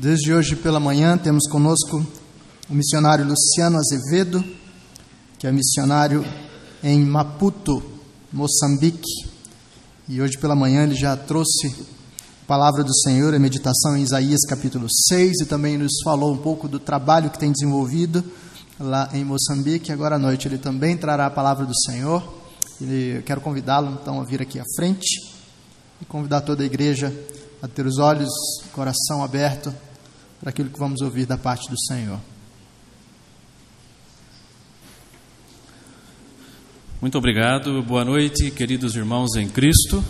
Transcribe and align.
Desde 0.00 0.32
hoje 0.32 0.56
pela 0.56 0.80
manhã 0.80 1.18
temos 1.18 1.46
conosco 1.46 2.02
o 2.70 2.74
missionário 2.74 3.22
Luciano 3.22 3.76
Azevedo, 3.76 4.42
que 5.38 5.46
é 5.46 5.52
missionário 5.52 6.24
em 6.82 7.04
Maputo, 7.04 7.82
Moçambique. 8.32 9.28
E 10.08 10.22
hoje 10.22 10.38
pela 10.38 10.56
manhã 10.56 10.84
ele 10.84 10.94
já 10.94 11.14
trouxe 11.18 11.66
a 12.42 12.46
palavra 12.46 12.82
do 12.82 12.94
Senhor, 13.00 13.34
a 13.34 13.38
meditação 13.38 13.94
em 13.94 14.02
Isaías 14.02 14.40
capítulo 14.48 14.86
6 14.90 15.42
e 15.42 15.44
também 15.44 15.76
nos 15.76 15.92
falou 16.02 16.32
um 16.32 16.38
pouco 16.38 16.66
do 16.66 16.78
trabalho 16.78 17.28
que 17.28 17.38
tem 17.38 17.52
desenvolvido 17.52 18.24
lá 18.78 19.10
em 19.12 19.22
Moçambique. 19.22 19.92
Agora 19.92 20.16
à 20.16 20.18
noite 20.18 20.48
ele 20.48 20.56
também 20.56 20.96
trará 20.96 21.26
a 21.26 21.30
palavra 21.30 21.66
do 21.66 21.78
Senhor. 21.78 22.26
E 22.80 23.16
eu 23.16 23.22
quero 23.22 23.42
convidá-lo 23.42 23.98
então 24.00 24.18
a 24.18 24.24
vir 24.24 24.40
aqui 24.40 24.58
à 24.58 24.64
frente 24.76 25.20
e 26.00 26.06
convidar 26.06 26.40
toda 26.40 26.62
a 26.62 26.66
igreja 26.66 27.14
a 27.60 27.68
ter 27.68 27.84
os 27.84 27.98
olhos, 27.98 28.30
o 28.64 28.68
coração 28.70 29.22
aberto 29.22 29.70
para 30.40 30.48
aquilo 30.48 30.70
que 30.70 30.78
vamos 30.78 31.02
ouvir 31.02 31.26
da 31.26 31.36
parte 31.36 31.68
do 31.68 31.78
Senhor. 31.78 32.18
Muito 36.98 37.18
obrigado, 37.18 37.82
boa 37.82 38.04
noite, 38.04 38.50
queridos 38.50 38.96
irmãos 38.96 39.36
em 39.36 39.48
Cristo. 39.48 40.02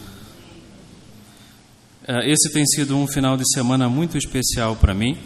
É, 2.06 2.30
esse 2.30 2.52
tem 2.52 2.64
sido 2.64 2.96
um 2.96 3.08
final 3.08 3.36
de 3.36 3.42
semana 3.52 3.88
muito 3.88 4.16
especial 4.16 4.76
para 4.76 4.94
mim. 4.94 5.18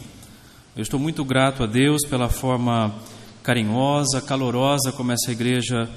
Eu 0.74 0.82
estou 0.82 0.98
muito 0.98 1.22
grato 1.22 1.62
a 1.62 1.66
Deus 1.66 2.02
pela 2.08 2.30
forma 2.30 2.94
carinhosa, 3.42 4.22
calorosa 4.22 4.90
como 4.90 5.12
essa 5.12 5.30
igreja 5.30 5.88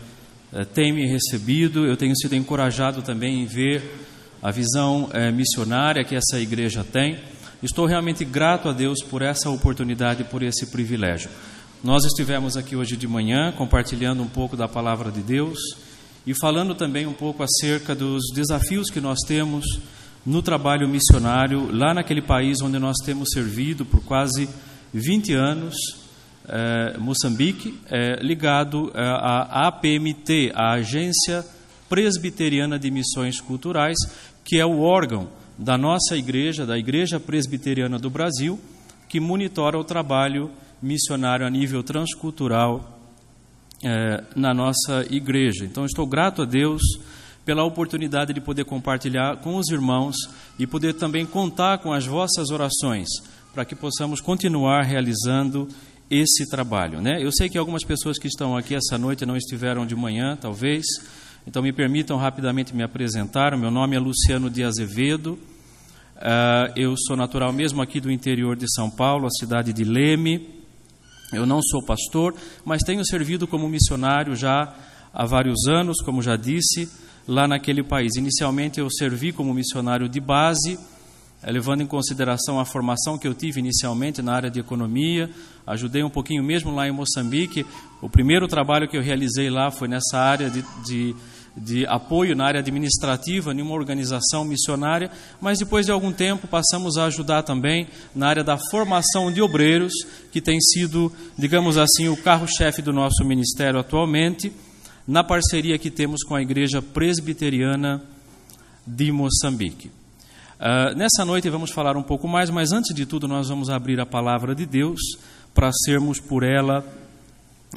é, 0.51 0.65
tem 0.65 0.91
me 0.91 1.07
recebido. 1.07 1.85
Eu 1.85 1.95
tenho 1.95 2.15
sido 2.15 2.35
encorajado 2.35 3.01
também 3.01 3.41
em 3.41 3.45
ver 3.45 4.05
a 4.41 4.51
visão 4.51 5.09
é, 5.13 5.31
missionária 5.31 6.03
que 6.03 6.15
essa 6.15 6.39
igreja 6.39 6.83
tem. 6.83 7.17
Estou 7.61 7.87
realmente 7.87 8.23
grato 8.23 8.69
a 8.69 8.71
Deus 8.71 9.01
por 9.01 9.23
essa 9.23 9.49
oportunidade, 9.49 10.23
por 10.23 10.43
esse 10.43 10.67
privilégio. 10.67 11.27
Nós 11.83 12.05
estivemos 12.05 12.55
aqui 12.55 12.75
hoje 12.75 12.95
de 12.95 13.07
manhã 13.07 13.51
compartilhando 13.51 14.21
um 14.21 14.27
pouco 14.27 14.55
da 14.55 14.67
palavra 14.67 15.11
de 15.11 15.21
Deus 15.21 15.57
e 16.23 16.35
falando 16.35 16.75
também 16.75 17.07
um 17.07 17.13
pouco 17.13 17.41
acerca 17.41 17.95
dos 17.95 18.31
desafios 18.31 18.91
que 18.91 19.01
nós 19.01 19.17
temos 19.27 19.65
no 20.23 20.43
trabalho 20.43 20.87
missionário 20.87 21.75
lá 21.75 21.95
naquele 21.95 22.21
país 22.21 22.61
onde 22.61 22.77
nós 22.77 22.97
temos 23.03 23.29
servido 23.33 23.83
por 23.83 24.03
quase 24.03 24.47
20 24.93 25.33
anos, 25.33 25.75
é, 26.47 26.95
Moçambique, 26.99 27.79
é, 27.89 28.19
ligado 28.21 28.91
à 28.93 29.67
APMT, 29.67 30.51
a 30.53 30.73
Agência 30.73 31.43
Presbiteriana 31.89 32.77
de 32.77 32.91
Missões 32.91 33.41
Culturais, 33.41 33.97
que 34.45 34.59
é 34.59 34.65
o 34.65 34.81
órgão 34.81 35.27
da 35.57 35.77
nossa 35.77 36.15
igreja, 36.15 36.65
da 36.65 36.77
Igreja 36.77 37.19
Presbiteriana 37.19 37.97
do 37.97 38.09
Brasil, 38.09 38.59
que 39.09 39.19
monitora 39.19 39.77
o 39.77 39.83
trabalho 39.83 40.51
missionário 40.81 41.45
a 41.45 41.49
nível 41.49 41.81
transcultural 41.83 42.99
é, 43.83 44.23
na 44.35 44.53
nossa 44.53 45.05
igreja. 45.09 45.65
Então, 45.65 45.85
estou 45.85 46.05
grato 46.05 46.43
a 46.43 46.45
Deus 46.45 46.81
pela 47.45 47.63
oportunidade 47.63 48.33
de 48.33 48.41
poder 48.41 48.65
compartilhar 48.65 49.37
com 49.37 49.55
os 49.55 49.69
irmãos 49.69 50.15
e 50.59 50.67
poder 50.67 50.93
também 50.93 51.25
contar 51.25 51.77
com 51.79 51.93
as 51.93 52.05
vossas 52.05 52.49
orações 52.49 53.07
para 53.53 53.65
que 53.65 53.75
possamos 53.75 54.19
continuar 54.21 54.83
realizando 54.83 55.67
esse 56.09 56.49
trabalho. 56.49 57.01
Né? 57.01 57.23
Eu 57.23 57.31
sei 57.31 57.49
que 57.49 57.57
algumas 57.57 57.83
pessoas 57.83 58.19
que 58.19 58.27
estão 58.27 58.55
aqui 58.55 58.75
essa 58.75 58.97
noite 58.97 59.25
não 59.25 59.35
estiveram 59.35 59.85
de 59.85 59.95
manhã, 59.95 60.37
talvez. 60.39 60.85
Então, 61.47 61.63
me 61.63 61.71
permitam 61.71 62.17
rapidamente 62.17 62.75
me 62.75 62.83
apresentar. 62.83 63.57
Meu 63.57 63.71
nome 63.71 63.95
é 63.95 63.99
Luciano 63.99 64.49
de 64.49 64.65
Azevedo. 64.65 65.39
Uh, 66.17 66.73
eu 66.75 66.93
sou 66.97 67.15
natural 67.15 67.53
mesmo 67.53 67.81
aqui 67.81 68.01
do 68.01 68.11
interior 68.11 68.57
de 68.57 68.65
São 68.69 68.89
Paulo, 68.89 69.25
a 69.25 69.29
cidade 69.29 69.71
de 69.71 69.85
Leme. 69.85 70.45
Eu 71.31 71.45
não 71.45 71.61
sou 71.61 71.81
pastor, 71.81 72.35
mas 72.65 72.83
tenho 72.83 73.01
servido 73.05 73.47
como 73.47 73.69
missionário 73.69 74.35
já 74.35 74.75
há 75.13 75.25
vários 75.25 75.69
anos, 75.69 76.01
como 76.01 76.21
já 76.21 76.35
disse, 76.35 76.91
lá 77.25 77.47
naquele 77.47 77.81
país. 77.81 78.17
Inicialmente, 78.17 78.81
eu 78.81 78.89
servi 78.89 79.31
como 79.31 79.53
missionário 79.53 80.09
de 80.09 80.19
base 80.19 80.77
é, 81.41 81.51
levando 81.51 81.81
em 81.81 81.85
consideração 81.87 82.59
a 82.59 82.65
formação 82.65 83.17
que 83.17 83.27
eu 83.27 83.33
tive 83.33 83.59
inicialmente 83.59 84.23
na 84.23 84.33
área 84.33 84.49
de 84.49 84.59
economia, 84.59 85.29
ajudei 85.67 86.03
um 86.03 86.09
pouquinho 86.09 86.43
mesmo 86.43 86.73
lá 86.73 86.87
em 86.87 86.91
Moçambique. 86.91 87.63
O 88.01 88.09
primeiro 88.09 88.47
trabalho 88.47 88.87
que 88.87 88.97
eu 88.97 89.03
realizei 89.03 89.49
lá 89.49 89.69
foi 89.69 89.87
nessa 89.87 90.17
área 90.17 90.49
de, 90.49 90.63
de, 90.83 91.15
de 91.57 91.85
apoio 91.87 92.35
na 92.35 92.45
área 92.45 92.59
administrativa, 92.59 93.51
em 93.51 93.61
uma 93.61 93.73
organização 93.73 94.45
missionária, 94.45 95.09
mas 95.41 95.57
depois 95.57 95.85
de 95.85 95.91
algum 95.91 96.11
tempo 96.11 96.47
passamos 96.47 96.97
a 96.97 97.05
ajudar 97.05 97.43
também 97.43 97.87
na 98.15 98.27
área 98.27 98.43
da 98.43 98.57
formação 98.69 99.31
de 99.31 99.41
obreiros, 99.41 99.93
que 100.31 100.39
tem 100.39 100.59
sido, 100.61 101.11
digamos 101.37 101.77
assim, 101.77 102.07
o 102.07 102.17
carro-chefe 102.17 102.81
do 102.81 102.93
nosso 102.93 103.25
ministério 103.25 103.79
atualmente, 103.79 104.53
na 105.07 105.23
parceria 105.23 105.77
que 105.77 105.89
temos 105.89 106.23
com 106.23 106.35
a 106.35 106.41
Igreja 106.41 106.81
Presbiteriana 106.81 108.03
de 108.85 109.11
Moçambique. 109.11 109.89
Uh, 110.59 110.95
nessa 110.95 111.23
noite 111.23 111.49
vamos 111.49 111.71
falar 111.71 111.95
um 111.95 112.03
pouco 112.03 112.27
mais, 112.27 112.49
mas 112.49 112.71
antes 112.71 112.93
de 112.95 113.05
tudo 113.05 113.27
nós 113.27 113.47
vamos 113.49 113.69
abrir 113.69 113.99
a 113.99 114.05
palavra 114.05 114.55
de 114.55 114.65
Deus 114.65 114.99
para 115.53 115.71
sermos 115.71 116.19
por 116.19 116.43
ela 116.43 116.83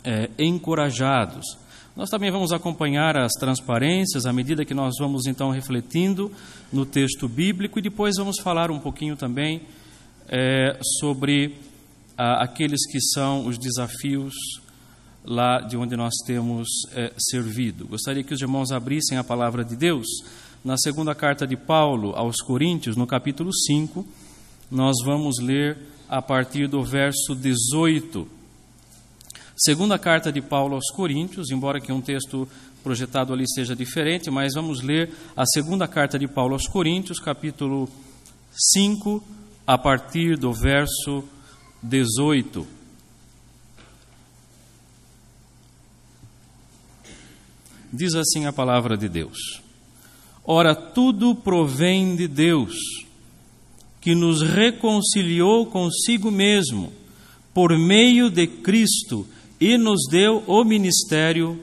é, 0.05 0.31
encorajados. 0.39 1.60
Nós 1.97 2.09
também 2.09 2.31
vamos 2.31 2.53
acompanhar 2.53 3.19
as 3.19 3.33
transparências 3.33 4.25
à 4.25 4.33
medida 4.33 4.65
que 4.65 4.75
nós 4.75 4.95
vamos 4.99 5.27
então 5.27 5.51
refletindo 5.51 6.31
no 6.73 6.87
texto 6.87 7.29
bíblico 7.29 7.79
e 7.79 7.83
depois 7.83 8.17
vamos 8.17 8.39
falar 8.39 8.71
um 8.71 8.79
pouquinho 8.79 9.17
também 9.17 9.63
é, 10.29 10.79
sobre 11.01 11.57
aqueles 12.17 12.87
que 12.91 13.01
são 13.01 13.47
os 13.47 13.59
desafios 13.59 14.35
lá 15.25 15.61
de 15.61 15.77
onde 15.77 15.97
nós 15.97 16.15
temos 16.27 16.69
é, 16.95 17.13
servido. 17.19 17.87
Gostaria 17.87 18.23
que 18.23 18.35
os 18.35 18.41
irmãos 18.41 18.73
abrissem 18.73 19.19
a 19.19 19.25
palavra 19.25 19.65
de 19.65 19.77
Deus 19.77 20.07
na 20.65 20.77
segunda 20.77 21.15
carta 21.15 21.47
de 21.47 21.57
Paulo 21.57 22.13
aos 22.15 22.37
Coríntios, 22.37 22.95
no 22.95 23.07
capítulo 23.07 23.51
5, 23.53 24.07
nós 24.71 24.97
vamos 25.05 25.39
ler 25.41 25.79
a 26.09 26.21
partir 26.21 26.69
do 26.69 26.83
verso 26.85 27.35
18. 27.35 28.40
Segunda 29.63 29.99
carta 29.99 30.33
de 30.33 30.41
Paulo 30.41 30.75
aos 30.75 30.91
Coríntios, 30.91 31.51
embora 31.51 31.83
que 31.83 31.93
um 31.93 32.01
texto 32.01 32.49
projetado 32.83 33.35
ali 33.35 33.45
seja 33.47 33.77
diferente, 33.77 34.31
mas 34.31 34.55
vamos 34.55 34.81
ler 34.81 35.13
a 35.37 35.45
segunda 35.45 35.87
carta 35.87 36.19
de 36.19 36.27
Paulo 36.27 36.55
aos 36.55 36.67
Coríntios, 36.67 37.21
capítulo 37.21 37.87
5, 38.73 39.23
a 39.67 39.77
partir 39.77 40.39
do 40.39 40.51
verso 40.51 41.23
18. 41.83 42.67
Diz 47.93 48.15
assim 48.15 48.47
a 48.47 48.55
palavra 48.55 48.97
de 48.97 49.11
Deus. 49.11 49.61
Ora, 50.43 50.75
tudo 50.75 51.35
provém 51.35 52.17
de 52.17 52.27
Deus, 52.27 52.79
que 54.01 54.15
nos 54.15 54.41
reconciliou 54.41 55.67
consigo 55.67 56.31
mesmo, 56.31 56.91
por 57.53 57.79
meio 57.79 58.31
de 58.31 58.47
Cristo, 58.47 59.27
e 59.61 59.77
nos 59.77 60.01
deu 60.11 60.43
o 60.47 60.65
ministério 60.65 61.61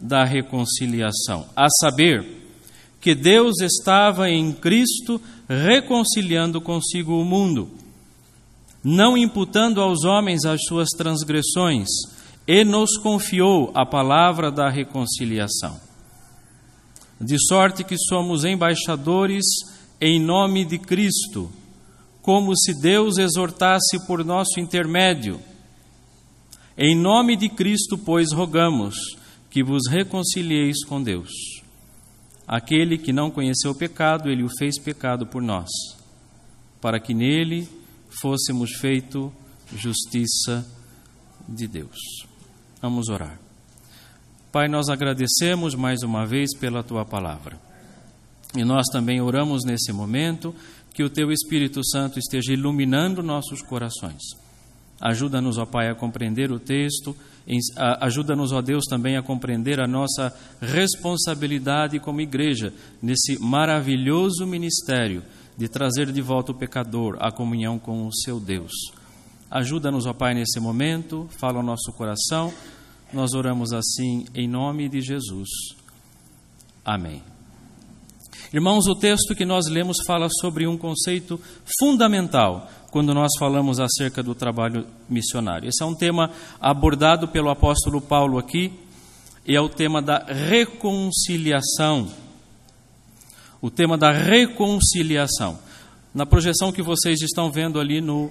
da 0.00 0.24
reconciliação. 0.24 1.46
A 1.54 1.68
saber, 1.80 2.36
que 3.00 3.14
Deus 3.14 3.60
estava 3.60 4.28
em 4.28 4.52
Cristo 4.52 5.20
reconciliando 5.48 6.60
consigo 6.60 7.20
o 7.20 7.24
mundo, 7.24 7.70
não 8.82 9.16
imputando 9.16 9.80
aos 9.80 10.04
homens 10.04 10.44
as 10.44 10.62
suas 10.64 10.88
transgressões, 10.90 11.88
e 12.46 12.64
nos 12.64 12.96
confiou 12.96 13.70
a 13.74 13.84
palavra 13.84 14.50
da 14.50 14.70
reconciliação 14.70 15.88
de 17.20 17.36
sorte 17.48 17.82
que 17.82 17.96
somos 17.98 18.44
embaixadores 18.44 19.44
em 20.00 20.20
nome 20.20 20.64
de 20.64 20.78
Cristo, 20.78 21.50
como 22.22 22.56
se 22.56 22.80
Deus 22.80 23.18
exortasse 23.18 24.06
por 24.06 24.24
nosso 24.24 24.60
intermédio. 24.60 25.40
Em 26.80 26.96
nome 26.96 27.36
de 27.36 27.48
Cristo, 27.48 27.98
pois, 27.98 28.32
rogamos 28.32 28.94
que 29.50 29.64
vos 29.64 29.88
reconcilieis 29.90 30.84
com 30.84 31.02
Deus. 31.02 31.28
Aquele 32.46 32.96
que 32.96 33.12
não 33.12 33.32
conheceu 33.32 33.72
o 33.72 33.74
pecado, 33.74 34.30
ele 34.30 34.44
o 34.44 34.58
fez 34.58 34.78
pecado 34.78 35.26
por 35.26 35.42
nós, 35.42 35.68
para 36.80 37.00
que 37.00 37.12
nele 37.12 37.68
fôssemos 38.20 38.70
feito 38.74 39.32
justiça 39.74 40.64
de 41.48 41.66
Deus. 41.66 41.98
Vamos 42.80 43.08
orar. 43.08 43.40
Pai, 44.52 44.68
nós 44.68 44.88
agradecemos 44.88 45.74
mais 45.74 46.04
uma 46.04 46.24
vez 46.24 46.56
pela 46.56 46.84
tua 46.84 47.04
palavra. 47.04 47.60
E 48.56 48.64
nós 48.64 48.86
também 48.92 49.20
oramos 49.20 49.64
nesse 49.64 49.92
momento 49.92 50.54
que 50.94 51.02
o 51.02 51.10
teu 51.10 51.32
Espírito 51.32 51.84
Santo 51.84 52.20
esteja 52.20 52.52
iluminando 52.52 53.20
nossos 53.20 53.62
corações. 53.62 54.22
Ajuda-nos, 55.00 55.58
ó 55.58 55.64
Pai, 55.64 55.88
a 55.88 55.94
compreender 55.94 56.50
o 56.50 56.58
texto, 56.58 57.16
ajuda-nos, 58.00 58.52
ó 58.52 58.60
Deus, 58.60 58.84
também 58.84 59.16
a 59.16 59.22
compreender 59.22 59.80
a 59.80 59.86
nossa 59.86 60.34
responsabilidade 60.60 62.00
como 62.00 62.20
igreja 62.20 62.72
nesse 63.00 63.38
maravilhoso 63.40 64.46
ministério 64.46 65.22
de 65.56 65.68
trazer 65.68 66.12
de 66.12 66.20
volta 66.20 66.52
o 66.52 66.54
pecador 66.54 67.16
à 67.20 67.30
comunhão 67.30 67.78
com 67.78 68.06
o 68.06 68.12
seu 68.12 68.38
Deus. 68.40 68.72
Ajuda-nos, 69.50 70.04
ó 70.04 70.12
Pai, 70.12 70.34
nesse 70.34 70.60
momento, 70.60 71.28
fala 71.38 71.58
ao 71.58 71.64
nosso 71.64 71.92
coração. 71.92 72.52
Nós 73.12 73.32
oramos 73.32 73.72
assim 73.72 74.26
em 74.34 74.46
nome 74.46 74.88
de 74.88 75.00
Jesus. 75.00 75.48
Amém. 76.84 77.22
Irmãos, 78.50 78.86
o 78.86 78.94
texto 78.94 79.34
que 79.34 79.44
nós 79.44 79.68
lemos 79.68 79.98
fala 80.06 80.26
sobre 80.40 80.66
um 80.66 80.78
conceito 80.78 81.38
fundamental 81.78 82.66
quando 82.90 83.12
nós 83.12 83.30
falamos 83.38 83.78
acerca 83.78 84.22
do 84.22 84.34
trabalho 84.34 84.86
missionário. 85.06 85.68
Esse 85.68 85.82
é 85.82 85.86
um 85.86 85.94
tema 85.94 86.30
abordado 86.58 87.28
pelo 87.28 87.50
apóstolo 87.50 88.00
Paulo 88.00 88.38
aqui, 88.38 88.72
e 89.46 89.54
é 89.54 89.60
o 89.60 89.68
tema 89.68 90.00
da 90.00 90.24
reconciliação. 90.24 92.08
O 93.60 93.70
tema 93.70 93.98
da 93.98 94.12
reconciliação. 94.12 95.58
Na 96.14 96.24
projeção 96.24 96.72
que 96.72 96.80
vocês 96.80 97.20
estão 97.20 97.50
vendo 97.50 97.78
ali 97.78 98.00
no. 98.00 98.26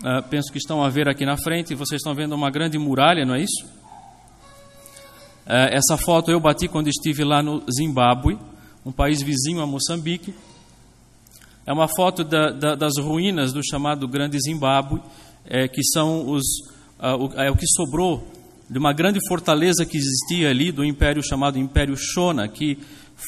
Uh, 0.00 0.20
penso 0.30 0.50
que 0.50 0.58
estão 0.58 0.82
a 0.82 0.88
ver 0.88 1.08
aqui 1.08 1.24
na 1.24 1.36
frente, 1.36 1.76
vocês 1.76 2.00
estão 2.00 2.12
vendo 2.12 2.34
uma 2.34 2.50
grande 2.50 2.76
muralha, 2.76 3.24
não 3.24 3.36
é 3.36 3.42
isso? 3.42 3.64
Uh, 5.46 5.70
essa 5.70 5.96
foto 5.96 6.32
eu 6.32 6.40
bati 6.40 6.66
quando 6.66 6.88
estive 6.88 7.22
lá 7.22 7.40
no 7.40 7.62
Zimbábue, 7.72 8.36
um 8.84 8.92
país 8.92 9.22
vizinho 9.22 9.60
a 9.60 9.66
Moçambique. 9.66 10.34
É 11.66 11.72
uma 11.72 11.88
foto 11.88 12.24
da, 12.24 12.50
da, 12.50 12.74
das 12.74 12.94
ruínas 12.98 13.52
do 13.52 13.60
chamado 13.64 14.08
Grande 14.08 14.38
Zimbábue, 14.40 15.00
é, 15.44 15.68
que 15.68 15.82
são 15.84 16.28
os, 16.28 16.42
o, 16.98 17.40
é 17.40 17.50
o 17.50 17.56
que 17.56 17.66
sobrou 17.66 18.26
de 18.68 18.78
uma 18.78 18.92
grande 18.92 19.18
fortaleza 19.28 19.84
que 19.84 19.96
existia 19.96 20.48
ali, 20.48 20.72
do 20.72 20.84
império 20.84 21.22
chamado 21.22 21.58
Império 21.58 21.94
Shona, 21.96 22.48
que 22.48 22.78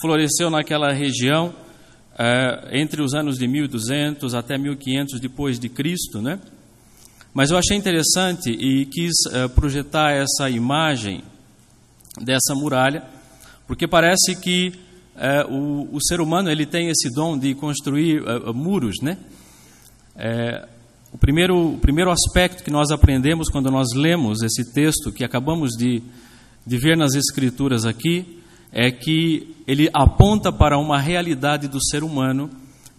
floresceu 0.01 0.51
naquela 0.51 0.93
região 0.93 1.55
é, 2.19 2.81
entre 2.81 3.03
os 3.03 3.15
anos 3.15 3.39
de 3.39 3.47
1200 3.47 4.35
até 4.35 4.57
1500 4.57 5.21
depois 5.21 5.59
de 5.59 5.69
Cristo, 5.69 6.21
né? 6.23 6.41
Mas 7.33 7.51
eu 7.51 7.59
achei 7.59 7.77
interessante 7.77 8.51
e 8.51 8.87
quis 8.87 9.13
é, 9.33 9.49
projetar 9.49 10.13
essa 10.13 10.49
imagem 10.49 11.23
dessa 12.21 12.55
muralha, 12.55 13.03
porque 13.67 13.89
parece 13.89 14.37
que 14.37 14.73
é, 15.17 15.45
o, 15.45 15.89
o, 15.93 16.03
ser 16.03 16.21
humano 16.21 16.51
ele 16.51 16.67
tem 16.67 16.89
esse 16.89 17.09
dom 17.15 17.39
de 17.39 17.55
construir 17.55 18.23
é, 18.27 18.53
muros, 18.53 18.97
né? 19.01 19.17
É, 20.17 20.69
o 21.13 21.19
primeiro, 21.19 21.75
o 21.75 21.79
primeiro 21.79 22.11
aspecto 22.11 22.65
que 22.65 22.71
nós 22.71 22.91
aprendemos 22.91 23.49
quando 23.49 23.71
nós 23.71 23.95
lemos 23.95 24.43
esse 24.43 24.73
texto 24.73 25.13
que 25.13 25.25
acabamos 25.25 25.71
de, 25.79 26.03
de 26.67 26.77
ver 26.77 26.97
nas 26.97 27.15
Escrituras 27.15 27.87
aqui 27.87 28.43
é 28.73 28.91
que 28.91 29.55
ele 29.69 29.89
aponta 29.93 30.53
para 30.53 30.77
uma 30.77 30.99
realidade 30.99 31.69
do 31.69 31.81
ser 31.81 32.03
humano, 32.03 32.51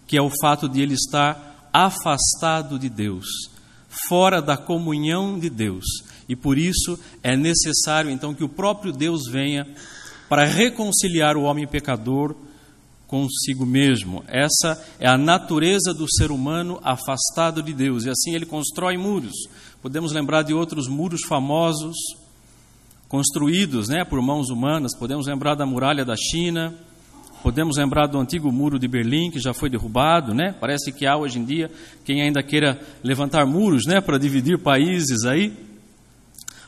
que 0.06 0.16
é 0.16 0.22
o 0.22 0.30
fato 0.40 0.66
de 0.66 0.80
ele 0.80 0.94
estar 0.94 1.68
afastado 1.70 2.78
de 2.78 2.88
Deus, 2.88 3.26
fora 4.08 4.40
da 4.40 4.56
comunhão 4.56 5.38
de 5.38 5.50
Deus. 5.50 5.84
E 6.26 6.34
por 6.34 6.56
isso 6.56 6.98
é 7.22 7.36
necessário 7.36 8.10
então 8.10 8.32
que 8.32 8.42
o 8.42 8.48
próprio 8.48 8.92
Deus 8.92 9.28
venha 9.30 9.66
para 10.28 10.44
reconciliar 10.44 11.36
o 11.36 11.42
homem 11.42 11.66
pecador 11.66 12.34
consigo 13.06 13.64
mesmo. 13.64 14.24
Essa 14.26 14.82
é 14.98 15.08
a 15.08 15.16
natureza 15.16 15.94
do 15.94 16.06
ser 16.10 16.30
humano 16.30 16.80
afastado 16.82 17.62
de 17.62 17.72
Deus. 17.72 18.04
E 18.04 18.10
assim 18.10 18.34
ele 18.34 18.46
constrói 18.46 18.96
muros. 18.96 19.34
Podemos 19.80 20.12
lembrar 20.12 20.42
de 20.42 20.52
outros 20.52 20.88
muros 20.88 21.20
famosos 21.28 21.96
construídos 23.08 23.88
né, 23.88 24.04
por 24.04 24.20
mãos 24.20 24.50
humanas. 24.50 24.96
Podemos 24.98 25.26
lembrar 25.26 25.54
da 25.54 25.64
muralha 25.64 26.04
da 26.04 26.16
China. 26.16 26.74
Podemos 27.42 27.76
lembrar 27.76 28.08
do 28.08 28.18
antigo 28.18 28.50
muro 28.50 28.78
de 28.78 28.88
Berlim, 28.88 29.30
que 29.30 29.38
já 29.38 29.54
foi 29.54 29.70
derrubado. 29.70 30.34
Né? 30.34 30.54
Parece 30.58 30.90
que 30.90 31.06
há 31.06 31.16
hoje 31.16 31.38
em 31.38 31.44
dia 31.44 31.70
quem 32.04 32.22
ainda 32.22 32.42
queira 32.42 32.80
levantar 33.04 33.46
muros 33.46 33.84
né, 33.86 34.00
para 34.00 34.18
dividir 34.18 34.58
países 34.58 35.24
aí. 35.24 35.52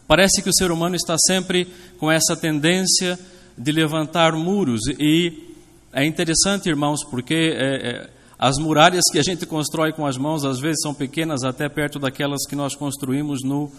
Parece 0.07 0.41
que 0.41 0.49
o 0.49 0.55
ser 0.55 0.71
humano 0.71 0.95
está 0.95 1.17
sempre 1.27 1.67
com 1.99 2.11
essa 2.11 2.37
tendência 2.37 3.19
de 3.59 3.73
levantar 3.73 4.33
muros 4.33 4.81
e 4.99 5.49
é 5.93 6.05
interessante, 6.05 6.69
irmãos, 6.69 7.03
porque 7.03 7.35
é, 7.35 7.91
é, 7.91 8.11
as 8.39 8.59
muralhas 8.59 9.05
que 9.11 9.19
a 9.19 9.23
gente 9.23 9.47
constrói 9.47 9.93
com 9.93 10.07
as 10.07 10.17
mãos 10.17 10.45
às 10.45 10.61
vezes 10.61 10.83
são 10.83 10.95
pequenas 10.95 11.43
até 11.43 11.69
perto 11.69 11.99
daquelas 11.99 12.47
que 12.49 12.55
nós 12.55 12.75
construímos 12.77 13.43
no, 13.43 13.73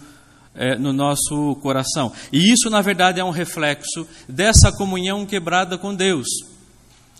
é, 0.54 0.76
no 0.76 0.92
nosso 0.92 1.54
coração. 1.62 2.12
E 2.32 2.52
isso, 2.52 2.68
na 2.68 2.82
verdade, 2.82 3.20
é 3.20 3.24
um 3.24 3.30
reflexo 3.30 4.06
dessa 4.28 4.72
comunhão 4.72 5.24
quebrada 5.24 5.78
com 5.78 5.94
Deus. 5.94 6.26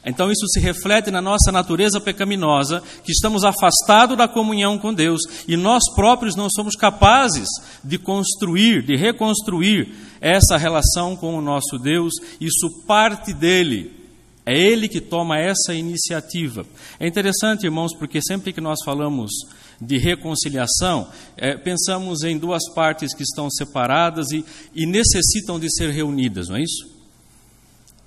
Então, 0.04 0.30
isso 0.30 0.46
se 0.48 0.58
reflete 0.58 1.10
na 1.10 1.20
nossa 1.20 1.52
natureza 1.52 2.00
pecaminosa, 2.00 2.82
que 3.04 3.12
estamos 3.12 3.44
afastados 3.44 4.16
da 4.16 4.26
comunhão 4.26 4.78
com 4.78 4.94
Deus 4.94 5.20
e 5.46 5.56
nós 5.56 5.82
próprios 5.94 6.34
não 6.34 6.48
somos 6.48 6.74
capazes 6.74 7.48
de 7.84 7.98
construir, 7.98 8.82
de 8.82 8.96
reconstruir 8.96 9.94
essa 10.20 10.56
relação 10.56 11.14
com 11.14 11.36
o 11.36 11.42
nosso 11.42 11.78
Deus. 11.78 12.14
Isso 12.40 12.84
parte 12.86 13.34
dele. 13.34 14.00
É 14.46 14.58
Ele 14.58 14.88
que 14.88 15.02
toma 15.02 15.38
essa 15.38 15.74
iniciativa. 15.74 16.64
É 16.98 17.06
interessante, 17.06 17.64
irmãos, 17.64 17.94
porque 17.94 18.22
sempre 18.22 18.54
que 18.54 18.60
nós 18.60 18.78
falamos 18.82 19.30
de 19.78 19.98
reconciliação, 19.98 21.08
é, 21.36 21.56
pensamos 21.56 22.22
em 22.22 22.38
duas 22.38 22.62
partes 22.74 23.14
que 23.14 23.22
estão 23.22 23.50
separadas 23.50 24.30
e, 24.30 24.44
e 24.74 24.86
necessitam 24.86 25.60
de 25.60 25.70
ser 25.70 25.90
reunidas, 25.90 26.48
não 26.48 26.56
é 26.56 26.62
isso? 26.62 26.89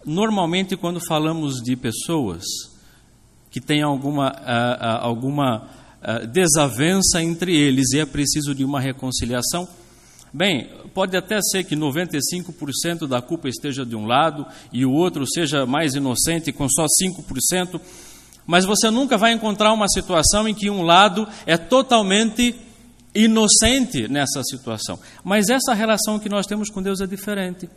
Normalmente, 0.05 0.75
quando 0.75 0.99
falamos 0.99 1.61
de 1.61 1.75
pessoas 1.75 2.43
que 3.49 3.61
têm 3.61 3.81
alguma, 3.81 4.29
alguma 5.01 5.69
desavença 6.31 7.21
entre 7.21 7.55
eles 7.55 7.91
e 7.93 7.99
é 7.99 8.05
preciso 8.05 8.53
de 8.53 8.65
uma 8.65 8.81
reconciliação, 8.81 9.67
Bem, 10.35 10.67
pode 10.95 11.15
até 11.15 11.39
ser 11.43 11.63
que 11.63 11.75
95% 11.75 13.05
da 13.07 13.21
culpa 13.21 13.47
esteja 13.47 13.85
de 13.85 13.95
um 13.95 14.07
lado 14.07 14.47
e 14.71 14.83
o 14.83 14.91
outro 14.91 15.25
seja 15.31 15.63
mais 15.63 15.93
inocente 15.93 16.51
com 16.51 16.67
só 16.67 16.87
5%, 16.87 17.79
mas 18.43 18.65
você 18.65 18.89
nunca 18.89 19.15
vai 19.15 19.31
encontrar 19.31 19.71
uma 19.71 19.87
situação 19.87 20.47
em 20.47 20.55
que 20.55 20.71
um 20.71 20.81
lado 20.81 21.27
é 21.45 21.55
totalmente 21.55 22.55
inocente 23.13 24.07
nessa 24.07 24.41
situação. 24.43 24.99
Mas 25.23 25.49
essa 25.49 25.71
relação 25.75 26.17
que 26.17 26.27
nós 26.27 26.47
temos 26.47 26.67
com 26.71 26.81
Deus 26.81 26.99
é 26.99 27.05
diferente, 27.05 27.69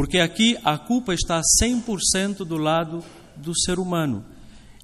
porque 0.00 0.18
aqui 0.18 0.56
a 0.64 0.78
culpa 0.78 1.12
está 1.12 1.42
100% 1.62 2.38
do 2.38 2.56
lado 2.56 3.04
do 3.36 3.52
ser 3.54 3.78
humano. 3.78 4.24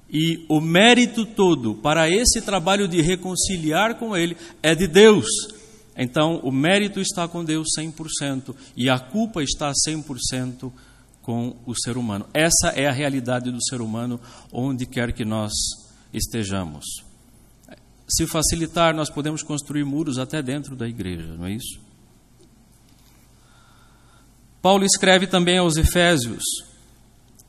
E 0.07 0.45
o 0.47 0.61
mérito 0.61 1.25
todo 1.25 1.73
para 1.73 2.07
esse 2.07 2.39
trabalho 2.39 2.87
de 2.87 3.01
reconciliar 3.01 3.95
com 3.95 4.15
Ele 4.15 4.37
é 4.61 4.75
de 4.75 4.85
Deus. 4.85 5.25
Então, 5.97 6.39
o 6.43 6.51
mérito 6.51 6.99
está 6.99 7.27
com 7.27 7.43
Deus 7.43 7.65
100% 7.79 8.53
e 8.75 8.91
a 8.91 8.99
culpa 8.99 9.41
está 9.41 9.71
100% 9.89 10.71
com 11.23 11.55
o 11.65 11.73
ser 11.73 11.97
humano. 11.97 12.27
Essa 12.31 12.67
é 12.75 12.85
a 12.85 12.93
realidade 12.93 13.49
do 13.49 13.65
ser 13.65 13.81
humano 13.81 14.21
onde 14.53 14.85
quer 14.85 15.11
que 15.13 15.25
nós 15.25 15.51
estejamos. 16.13 16.85
Se 18.07 18.27
facilitar, 18.27 18.95
nós 18.95 19.09
podemos 19.09 19.41
construir 19.41 19.83
muros 19.83 20.19
até 20.19 20.43
dentro 20.43 20.75
da 20.75 20.87
igreja, 20.87 21.33
não 21.35 21.47
é 21.47 21.53
isso? 21.53 21.86
Paulo 24.67 24.83
escreve 24.83 25.27
também 25.27 25.59
aos 25.59 25.77
Efésios, 25.77 26.43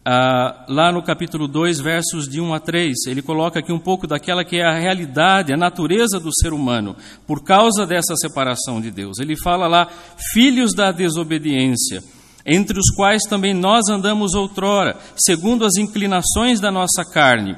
ah, 0.05 0.65
lá 0.69 0.93
no 0.93 1.03
capítulo 1.03 1.49
2, 1.49 1.81
versos 1.81 2.29
de 2.29 2.41
1 2.41 2.55
a 2.55 2.61
3, 2.61 2.95
ele 3.09 3.23
coloca 3.23 3.59
aqui 3.59 3.73
um 3.73 3.79
pouco 3.81 4.07
daquela 4.07 4.45
que 4.45 4.59
é 4.59 4.65
a 4.65 4.79
realidade, 4.79 5.53
a 5.53 5.57
natureza 5.57 6.21
do 6.21 6.31
ser 6.33 6.53
humano, 6.53 6.95
por 7.27 7.43
causa 7.43 7.85
dessa 7.85 8.15
separação 8.15 8.81
de 8.81 8.93
Deus. 8.93 9.19
Ele 9.19 9.37
fala 9.37 9.67
lá, 9.67 9.89
filhos 10.33 10.73
da 10.73 10.93
desobediência, 10.93 12.05
entre 12.47 12.79
os 12.79 12.89
quais 12.95 13.25
também 13.29 13.53
nós 13.53 13.89
andamos 13.89 14.35
outrora, 14.35 14.97
segundo 15.17 15.65
as 15.65 15.75
inclinações 15.77 16.61
da 16.61 16.71
nossa 16.71 17.03
carne, 17.05 17.57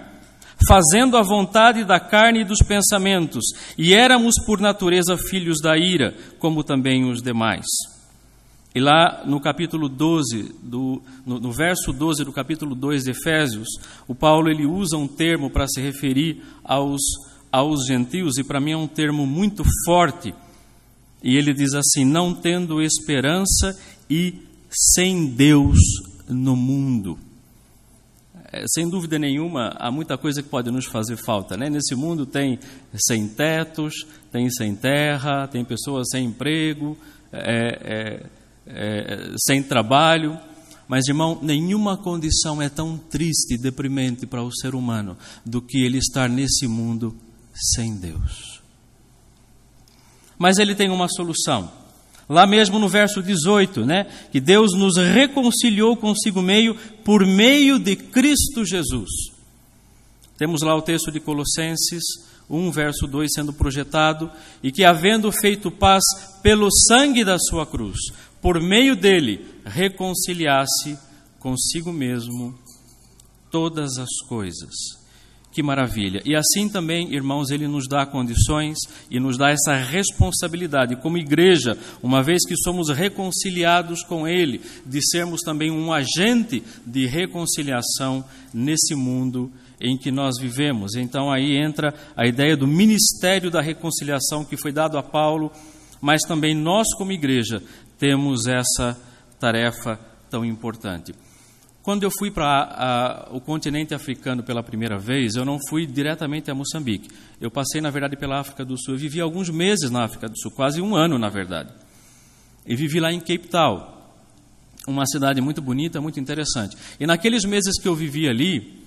fazendo 0.67 1.19
a 1.19 1.23
vontade 1.23 1.85
da 1.85 2.01
carne 2.01 2.41
e 2.41 2.47
dos 2.47 2.61
pensamentos, 2.67 3.45
e 3.77 3.93
éramos 3.93 4.37
por 4.47 4.59
natureza 4.59 5.19
filhos 5.19 5.61
da 5.61 5.77
ira, 5.77 6.15
como 6.39 6.65
também 6.65 7.05
os 7.05 7.21
demais. 7.21 7.67
E 8.75 8.81
lá 8.81 9.25
no 9.27 9.41
capítulo 9.41 9.89
12, 9.89 10.55
do, 10.63 11.03
no, 11.27 11.41
no, 11.41 11.53
verso 11.53 11.93
12 11.93 12.25
do 12.25 12.33
capítulo 12.33 12.75
2 12.75 13.05
de 13.05 13.11
Efésios, 13.11 13.69
o 14.07 14.15
Paulo 14.15 14.49
ele 14.49 14.65
usa 14.65 14.97
um 14.97 15.09
termo 15.09 15.51
para 15.51 15.67
se 15.67 15.81
referir 15.81 16.41
aos, 16.63 17.01
aos 17.51 17.85
gentios, 17.85 18.39
e 18.39 18.45
para 18.45 18.61
mim 18.61 18.73
é 18.73 18.77
um 18.77 18.87
termo 18.87 19.27
muito 19.27 19.65
forte. 19.85 20.33
E 21.23 21.37
ele 21.37 21.53
diz 21.53 21.75
assim: 21.75 22.05
não 22.05 22.33
tendo 22.33 22.81
esperança 22.81 23.77
e 24.09 24.35
sem 24.71 25.27
Deus 25.27 25.79
no 26.29 26.55
mundo. 26.55 27.19
É, 28.53 28.65
sem 28.69 28.89
dúvida 28.89 29.19
nenhuma, 29.19 29.75
há 29.79 29.91
muita 29.91 30.17
coisa 30.17 30.43
que 30.43 30.49
pode 30.49 30.71
nos 30.71 30.87
fazer 30.87 31.17
falta. 31.17 31.57
Né? 31.57 31.69
Nesse 31.69 31.95
mundo 31.95 32.25
tem 32.25 32.59
sem 32.95 33.29
tetos, 33.29 34.07
tem 34.31 34.49
sem 34.51 34.75
terra, 34.75 35.47
tem 35.47 35.65
pessoas 35.65 36.09
sem 36.11 36.27
emprego. 36.27 36.97
É, 37.33 37.79
é, 37.83 38.40
é, 38.75 39.35
sem 39.39 39.63
trabalho, 39.63 40.39
Mas, 40.91 41.07
irmão, 41.07 41.39
nenhuma 41.41 41.97
condição 41.97 42.61
é 42.61 42.69
tão 42.69 42.99
triste 42.99 43.55
e 43.55 43.57
deprimente 43.57 44.27
para 44.27 44.43
o 44.43 44.53
ser 44.53 44.75
humano 44.75 45.17
do 45.47 45.63
que 45.63 45.85
ele 45.85 45.99
estar 45.99 46.29
nesse 46.29 46.67
mundo 46.67 47.17
sem 47.55 47.95
Deus. 47.95 48.61
Mas 50.37 50.59
ele 50.59 50.75
tem 50.75 50.91
uma 50.91 51.07
solução. 51.07 51.71
Lá 52.29 52.45
mesmo 52.45 52.81
no 52.81 52.89
verso 52.89 53.23
18, 53.23 53.87
né? 53.87 54.05
Que 54.33 54.41
Deus 54.41 54.73
nos 54.77 54.97
reconciliou 54.97 55.97
consigo 55.97 56.43
meio 56.43 56.75
por 57.05 57.25
meio 57.25 57.79
de 57.79 57.95
Cristo 57.95 58.65
Jesus. 58.65 59.11
Temos 60.37 60.61
lá 60.61 60.75
o 60.75 60.83
texto 60.83 61.13
de 61.13 61.21
Colossenses 61.21 62.03
1, 62.49 62.71
verso 62.73 63.07
2 63.07 63.31
sendo 63.33 63.53
projetado, 63.53 64.29
e 64.61 64.73
que, 64.73 64.85
havendo 64.85 65.31
feito 65.31 65.71
paz 65.71 66.03
pelo 66.43 66.69
sangue 66.89 67.25
da 67.25 67.39
sua 67.39 67.65
cruz, 67.65 67.99
por 68.41 68.61
meio 68.61 68.97
dele, 68.97 69.45
reconciliasse 69.65 70.99
consigo 71.39 71.93
mesmo 71.93 72.55
todas 73.51 73.99
as 73.99 74.21
coisas 74.29 75.01
que 75.53 75.63
maravilha. 75.63 76.23
E 76.25 76.35
assim 76.37 76.69
também, 76.69 77.13
irmãos, 77.13 77.51
ele 77.51 77.67
nos 77.67 77.89
dá 77.89 78.07
condições 78.07 78.79
e 79.11 79.19
nos 79.19 79.37
dá 79.37 79.51
essa 79.51 79.75
responsabilidade, 79.75 80.97
como 80.97 81.19
igreja, 81.19 81.77
uma 82.03 82.23
vez 82.23 82.47
que 82.47 82.57
somos 82.57 82.89
reconciliados 82.89 84.03
com 84.05 84.29
ele, 84.29 84.61
de 84.87 85.01
sermos 85.11 85.41
também 85.41 85.71
um 85.71 85.93
agente 85.93 86.63
de 86.87 87.07
reconciliação 87.07 88.25
nesse 88.55 88.95
mundo 88.95 89.51
em 89.81 89.97
que 89.97 90.11
nós 90.11 90.39
vivemos. 90.39 90.95
Então 90.95 91.33
aí 91.33 91.57
entra 91.57 91.95
a 92.17 92.27
ideia 92.27 92.57
do 92.57 92.67
ministério 92.67 93.51
da 93.51 93.61
reconciliação 93.61 94.45
que 94.45 94.57
foi 94.57 94.73
dado 94.73 94.99
a 94.99 95.03
Paulo, 95.03 95.51
mas 96.01 96.23
também 96.23 96.55
nós, 96.55 96.87
como 96.97 97.13
igreja, 97.13 97.63
temos 98.01 98.47
essa 98.47 98.99
tarefa 99.39 100.01
tão 100.31 100.43
importante. 100.45 101.15
Quando 101.83 102.03
eu 102.03 102.11
fui 102.11 102.31
para 102.31 103.29
o 103.31 103.41
continente 103.41 103.95
africano 103.95 104.43
pela 104.43 104.63
primeira 104.63 104.99
vez, 104.99 105.35
eu 105.35 105.45
não 105.45 105.59
fui 105.69 105.87
diretamente 105.87 106.51
a 106.51 106.55
Moçambique. 106.55 107.11
Eu 107.41 107.51
passei, 107.51 107.81
na 107.81 107.91
verdade, 107.91 108.17
pela 108.17 108.41
África 108.41 108.65
do 108.65 108.77
Sul. 108.79 108.95
Eu 108.95 108.99
vivi 108.99 109.21
alguns 109.21 109.51
meses 109.51 109.91
na 109.91 110.05
África 110.05 110.29
do 110.29 110.39
Sul, 110.39 110.51
quase 110.51 110.81
um 110.81 110.97
ano, 110.97 111.19
na 111.19 111.29
verdade. 111.29 111.71
E 112.67 112.75
vivi 112.75 113.01
lá 113.01 113.13
em 113.13 113.21
Cape 113.21 113.49
Town, 113.49 113.87
uma 114.87 115.07
cidade 115.07 115.41
muito 115.41 115.61
bonita, 115.61 116.01
muito 116.01 116.19
interessante. 116.19 116.77
E 116.99 117.07
naqueles 117.07 117.45
meses 117.45 117.81
que 117.81 117.89
eu 117.89 117.95
vivi 117.95 118.29
ali, 118.29 118.83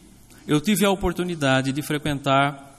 eu 0.48 0.60
tive 0.60 0.86
a 0.86 0.90
oportunidade 0.90 1.72
de 1.72 1.82
frequentar 1.82 2.76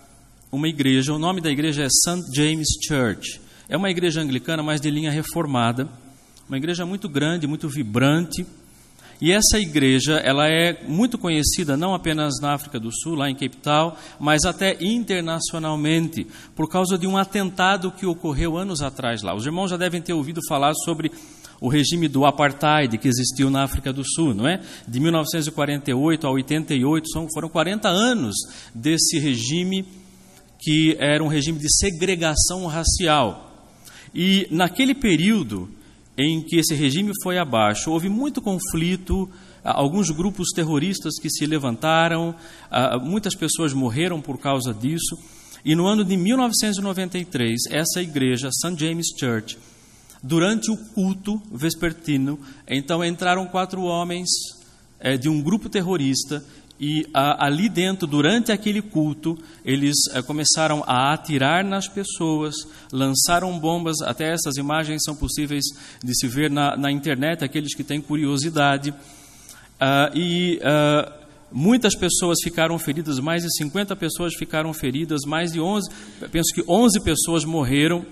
uma 0.50 0.68
igreja. 0.68 1.12
O 1.12 1.18
nome 1.18 1.40
da 1.40 1.50
igreja 1.50 1.84
é 1.84 1.88
St. 1.88 2.22
James 2.34 2.68
Church. 2.86 3.40
É 3.68 3.76
uma 3.76 3.90
igreja 3.90 4.20
anglicana, 4.20 4.62
mas 4.62 4.80
de 4.80 4.90
linha 4.90 5.10
reformada. 5.10 5.88
Uma 6.48 6.56
igreja 6.58 6.84
muito 6.84 7.08
grande, 7.08 7.46
muito 7.46 7.68
vibrante 7.68 8.46
e 9.20 9.32
essa 9.32 9.58
igreja, 9.58 10.16
ela 10.16 10.48
é 10.48 10.82
muito 10.86 11.16
conhecida 11.16 11.76
não 11.76 11.94
apenas 11.94 12.34
na 12.40 12.52
África 12.52 12.80
do 12.80 12.90
Sul, 12.92 13.14
lá 13.14 13.30
em 13.30 13.34
Cape 13.34 13.56
Town, 13.56 13.92
mas 14.18 14.44
até 14.44 14.76
internacionalmente, 14.80 16.26
por 16.54 16.68
causa 16.68 16.98
de 16.98 17.06
um 17.06 17.16
atentado 17.16 17.92
que 17.92 18.04
ocorreu 18.04 18.58
anos 18.58 18.82
atrás 18.82 19.22
lá. 19.22 19.34
Os 19.34 19.46
irmãos 19.46 19.70
já 19.70 19.76
devem 19.76 20.02
ter 20.02 20.12
ouvido 20.12 20.40
falar 20.48 20.74
sobre 20.74 21.12
o 21.60 21.68
regime 21.68 22.08
do 22.08 22.26
apartheid 22.26 22.98
que 22.98 23.08
existiu 23.08 23.48
na 23.48 23.62
África 23.62 23.92
do 23.92 24.04
Sul, 24.04 24.34
não 24.34 24.48
é? 24.48 24.60
De 24.86 24.98
1948 24.98 26.26
a 26.26 26.30
88, 26.30 27.08
são, 27.08 27.28
foram 27.32 27.48
40 27.48 27.88
anos 27.88 28.34
desse 28.74 29.18
regime 29.18 29.86
que 30.58 30.96
era 30.98 31.22
um 31.22 31.28
regime 31.28 31.58
de 31.58 31.74
segregação 31.78 32.66
racial. 32.66 33.52
E 34.14 34.46
naquele 34.50 34.94
período, 34.94 35.68
em 36.16 36.42
que 36.42 36.56
esse 36.56 36.74
regime 36.74 37.12
foi 37.22 37.38
abaixo. 37.38 37.90
Houve 37.90 38.08
muito 38.08 38.40
conflito, 38.40 39.28
alguns 39.62 40.10
grupos 40.10 40.50
terroristas 40.54 41.14
que 41.20 41.30
se 41.30 41.46
levantaram, 41.46 42.34
muitas 43.02 43.34
pessoas 43.34 43.72
morreram 43.72 44.20
por 44.20 44.38
causa 44.38 44.72
disso. 44.72 45.18
E 45.64 45.74
no 45.74 45.86
ano 45.86 46.04
de 46.04 46.16
1993, 46.16 47.62
essa 47.70 48.02
igreja, 48.02 48.50
St. 48.52 48.78
James 48.78 49.06
Church, 49.18 49.58
durante 50.22 50.70
o 50.70 50.76
culto 50.76 51.40
vespertino, 51.50 52.38
então 52.68 53.04
entraram 53.04 53.46
quatro 53.46 53.82
homens 53.82 54.28
é, 55.00 55.16
de 55.16 55.28
um 55.28 55.42
grupo 55.42 55.68
terrorista 55.68 56.44
e 56.78 57.06
a, 57.14 57.46
ali 57.46 57.68
dentro, 57.68 58.06
durante 58.06 58.50
aquele 58.50 58.82
culto, 58.82 59.38
eles 59.64 59.94
a, 60.12 60.18
eh, 60.18 60.22
começaram 60.22 60.82
a 60.86 61.12
atirar 61.12 61.64
nas 61.64 61.86
pessoas, 61.86 62.54
lançaram 62.92 63.58
bombas. 63.58 64.00
Até 64.02 64.32
essas 64.32 64.56
imagens 64.56 65.02
são 65.04 65.14
possíveis 65.14 65.64
de 66.02 66.14
se 66.18 66.26
ver 66.26 66.50
na, 66.50 66.76
na 66.76 66.90
internet, 66.90 67.44
aqueles 67.44 67.74
que 67.74 67.84
têm 67.84 68.00
curiosidade. 68.00 68.90
Uh, 68.90 70.16
e 70.16 70.58
uh, 70.58 71.12
muitas 71.52 71.94
pessoas 71.94 72.38
ficaram 72.42 72.76
feridas, 72.78 73.20
mais 73.20 73.44
de 73.44 73.56
50 73.56 73.94
pessoas 73.94 74.34
ficaram 74.34 74.72
feridas, 74.72 75.20
mais 75.26 75.52
de 75.52 75.60
11, 75.60 75.88
penso 76.32 76.52
que 76.54 76.64
11 76.68 77.00
pessoas 77.02 77.44
morreram. 77.44 78.04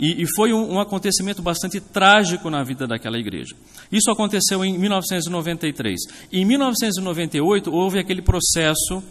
E, 0.00 0.22
e 0.22 0.26
foi 0.34 0.50
um, 0.54 0.76
um, 0.76 0.80
acontecimento 0.80 1.42
bastante 1.42 1.78
trágico 1.78 2.48
na 2.48 2.64
vida 2.64 2.86
daquela 2.86 3.18
igreja. 3.18 3.54
Isso 3.92 4.10
aconteceu 4.10 4.64
em 4.64 4.78
1993. 4.78 6.00
Em 6.32 6.42
1998, 6.42 7.70
houve 7.70 7.98
aquele 7.98 8.22
processo 8.22 9.02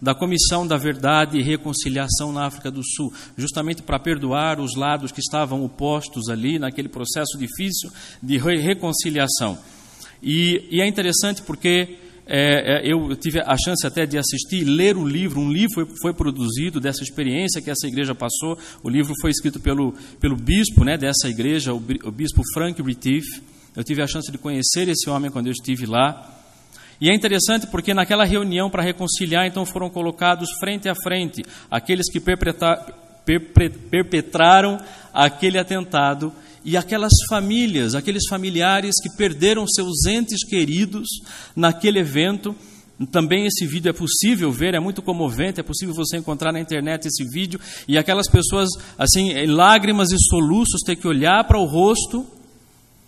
da 0.00 0.14
Comissão 0.14 0.66
da 0.66 0.76
Verdade 0.76 1.38
e 1.38 1.42
Reconciliação 1.42 2.32
na 2.32 2.44
África 2.44 2.70
do 2.70 2.82
Sul, 2.84 3.10
justamente 3.34 3.80
para 3.80 3.98
perdoar 3.98 4.60
os 4.60 4.76
lados 4.76 5.10
que 5.10 5.20
estavam 5.20 5.64
opostos 5.64 6.28
ali, 6.28 6.58
naquele 6.58 6.90
processo 6.90 7.38
difícil 7.38 7.90
de 8.22 8.36
reconciliação. 8.36 9.58
E, 10.22 10.68
e 10.70 10.82
é 10.82 10.86
interessante 10.86 11.40
porque 11.40 11.96
é, 12.28 12.78
é, 12.78 12.92
eu 12.92 13.14
tive 13.14 13.38
a 13.40 13.56
chance 13.56 13.86
até 13.86 14.04
de 14.04 14.18
assistir, 14.18 14.64
ler 14.64 14.96
o 14.96 15.06
livro. 15.06 15.40
Um 15.40 15.50
livro 15.50 15.72
foi, 15.74 15.86
foi, 16.02 16.12
produzido 16.12 16.80
dessa 16.80 17.04
experiência 17.04 17.62
que 17.62 17.70
essa 17.70 17.86
igreja 17.86 18.14
passou. 18.14 18.58
O 18.82 18.90
livro 18.90 19.14
foi 19.20 19.30
escrito 19.30 19.60
pelo, 19.60 19.94
pelo 20.20 20.34
bispo 20.34 20.84
né, 20.84 20.98
dessa 20.98 21.28
igreja, 21.28 21.72
o, 21.72 21.76
o 21.76 22.10
bispo 22.10 22.42
Frank 22.52 22.82
Retief. 22.82 23.24
Eu 23.76 23.84
tive 23.84 24.02
a 24.02 24.06
chance 24.06 24.32
de 24.32 24.38
conhecer 24.38 24.88
esse 24.88 25.08
homem 25.08 25.30
quando 25.30 25.46
eu 25.46 25.52
estive 25.52 25.86
lá. 25.86 26.32
E 27.00 27.08
é 27.10 27.14
interessante 27.14 27.68
porque 27.68 27.94
naquela 27.94 28.24
reunião 28.24 28.68
para 28.70 28.82
reconciliar, 28.82 29.46
então 29.46 29.64
foram 29.64 29.88
colocados 29.88 30.48
frente 30.58 30.88
a 30.88 30.94
frente 30.94 31.44
aqueles 31.70 32.10
que 32.10 32.18
perpetraram 33.90 34.78
aquele 35.12 35.58
atentado 35.58 36.32
e 36.66 36.76
aquelas 36.76 37.12
famílias, 37.28 37.94
aqueles 37.94 38.24
familiares 38.28 38.96
que 39.00 39.08
perderam 39.16 39.64
seus 39.68 40.04
entes 40.04 40.44
queridos 40.44 41.06
naquele 41.54 42.00
evento. 42.00 42.56
Também 43.12 43.46
esse 43.46 43.64
vídeo 43.64 43.88
é 43.88 43.92
possível 43.92 44.50
ver, 44.50 44.74
é 44.74 44.80
muito 44.80 45.00
comovente, 45.00 45.60
é 45.60 45.62
possível 45.62 45.94
você 45.94 46.16
encontrar 46.16 46.50
na 46.50 46.58
internet 46.58 47.06
esse 47.06 47.22
vídeo 47.30 47.60
e 47.86 47.96
aquelas 47.96 48.28
pessoas 48.28 48.68
assim, 48.98 49.30
em 49.30 49.46
lágrimas 49.46 50.10
e 50.10 50.16
soluços 50.18 50.80
ter 50.84 50.96
que 50.96 51.06
olhar 51.06 51.44
para 51.44 51.56
o 51.56 51.66
rosto 51.66 52.26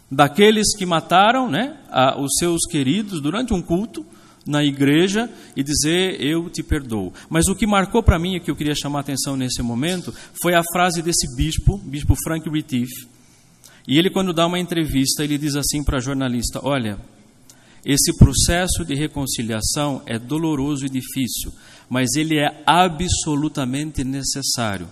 daqueles 0.08 0.76
que 0.76 0.86
mataram, 0.86 1.50
né, 1.50 1.78
a, 1.90 2.16
os 2.20 2.30
seus 2.38 2.60
queridos 2.70 3.20
durante 3.20 3.52
um 3.52 3.60
culto 3.60 4.06
na 4.46 4.62
igreja 4.62 5.28
e 5.56 5.64
dizer 5.64 6.22
eu 6.24 6.48
te 6.48 6.62
perdoo. 6.62 7.12
Mas 7.28 7.48
o 7.48 7.56
que 7.56 7.66
marcou 7.66 8.04
para 8.04 8.20
mim 8.20 8.36
e 8.36 8.40
que 8.40 8.52
eu 8.52 8.56
queria 8.56 8.74
chamar 8.76 9.00
a 9.00 9.02
atenção 9.02 9.36
nesse 9.36 9.62
momento 9.62 10.14
foi 10.40 10.54
a 10.54 10.62
frase 10.72 11.02
desse 11.02 11.34
bispo, 11.34 11.76
bispo 11.78 12.14
Frank 12.24 12.48
Retief, 12.48 12.88
e 13.88 13.98
ele, 13.98 14.10
quando 14.10 14.34
dá 14.34 14.46
uma 14.46 14.58
entrevista, 14.58 15.24
ele 15.24 15.38
diz 15.38 15.56
assim 15.56 15.82
para 15.82 15.96
a 15.96 16.00
jornalista: 16.00 16.60
Olha, 16.62 16.98
esse 17.82 18.14
processo 18.18 18.84
de 18.84 18.94
reconciliação 18.94 20.02
é 20.04 20.18
doloroso 20.18 20.84
e 20.84 20.90
difícil, 20.90 21.50
mas 21.88 22.14
ele 22.14 22.38
é 22.38 22.62
absolutamente 22.66 24.04
necessário. 24.04 24.86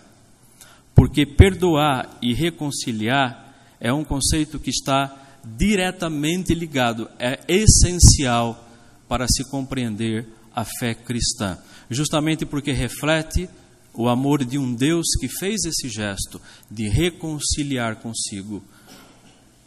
Porque 0.95 1.27
perdoar 1.27 2.17
e 2.23 2.33
reconciliar 2.33 3.55
é 3.79 3.93
um 3.93 4.03
conceito 4.03 4.59
que 4.59 4.71
está 4.71 5.15
diretamente 5.45 6.55
ligado, 6.55 7.07
é 7.19 7.39
essencial 7.47 8.67
para 9.07 9.27
se 9.29 9.45
compreender 9.51 10.27
a 10.55 10.65
fé 10.65 10.95
cristã. 10.95 11.59
Justamente 11.91 12.47
porque 12.47 12.73
reflete 12.73 13.47
o 13.93 14.09
amor 14.09 14.43
de 14.43 14.57
um 14.57 14.75
Deus 14.75 15.07
que 15.21 15.29
fez 15.29 15.65
esse 15.67 15.91
gesto 15.91 16.41
de 16.71 16.89
reconciliar 16.89 17.97
consigo 17.97 18.65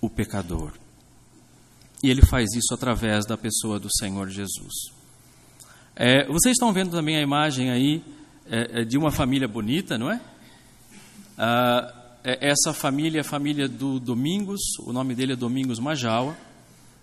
o 0.02 0.10
pecador. 0.10 0.74
E 2.02 2.10
ele 2.10 2.22
faz 2.26 2.54
isso 2.54 2.74
através 2.74 3.26
da 3.26 3.38
pessoa 3.38 3.80
do 3.80 3.90
Senhor 3.98 4.30
Jesus. 4.30 4.74
É, 5.96 6.26
vocês 6.28 6.54
estão 6.54 6.72
vendo 6.72 6.92
também 6.92 7.18
a 7.18 7.22
imagem 7.22 7.70
aí 7.70 8.02
é, 8.50 8.82
é 8.82 8.86
de 8.86 8.98
uma 8.98 9.12
família 9.12 9.48
bonita, 9.48 9.98
não 9.98 10.10
é? 10.10 10.22
Ah, 11.38 11.94
é, 12.24 12.50
essa 12.50 12.74
família 12.74 13.20
é 13.20 13.22
a 13.22 13.24
família 13.24 13.68
do 13.68 14.00
Domingos, 14.00 14.60
o 14.80 14.94
nome 14.94 15.14
dele 15.16 15.34
é 15.34 15.36
Domingos 15.36 15.80
Majaua. 15.80 16.36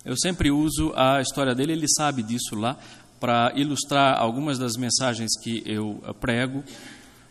Eu 0.05 0.17
sempre 0.17 0.51
uso 0.51 0.93
a 0.95 1.21
história 1.21 1.55
dele, 1.55 1.73
ele 1.73 1.89
sabe 1.89 2.23
disso 2.23 2.55
lá, 2.55 2.79
para 3.19 3.53
ilustrar 3.57 4.19
algumas 4.19 4.59
das 4.59 4.77
mensagens 4.77 5.31
que 5.43 5.63
eu 5.67 6.01
prego 6.21 6.63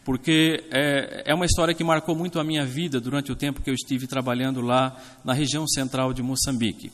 porque 0.05 0.63
é, 0.71 1.23
é 1.25 1.33
uma 1.33 1.45
história 1.45 1.73
que 1.73 1.83
marcou 1.83 2.15
muito 2.15 2.39
a 2.39 2.43
minha 2.43 2.63
vida 2.63 3.01
durante 3.01 3.31
o 3.31 3.35
tempo 3.35 3.61
que 3.61 3.71
eu 3.71 3.73
estive 3.73 4.05
trabalhando 4.05 4.61
lá 4.61 4.95
na 5.23 5.33
região 5.33 5.67
central 5.67 6.13
de 6.13 6.21
Moçambique. 6.21 6.91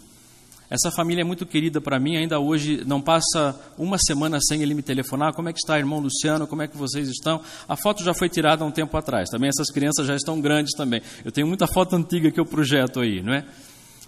Essa 0.70 0.90
família 0.90 1.22
é 1.22 1.26
muito 1.26 1.46
querida 1.46 1.82
para 1.82 2.00
mim, 2.00 2.16
ainda 2.16 2.40
hoje 2.40 2.82
não 2.86 3.02
passa 3.02 3.60
uma 3.78 3.98
semana 3.98 4.40
sem 4.40 4.62
ele 4.64 4.74
me 4.74 4.82
telefonar. 4.82 5.34
Como 5.34 5.50
é 5.50 5.52
que 5.52 5.60
está, 5.60 5.78
irmão 5.78 6.00
Luciano? 6.00 6.48
Como 6.48 6.62
é 6.62 6.68
que 6.70 6.78
vocês 6.78 7.10
estão? 7.10 7.42
A 7.68 7.76
foto 7.76 8.02
já 8.02 8.14
foi 8.14 8.30
tirada 8.30 8.64
há 8.64 8.68
um 8.68 8.72
tempo 8.72 8.96
atrás. 8.96 9.28
Também 9.30 9.50
essas 9.50 9.70
crianças 9.70 10.08
já 10.08 10.16
estão 10.16 10.40
grandes 10.40 10.72
também. 10.78 11.02
Eu 11.26 11.32
tenho 11.34 11.46
muita 11.46 11.68
foto 11.68 11.98
antiga 11.98 12.32
que 12.32 12.40
eu 12.40 12.46
projeto 12.46 13.02
aí, 13.02 13.22
não 13.22 13.34
é? 13.34 13.44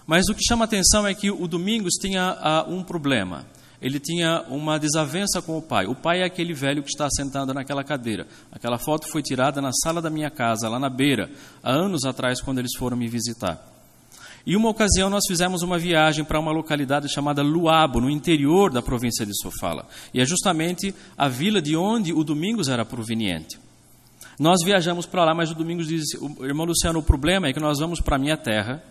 Mas 0.06 0.26
o 0.30 0.34
que 0.34 0.42
chama 0.42 0.64
atenção 0.64 1.06
é 1.06 1.12
que 1.12 1.30
o 1.30 1.46
Domingos 1.46 1.94
tinha 2.00 2.64
uh, 2.66 2.74
um 2.74 2.82
problema. 2.82 3.44
Ele 3.84 4.00
tinha 4.00 4.42
uma 4.48 4.78
desavença 4.78 5.42
com 5.42 5.58
o 5.58 5.62
pai. 5.62 5.84
O 5.84 5.94
pai 5.94 6.22
é 6.22 6.24
aquele 6.24 6.54
velho 6.54 6.82
que 6.82 6.88
está 6.88 7.06
sentado 7.10 7.52
naquela 7.52 7.84
cadeira. 7.84 8.26
Aquela 8.50 8.78
foto 8.78 9.06
foi 9.12 9.20
tirada 9.20 9.60
na 9.60 9.72
sala 9.72 10.00
da 10.00 10.08
minha 10.08 10.30
casa, 10.30 10.70
lá 10.70 10.78
na 10.78 10.88
beira, 10.88 11.30
há 11.62 11.70
anos 11.70 12.06
atrás, 12.06 12.40
quando 12.40 12.60
eles 12.60 12.74
foram 12.78 12.96
me 12.96 13.06
visitar. 13.06 13.62
E 14.46 14.56
uma 14.56 14.70
ocasião 14.70 15.10
nós 15.10 15.24
fizemos 15.28 15.60
uma 15.60 15.78
viagem 15.78 16.24
para 16.24 16.40
uma 16.40 16.50
localidade 16.50 17.12
chamada 17.12 17.42
Luabo, 17.42 18.00
no 18.00 18.08
interior 18.08 18.72
da 18.72 18.80
província 18.80 19.26
de 19.26 19.38
Sofala. 19.38 19.86
E 20.14 20.20
é 20.22 20.24
justamente 20.24 20.94
a 21.14 21.28
vila 21.28 21.60
de 21.60 21.76
onde 21.76 22.10
o 22.10 22.24
Domingos 22.24 22.68
era 22.68 22.86
proveniente. 22.86 23.58
Nós 24.38 24.64
viajamos 24.64 25.04
para 25.04 25.26
lá, 25.26 25.34
mas 25.34 25.50
o 25.50 25.54
Domingos 25.54 25.88
disse: 25.88 26.16
Irmão 26.40 26.64
Luciano, 26.64 27.00
o 27.00 27.02
problema 27.02 27.48
é 27.48 27.52
que 27.52 27.60
nós 27.60 27.78
vamos 27.80 28.00
para 28.00 28.16
a 28.16 28.18
minha 28.18 28.36
terra 28.38 28.82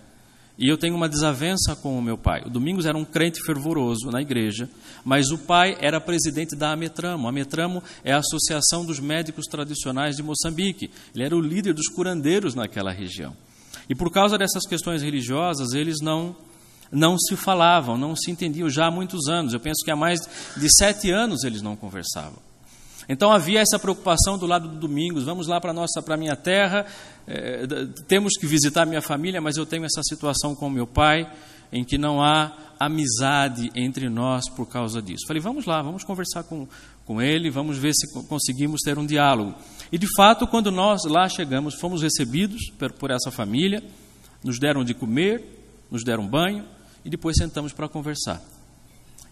e 0.57 0.69
eu 0.69 0.77
tenho 0.77 0.95
uma 0.95 1.10
desavença 1.10 1.75
com 1.75 1.98
o 1.98 2.01
meu 2.01 2.17
pai. 2.17 2.43
O 2.45 2.50
Domingos 2.50 2.86
era 2.86 2.98
um 2.98 3.03
crente 3.03 3.43
fervoroso 3.43 4.12
na 4.12 4.22
igreja, 4.22 4.69
mas 5.03 5.31
o 5.31 5.38
pai 5.38 5.75
era 5.79 6.00
presidente 6.00 6.55
da 6.55 6.72
Ametramo. 6.72 7.27
A 7.27 7.29
Ametramo 7.29 7.81
é 8.03 8.13
a 8.13 8.19
Associação 8.19 8.86
dos 8.86 9.00
Médicos 9.00 9.45
Tradicionais 9.48 10.15
de 10.15 10.24
Moçambique. 10.24 10.91
Ele 11.13 11.24
era 11.24 11.36
o 11.36 11.41
líder 11.41 11.74
dos 11.74 11.88
curandeiros 11.88 12.53
naquela 12.53 12.91
região. 12.91 13.36
E 13.89 13.95
por 13.95 14.12
causa 14.12 14.38
dessas 14.38 14.65
questões 14.67 15.01
religiosas, 15.01 15.74
eles 15.74 16.00
não 16.01 16.36
não 16.91 17.17
se 17.17 17.36
falavam, 17.36 17.98
não 17.98 18.15
se 18.15 18.29
entendiam 18.29 18.69
já 18.69 18.86
há 18.86 18.91
muitos 18.91 19.27
anos. 19.27 19.53
Eu 19.53 19.60
penso 19.60 19.83
que 19.83 19.89
há 19.89 19.95
mais 19.95 20.19
de 20.55 20.67
sete 20.77 21.10
anos 21.10 21.43
eles 21.43 21.63
não 21.63 21.75
conversavam. 21.75 22.38
Então 23.07 23.31
havia 23.31 23.60
essa 23.60 23.77
preocupação 23.77 24.38
do 24.38 24.45
lado 24.45 24.67
do 24.67 24.75
Domingos. 24.75 25.24
Vamos 25.24 25.48
lá 25.48 25.60
para 25.60 25.74
nossa, 25.74 26.01
para 26.01 26.17
minha 26.17 26.36
terra. 26.36 26.86
É, 27.27 27.65
temos 28.07 28.33
que 28.38 28.45
visitar 28.45 28.86
minha 28.86 29.01
família, 29.01 29.41
mas 29.41 29.57
eu 29.57 29.65
tenho 29.65 29.86
essa 29.86 30.01
situação 30.03 30.55
com 30.55 30.69
meu 30.69 30.88
pai 30.88 31.29
em 31.72 31.83
que 31.83 31.98
não 31.98 32.22
há 32.22 32.55
amizade 32.79 33.72
entre 33.75 34.07
nós 34.07 34.48
por 34.50 34.67
causa 34.67 35.01
disso. 35.01 35.25
Falei, 35.27 35.41
vamos 35.41 35.65
lá, 35.65 35.81
vamos 35.81 36.03
conversar 36.03 36.43
com, 36.43 36.67
com 37.03 37.22
ele, 37.22 37.50
vamos 37.50 37.77
ver 37.77 37.93
se 37.93 38.07
conseguimos 38.27 38.81
ter 38.81 38.98
um 39.00 39.05
diálogo. 39.05 39.55
E 39.91 39.98
de 39.98 40.07
fato, 40.15 40.45
quando 40.45 40.72
nós 40.72 41.03
lá 41.05 41.27
chegamos, 41.27 41.75
fomos 41.75 42.03
recebidos 42.03 42.69
por, 42.77 42.91
por 42.93 43.12
essa 43.12 43.31
família, 43.31 43.83
nos 44.43 44.60
deram 44.60 44.83
de 44.83 44.93
comer, 44.93 45.65
nos 45.89 46.03
deram 46.03 46.27
banho 46.27 46.63
e 47.03 47.10
depois 47.10 47.36
sentamos 47.38 47.74
para 47.74 47.89
conversar. 47.89 48.41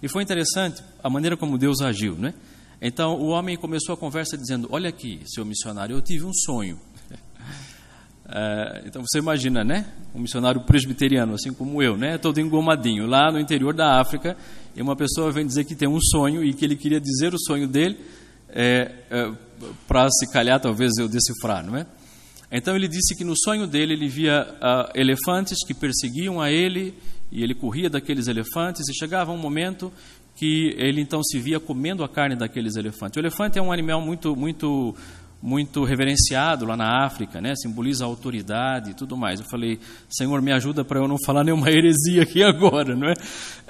E 0.01 0.07
foi 0.07 0.23
interessante 0.23 0.81
a 1.03 1.09
maneira 1.09 1.37
como 1.37 1.57
Deus 1.57 1.81
agiu, 1.81 2.15
né? 2.15 2.33
Então 2.81 3.15
o 3.15 3.27
homem 3.27 3.55
começou 3.55 3.93
a 3.93 3.97
conversa 3.97 4.37
dizendo: 4.37 4.67
Olha 4.71 4.89
aqui, 4.89 5.21
seu 5.25 5.45
missionário, 5.45 5.95
eu 5.95 6.01
tive 6.01 6.25
um 6.25 6.33
sonho. 6.33 6.79
É, 8.33 8.83
então 8.85 9.01
você 9.01 9.19
imagina, 9.19 9.61
né? 9.61 9.91
Um 10.15 10.21
missionário 10.21 10.61
presbiteriano, 10.61 11.33
assim 11.33 11.51
como 11.51 11.83
eu, 11.83 11.97
né? 11.97 12.17
Todo 12.17 12.39
engomadinho, 12.39 13.05
lá 13.05 13.29
no 13.29 13.37
interior 13.37 13.73
da 13.73 13.99
África, 13.99 14.37
e 14.73 14.81
uma 14.81 14.95
pessoa 14.95 15.33
vem 15.33 15.45
dizer 15.45 15.65
que 15.65 15.75
tem 15.75 15.89
um 15.89 15.99
sonho 15.99 16.41
e 16.41 16.53
que 16.53 16.63
ele 16.63 16.77
queria 16.77 17.01
dizer 17.01 17.33
o 17.33 17.37
sonho 17.37 17.67
dele 17.67 17.99
é, 18.47 18.89
é, 19.09 19.31
para 19.85 20.07
se 20.09 20.31
calhar 20.31 20.61
talvez 20.61 20.93
eu 20.97 21.09
decifrar, 21.09 21.65
não 21.65 21.75
é? 21.75 21.85
Então 22.51 22.75
ele 22.75 22.87
disse 22.87 23.15
que 23.15 23.23
no 23.23 23.37
sonho 23.37 23.65
dele 23.65 23.93
ele 23.93 24.09
via 24.09 24.43
uh, 24.43 24.91
elefantes 24.93 25.57
que 25.65 25.73
perseguiam 25.73 26.41
a 26.41 26.51
ele 26.51 26.93
e 27.31 27.41
ele 27.41 27.55
corria 27.55 27.89
daqueles 27.89 28.27
elefantes 28.27 28.89
e 28.89 28.93
chegava 28.93 29.31
um 29.31 29.37
momento 29.37 29.91
que 30.35 30.73
ele 30.77 31.01
então 31.01 31.23
se 31.23 31.39
via 31.39 31.59
comendo 31.59 32.03
a 32.03 32.09
carne 32.09 32.35
daqueles 32.35 32.75
elefantes. 32.75 33.17
O 33.17 33.19
elefante 33.19 33.59
é 33.59 33.61
um 33.61 33.71
animal 33.71 34.01
muito 34.01 34.35
muito 34.35 34.95
muito 35.41 35.83
reverenciado 35.83 36.65
lá 36.65 36.77
na 36.77 37.03
África, 37.03 37.41
né? 37.41 37.55
Simboliza 37.55 38.05
autoridade 38.05 38.91
e 38.91 38.93
tudo 38.93 39.17
mais. 39.17 39.39
Eu 39.39 39.45
falei, 39.49 39.79
Senhor, 40.07 40.39
me 40.41 40.51
ajuda 40.51 40.85
para 40.85 40.99
eu 40.99 41.07
não 41.07 41.17
falar 41.25 41.43
nenhuma 41.43 41.69
heresia 41.71 42.21
aqui 42.21 42.43
agora, 42.43 42.95
não 42.95 43.07
é? 43.07 43.13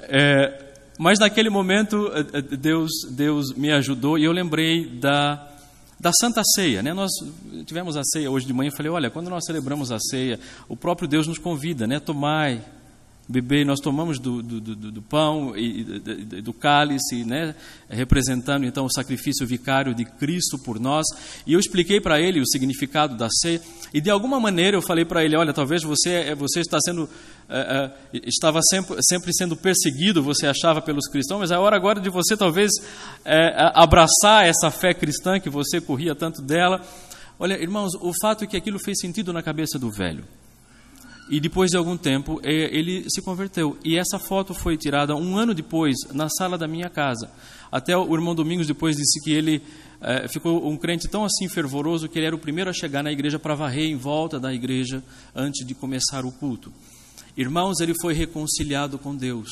é 0.00 0.68
mas 0.98 1.18
naquele 1.18 1.48
momento 1.48 2.12
eh, 2.14 2.26
eh, 2.34 2.56
Deus 2.56 2.90
Deus 3.10 3.54
me 3.54 3.72
ajudou 3.72 4.18
e 4.18 4.24
eu 4.24 4.32
lembrei 4.32 4.86
da 4.86 5.48
da 5.98 6.10
Santa 6.12 6.42
Ceia, 6.44 6.82
né? 6.82 6.92
Nós 6.92 7.12
tivemos 7.64 7.96
a 7.96 8.02
ceia 8.02 8.28
hoje 8.28 8.44
de 8.44 8.52
manhã. 8.52 8.70
Eu 8.70 8.76
falei, 8.76 8.90
olha, 8.90 9.08
quando 9.08 9.30
nós 9.30 9.44
celebramos 9.46 9.92
a 9.92 10.00
ceia, 10.00 10.38
o 10.68 10.76
próprio 10.76 11.06
Deus 11.06 11.28
nos 11.28 11.38
convida, 11.38 11.86
né? 11.86 12.00
Tomai, 12.00 12.60
beber, 13.32 13.64
nós 13.64 13.80
tomamos 13.80 14.18
do, 14.18 14.42
do, 14.42 14.60
do, 14.60 14.92
do 14.92 15.02
pão 15.02 15.56
e 15.56 15.82
do 16.42 16.52
cálice, 16.52 17.24
né, 17.24 17.54
representando 17.88 18.66
então 18.66 18.84
o 18.84 18.92
sacrifício 18.92 19.46
vicário 19.46 19.94
de 19.94 20.04
Cristo 20.04 20.58
por 20.58 20.78
nós. 20.78 21.06
E 21.46 21.54
eu 21.54 21.58
expliquei 21.58 22.00
para 22.00 22.20
ele 22.20 22.40
o 22.40 22.46
significado 22.46 23.16
da 23.16 23.28
ceia. 23.30 23.60
E 23.94 24.00
de 24.00 24.10
alguma 24.10 24.38
maneira 24.38 24.76
eu 24.76 24.82
falei 24.82 25.04
para 25.04 25.24
ele: 25.24 25.36
olha, 25.36 25.52
talvez 25.52 25.82
você, 25.82 26.10
é, 26.10 26.34
você 26.34 26.60
está 26.60 26.78
sendo, 26.80 27.04
uh, 27.04 27.08
uh, 27.08 28.20
estava 28.24 28.60
sempre, 28.62 28.96
sempre 29.02 29.32
sendo 29.34 29.56
perseguido, 29.56 30.22
você 30.22 30.46
achava 30.46 30.82
pelos 30.82 31.08
cristãos, 31.08 31.40
mas 31.40 31.50
é 31.50 31.58
hora 31.58 31.74
agora 31.74 32.00
de 32.00 32.10
você 32.10 32.36
talvez 32.36 32.70
uh, 32.70 33.72
abraçar 33.74 34.46
essa 34.46 34.70
fé 34.70 34.92
cristã 34.92 35.40
que 35.40 35.48
você 35.48 35.80
corria 35.80 36.14
tanto 36.14 36.42
dela. 36.42 36.82
Olha, 37.38 37.60
irmãos, 37.60 37.94
o 37.94 38.12
fato 38.20 38.44
é 38.44 38.46
que 38.46 38.56
aquilo 38.56 38.78
fez 38.78 39.00
sentido 39.00 39.32
na 39.32 39.42
cabeça 39.42 39.78
do 39.78 39.90
velho. 39.90 40.24
E 41.32 41.40
depois 41.40 41.70
de 41.70 41.78
algum 41.78 41.96
tempo, 41.96 42.38
ele 42.44 43.06
se 43.08 43.22
converteu. 43.22 43.78
E 43.82 43.96
essa 43.96 44.18
foto 44.18 44.52
foi 44.52 44.76
tirada 44.76 45.16
um 45.16 45.34
ano 45.38 45.54
depois, 45.54 45.96
na 46.12 46.28
sala 46.28 46.58
da 46.58 46.68
minha 46.68 46.90
casa. 46.90 47.30
Até 47.72 47.96
o 47.96 48.14
irmão 48.14 48.34
Domingos 48.34 48.66
depois 48.66 48.98
disse 48.98 49.18
que 49.24 49.32
ele 49.32 49.62
é, 50.02 50.28
ficou 50.28 50.68
um 50.68 50.76
crente 50.76 51.08
tão 51.08 51.24
assim 51.24 51.48
fervoroso 51.48 52.06
que 52.06 52.18
ele 52.18 52.26
era 52.26 52.36
o 52.36 52.38
primeiro 52.38 52.68
a 52.68 52.72
chegar 52.74 53.02
na 53.02 53.10
igreja 53.10 53.38
para 53.38 53.54
varrer 53.54 53.86
em 53.86 53.96
volta 53.96 54.38
da 54.38 54.52
igreja 54.52 55.02
antes 55.34 55.66
de 55.66 55.74
começar 55.74 56.26
o 56.26 56.32
culto. 56.32 56.70
Irmãos, 57.34 57.80
ele 57.80 57.94
foi 57.98 58.12
reconciliado 58.12 58.98
com 58.98 59.16
Deus. 59.16 59.48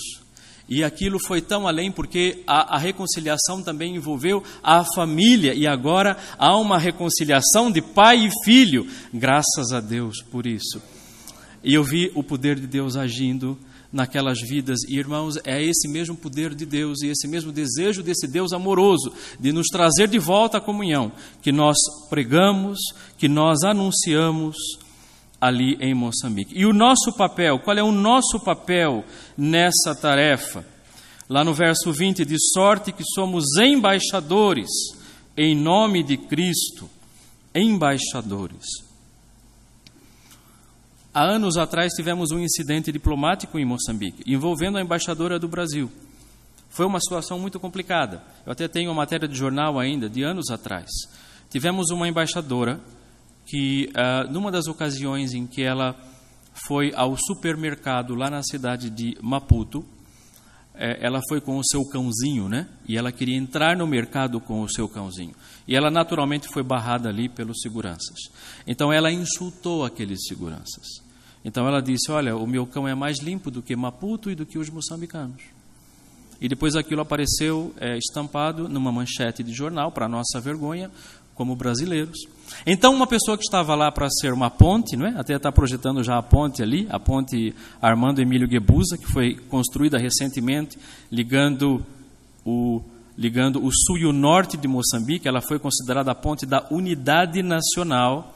E 0.68 0.84
aquilo 0.84 1.18
foi 1.18 1.40
tão 1.40 1.66
além 1.66 1.90
porque 1.90 2.42
a, 2.46 2.76
a, 2.76 2.78
reconciliação 2.78 3.62
também 3.62 3.96
envolveu 3.96 4.44
a 4.62 4.84
família 4.84 5.54
e 5.54 5.66
agora 5.66 6.18
há 6.36 6.54
uma 6.58 6.78
reconciliação 6.78 7.72
de 7.72 7.80
pai 7.80 8.26
e 8.26 8.30
filho. 8.44 8.86
Graças 9.14 9.72
a 9.72 9.80
Deus 9.80 10.20
por 10.30 10.46
isso. 10.46 10.99
E 11.62 11.74
eu 11.74 11.84
vi 11.84 12.10
o 12.14 12.22
poder 12.22 12.58
de 12.58 12.66
Deus 12.66 12.96
agindo 12.96 13.58
naquelas 13.92 14.40
vidas. 14.40 14.80
E 14.88 14.98
irmãos, 14.98 15.36
é 15.44 15.62
esse 15.62 15.88
mesmo 15.88 16.16
poder 16.16 16.54
de 16.54 16.64
Deus 16.64 17.02
e 17.02 17.08
esse 17.08 17.26
mesmo 17.26 17.52
desejo 17.52 18.02
desse 18.02 18.26
Deus 18.26 18.52
amoroso 18.52 19.12
de 19.38 19.52
nos 19.52 19.66
trazer 19.68 20.08
de 20.08 20.18
volta 20.18 20.58
à 20.58 20.60
comunhão 20.60 21.12
que 21.42 21.52
nós 21.52 21.76
pregamos, 22.08 22.78
que 23.18 23.28
nós 23.28 23.62
anunciamos 23.62 24.56
ali 25.40 25.76
em 25.80 25.94
Moçambique. 25.94 26.54
E 26.54 26.66
o 26.66 26.72
nosso 26.72 27.12
papel, 27.16 27.58
qual 27.60 27.76
é 27.76 27.82
o 27.82 27.92
nosso 27.92 28.38
papel 28.40 29.04
nessa 29.36 29.94
tarefa? 29.94 30.64
Lá 31.28 31.44
no 31.44 31.54
verso 31.54 31.92
20, 31.92 32.24
de 32.24 32.36
sorte 32.52 32.92
que 32.92 33.04
somos 33.14 33.44
embaixadores 33.56 34.68
em 35.36 35.56
nome 35.56 36.02
de 36.02 36.16
Cristo, 36.16 36.90
embaixadores. 37.54 38.89
Há 41.20 41.24
anos 41.24 41.58
atrás 41.58 41.92
tivemos 41.92 42.30
um 42.30 42.38
incidente 42.38 42.90
diplomático 42.90 43.58
em 43.58 43.64
Moçambique, 43.66 44.22
envolvendo 44.26 44.78
a 44.78 44.80
embaixadora 44.80 45.38
do 45.38 45.46
Brasil. 45.46 45.92
Foi 46.70 46.86
uma 46.86 46.98
situação 46.98 47.38
muito 47.38 47.60
complicada. 47.60 48.22
Eu 48.46 48.52
até 48.52 48.66
tenho 48.66 48.88
uma 48.88 49.02
matéria 49.02 49.28
de 49.28 49.36
jornal 49.36 49.78
ainda, 49.78 50.08
de 50.08 50.22
anos 50.22 50.48
atrás. 50.48 50.88
Tivemos 51.50 51.90
uma 51.90 52.08
embaixadora 52.08 52.80
que, 53.44 53.90
uh, 53.90 54.32
numa 54.32 54.50
das 54.50 54.66
ocasiões 54.66 55.34
em 55.34 55.46
que 55.46 55.62
ela 55.62 55.94
foi 56.66 56.90
ao 56.96 57.14
supermercado 57.18 58.14
lá 58.14 58.30
na 58.30 58.42
cidade 58.42 58.88
de 58.88 59.14
Maputo, 59.20 59.84
eh, 60.74 61.00
ela 61.02 61.20
foi 61.28 61.42
com 61.42 61.58
o 61.58 61.64
seu 61.64 61.84
cãozinho, 61.84 62.48
né? 62.48 62.66
E 62.88 62.96
ela 62.96 63.12
queria 63.12 63.36
entrar 63.36 63.76
no 63.76 63.86
mercado 63.86 64.40
com 64.40 64.62
o 64.62 64.70
seu 64.70 64.88
cãozinho. 64.88 65.34
E 65.68 65.76
ela 65.76 65.90
naturalmente 65.90 66.48
foi 66.48 66.62
barrada 66.62 67.10
ali 67.10 67.28
pelos 67.28 67.60
seguranças. 67.60 68.18
Então 68.66 68.90
ela 68.90 69.12
insultou 69.12 69.84
aqueles 69.84 70.20
seguranças. 70.26 71.09
Então 71.44 71.66
ela 71.66 71.80
disse: 71.80 72.10
Olha, 72.10 72.36
o 72.36 72.46
meu 72.46 72.66
cão 72.66 72.86
é 72.86 72.94
mais 72.94 73.18
limpo 73.20 73.50
do 73.50 73.62
que 73.62 73.74
Maputo 73.74 74.30
e 74.30 74.34
do 74.34 74.46
que 74.46 74.58
os 74.58 74.68
moçambicanos. 74.68 75.42
E 76.40 76.48
depois 76.48 76.74
aquilo 76.74 77.02
apareceu 77.02 77.74
é, 77.78 77.98
estampado 77.98 78.68
numa 78.68 78.90
manchete 78.90 79.42
de 79.42 79.52
jornal, 79.52 79.92
para 79.92 80.08
nossa 80.08 80.40
vergonha, 80.40 80.90
como 81.34 81.54
brasileiros. 81.54 82.18
Então, 82.66 82.94
uma 82.94 83.06
pessoa 83.06 83.36
que 83.36 83.44
estava 83.44 83.74
lá 83.74 83.92
para 83.92 84.08
ser 84.10 84.32
uma 84.32 84.50
ponte, 84.50 84.96
não 84.96 85.06
é? 85.06 85.14
até 85.16 85.34
está 85.34 85.52
projetando 85.52 86.02
já 86.02 86.18
a 86.18 86.22
ponte 86.22 86.62
ali, 86.62 86.86
a 86.90 86.98
ponte 86.98 87.54
Armando 87.80 88.20
Emílio 88.20 88.48
Guebuza, 88.48 88.98
que 88.98 89.06
foi 89.06 89.34
construída 89.48 89.98
recentemente, 89.98 90.78
ligando 91.10 91.84
o 92.44 92.82
ligando 93.16 93.62
o 93.62 93.70
sul 93.70 93.98
e 93.98 94.06
o 94.06 94.12
norte 94.12 94.56
de 94.56 94.66
Moçambique, 94.66 95.28
ela 95.28 95.42
foi 95.42 95.58
considerada 95.58 96.10
a 96.10 96.14
ponte 96.14 96.46
da 96.46 96.66
unidade 96.70 97.42
nacional. 97.42 98.34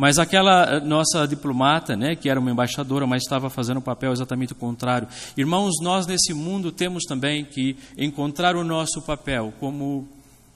Mas 0.00 0.18
aquela 0.18 0.76
eh, 0.76 0.80
nossa 0.80 1.28
diplomata, 1.28 1.94
né, 1.94 2.16
que 2.16 2.30
era 2.30 2.40
uma 2.40 2.50
embaixadora, 2.50 3.06
mas 3.06 3.22
estava 3.22 3.50
fazendo 3.50 3.80
o 3.80 3.82
papel 3.82 4.12
exatamente 4.12 4.54
o 4.54 4.56
contrário. 4.56 5.06
Irmãos, 5.36 5.74
nós 5.82 6.06
nesse 6.06 6.32
mundo 6.32 6.72
temos 6.72 7.04
também 7.04 7.44
que 7.44 7.76
encontrar 7.98 8.56
o 8.56 8.64
nosso 8.64 9.02
papel 9.02 9.52
como 9.60 10.08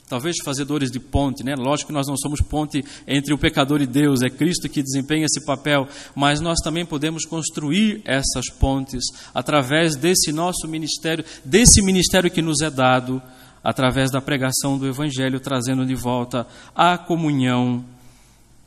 talvez 0.09 0.37
fazedores 0.43 0.91
de 0.91 0.99
ponte, 0.99 1.45
né? 1.45 1.55
Lógico 1.59 1.89
que 1.89 1.93
nós 1.93 2.09
não 2.09 2.17
somos 2.17 2.41
ponte 2.41 2.83
entre 3.07 3.35
o 3.35 3.39
pecador 3.39 3.83
e 3.83 3.87
Deus, 3.87 4.23
é 4.23 4.31
Cristo 4.31 4.67
que 4.67 4.83
desempenha 4.83 5.27
esse 5.27 5.45
papel, 5.45 5.87
mas 6.15 6.41
nós 6.41 6.59
também 6.65 6.87
podemos 6.87 7.27
construir 7.27 8.01
essas 8.07 8.47
pontes 8.59 9.05
através 9.35 9.95
desse 9.95 10.33
nosso 10.33 10.67
ministério, 10.67 11.23
desse 11.45 11.83
ministério 11.83 12.31
que 12.31 12.41
nos 12.41 12.63
é 12.63 12.71
dado 12.71 13.21
através 13.63 14.11
da 14.11 14.23
pregação 14.23 14.79
do 14.79 14.89
evangelho, 14.89 15.39
trazendo 15.39 15.85
de 15.85 15.95
volta 15.95 16.47
a 16.75 16.97
comunhão 16.97 17.85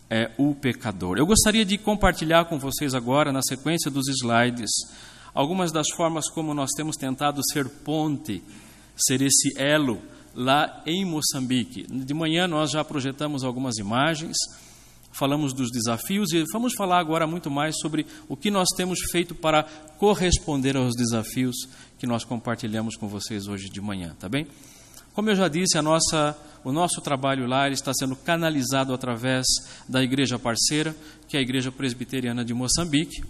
é 0.09 0.31
o 0.37 0.55
pecador. 0.55 1.17
Eu 1.17 1.25
gostaria 1.25 1.65
de 1.65 1.77
compartilhar 1.77 2.45
com 2.45 2.57
vocês 2.57 2.93
agora, 2.93 3.31
na 3.31 3.41
sequência 3.41 3.91
dos 3.91 4.07
slides, 4.07 4.71
algumas 5.33 5.71
das 5.71 5.89
formas 5.95 6.29
como 6.29 6.53
nós 6.53 6.71
temos 6.75 6.95
tentado 6.95 7.41
ser 7.51 7.67
ponte, 7.67 8.43
ser 8.95 9.21
esse 9.21 9.53
elo 9.57 10.01
lá 10.33 10.81
em 10.85 11.03
Moçambique. 11.03 11.83
De 11.83 12.13
manhã 12.13 12.47
nós 12.47 12.71
já 12.71 12.83
projetamos 12.83 13.43
algumas 13.43 13.77
imagens, 13.77 14.37
falamos 15.11 15.53
dos 15.53 15.71
desafios 15.71 16.31
e 16.31 16.43
vamos 16.53 16.73
falar 16.75 16.99
agora 16.99 17.25
muito 17.25 17.49
mais 17.49 17.77
sobre 17.79 18.05
o 18.29 18.37
que 18.37 18.51
nós 18.51 18.67
temos 18.75 18.99
feito 19.11 19.33
para 19.33 19.63
corresponder 19.97 20.77
aos 20.77 20.95
desafios 20.95 21.55
que 21.97 22.05
nós 22.05 22.23
compartilhamos 22.23 22.95
com 22.95 23.07
vocês 23.07 23.47
hoje 23.47 23.67
de 23.69 23.81
manhã, 23.81 24.15
tá 24.19 24.29
bem? 24.29 24.47
Como 25.17 25.31
eu 25.31 25.35
já 25.35 25.47
disse, 25.47 25.75
a 25.79 25.81
nossa, 25.81 26.37
o 26.63 26.71
nosso 26.71 27.01
trabalho 27.01 27.47
lá 27.47 27.67
está 27.67 27.91
sendo 27.91 28.15
canalizado 28.15 28.93
através 28.93 29.47
da 29.89 30.03
igreja 30.03 30.37
parceira, 30.37 30.95
que 31.27 31.35
é 31.35 31.39
a 31.39 31.41
Igreja 31.41 31.71
Presbiteriana 31.71 32.45
de 32.45 32.53
Moçambique. 32.53 33.23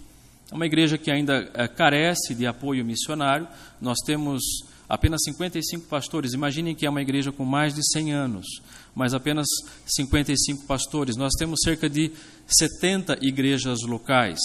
É 0.52 0.54
uma 0.54 0.66
igreja 0.66 0.98
que 0.98 1.10
ainda 1.10 1.50
é, 1.54 1.66
carece 1.66 2.34
de 2.34 2.46
apoio 2.46 2.84
missionário. 2.84 3.48
Nós 3.80 3.96
temos 4.04 4.42
apenas 4.86 5.22
55 5.24 5.86
pastores. 5.86 6.34
Imaginem 6.34 6.74
que 6.74 6.84
é 6.84 6.90
uma 6.90 7.00
igreja 7.00 7.32
com 7.32 7.46
mais 7.46 7.72
de 7.74 7.80
100 7.90 8.12
anos, 8.12 8.46
mas 8.94 9.14
apenas 9.14 9.46
55 9.86 10.66
pastores. 10.66 11.16
Nós 11.16 11.32
temos 11.38 11.58
cerca 11.64 11.88
de 11.88 12.12
70 12.46 13.16
igrejas 13.22 13.78
locais. 13.80 14.38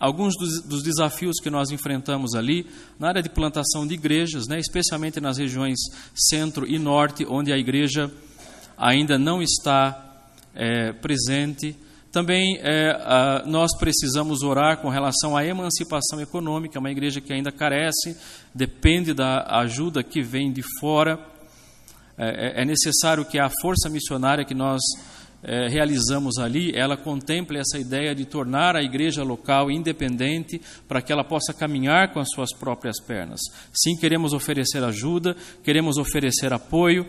Alguns 0.00 0.34
dos, 0.34 0.62
dos 0.62 0.82
desafios 0.82 1.36
que 1.40 1.50
nós 1.50 1.70
enfrentamos 1.70 2.34
ali, 2.34 2.66
na 2.98 3.08
área 3.08 3.22
de 3.22 3.28
plantação 3.28 3.86
de 3.86 3.92
igrejas, 3.92 4.48
né, 4.48 4.58
especialmente 4.58 5.20
nas 5.20 5.36
regiões 5.36 5.78
centro 6.14 6.66
e 6.66 6.78
norte, 6.78 7.26
onde 7.28 7.52
a 7.52 7.58
igreja 7.58 8.10
ainda 8.78 9.18
não 9.18 9.42
está 9.42 10.24
é, 10.54 10.94
presente, 10.94 11.76
também 12.10 12.58
é, 12.62 12.90
a, 12.90 13.44
nós 13.46 13.76
precisamos 13.78 14.42
orar 14.42 14.78
com 14.78 14.88
relação 14.88 15.36
à 15.36 15.44
emancipação 15.44 16.20
econômica, 16.20 16.80
uma 16.80 16.90
igreja 16.90 17.20
que 17.20 17.32
ainda 17.32 17.52
carece, 17.52 18.16
depende 18.54 19.14
da 19.14 19.42
ajuda 19.60 20.02
que 20.02 20.22
vem 20.22 20.50
de 20.50 20.62
fora. 20.80 21.20
É, 22.18 22.58
é, 22.58 22.62
é 22.62 22.64
necessário 22.64 23.24
que 23.24 23.38
a 23.38 23.48
força 23.62 23.88
missionária 23.88 24.44
que 24.44 24.54
nós 24.54 24.80
é, 25.42 25.68
realizamos 25.68 26.38
ali, 26.38 26.72
ela 26.74 26.96
contempla 26.96 27.58
essa 27.58 27.78
ideia 27.78 28.14
de 28.14 28.24
tornar 28.24 28.76
a 28.76 28.82
igreja 28.82 29.22
local 29.22 29.70
independente 29.70 30.60
para 30.86 31.00
que 31.00 31.12
ela 31.12 31.24
possa 31.24 31.54
caminhar 31.54 32.12
com 32.12 32.20
as 32.20 32.28
suas 32.30 32.54
próprias 32.54 33.00
pernas. 33.00 33.40
Sim, 33.72 33.96
queremos 33.96 34.32
oferecer 34.32 34.84
ajuda, 34.84 35.34
queremos 35.64 35.96
oferecer 35.96 36.52
apoio, 36.52 37.06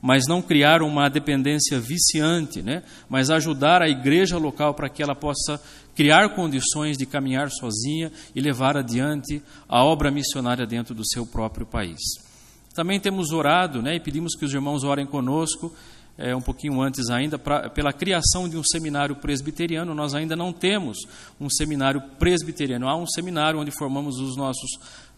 mas 0.00 0.26
não 0.28 0.42
criar 0.42 0.82
uma 0.82 1.08
dependência 1.08 1.80
viciante, 1.80 2.62
né? 2.62 2.82
mas 3.08 3.30
ajudar 3.30 3.82
a 3.82 3.88
igreja 3.88 4.36
local 4.36 4.74
para 4.74 4.88
que 4.88 5.02
ela 5.02 5.14
possa 5.14 5.58
criar 5.94 6.34
condições 6.34 6.98
de 6.98 7.06
caminhar 7.06 7.50
sozinha 7.50 8.12
e 8.34 8.40
levar 8.40 8.76
adiante 8.76 9.42
a 9.66 9.82
obra 9.82 10.10
missionária 10.10 10.66
dentro 10.66 10.94
do 10.94 11.06
seu 11.08 11.24
próprio 11.24 11.64
país. 11.64 11.98
Também 12.74 13.00
temos 13.00 13.32
orado 13.32 13.80
né, 13.80 13.94
e 13.96 14.00
pedimos 14.00 14.34
que 14.34 14.44
os 14.44 14.52
irmãos 14.52 14.84
orem 14.84 15.06
conosco, 15.06 15.72
é, 16.16 16.34
um 16.34 16.40
pouquinho 16.40 16.80
antes 16.80 17.10
ainda, 17.10 17.38
pra, 17.38 17.68
pela 17.68 17.92
criação 17.92 18.48
de 18.48 18.56
um 18.56 18.62
seminário 18.62 19.16
presbiteriano. 19.16 19.94
Nós 19.94 20.14
ainda 20.14 20.36
não 20.36 20.52
temos 20.52 20.98
um 21.40 21.50
seminário 21.50 22.00
presbiteriano. 22.18 22.88
Há 22.88 22.96
um 22.96 23.06
seminário 23.06 23.60
onde 23.60 23.70
formamos 23.70 24.18
os 24.18 24.36
nossos 24.36 24.70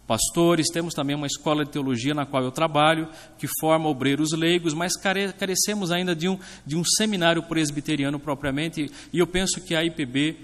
pastores, 0.06 0.68
temos 0.72 0.94
também 0.94 1.16
uma 1.16 1.26
escola 1.26 1.64
de 1.64 1.72
teologia 1.72 2.14
na 2.14 2.24
qual 2.24 2.42
eu 2.44 2.52
trabalho, 2.52 3.08
que 3.38 3.48
forma 3.60 3.88
obreiros 3.88 4.32
leigos, 4.32 4.72
mas 4.72 4.92
carecemos 4.96 5.90
ainda 5.90 6.14
de 6.14 6.28
um, 6.28 6.38
de 6.64 6.76
um 6.76 6.84
seminário 6.84 7.42
presbiteriano 7.42 8.18
propriamente, 8.18 8.90
e 9.12 9.18
eu 9.18 9.26
penso 9.26 9.60
que 9.60 9.74
a 9.74 9.84
IPB 9.84 10.36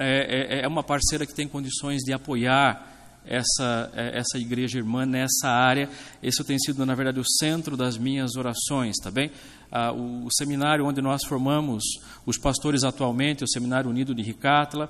é, 0.00 0.58
é, 0.58 0.64
é 0.64 0.68
uma 0.68 0.82
parceira 0.82 1.24
que 1.24 1.34
tem 1.34 1.46
condições 1.46 2.02
de 2.02 2.12
apoiar 2.12 2.92
essa, 3.26 3.90
é, 3.94 4.18
essa 4.18 4.38
igreja 4.38 4.78
irmã 4.78 5.06
nessa 5.06 5.48
área. 5.48 5.88
Esse 6.22 6.44
tem 6.44 6.58
sido, 6.58 6.84
na 6.84 6.94
verdade, 6.94 7.20
o 7.20 7.24
centro 7.24 7.76
das 7.76 7.96
minhas 7.96 8.36
orações, 8.36 8.96
tá 9.02 9.10
bem? 9.10 9.30
Ah, 9.76 9.92
o, 9.92 10.28
seminário 10.30 10.86
onde 10.86 11.02
nós 11.02 11.24
formamos 11.24 11.82
os 12.24 12.38
pastores 12.38 12.84
atualmente, 12.84 13.42
o 13.42 13.48
Seminário 13.48 13.90
Unido 13.90 14.14
de 14.14 14.22
Ricátla, 14.22 14.88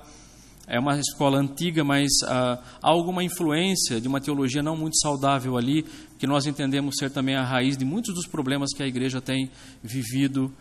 é 0.67 0.79
uma 0.79 0.99
escola 0.99 1.39
antiga, 1.39 1.83
mas 1.83 2.11
ah, 2.23 2.59
há 2.83 2.87
alguma 2.87 3.23
influência 3.23 3.99
de 3.99 4.07
uma 4.07 4.21
teologia 4.21 4.61
não 4.61 4.77
muito 4.77 4.95
saudável 4.99 5.57
ali, 5.57 5.83
que 6.19 6.27
nós 6.27 6.45
entendemos 6.45 6.97
ser 6.99 7.09
também 7.09 7.35
a 7.35 7.43
raiz 7.43 7.75
de 7.75 7.83
muitos 7.83 8.13
dos 8.13 8.27
problemas 8.27 8.69
que 8.75 8.83
a 8.83 8.85
igreja 8.85 9.19
tem 9.19 9.49
vivido 9.81 10.53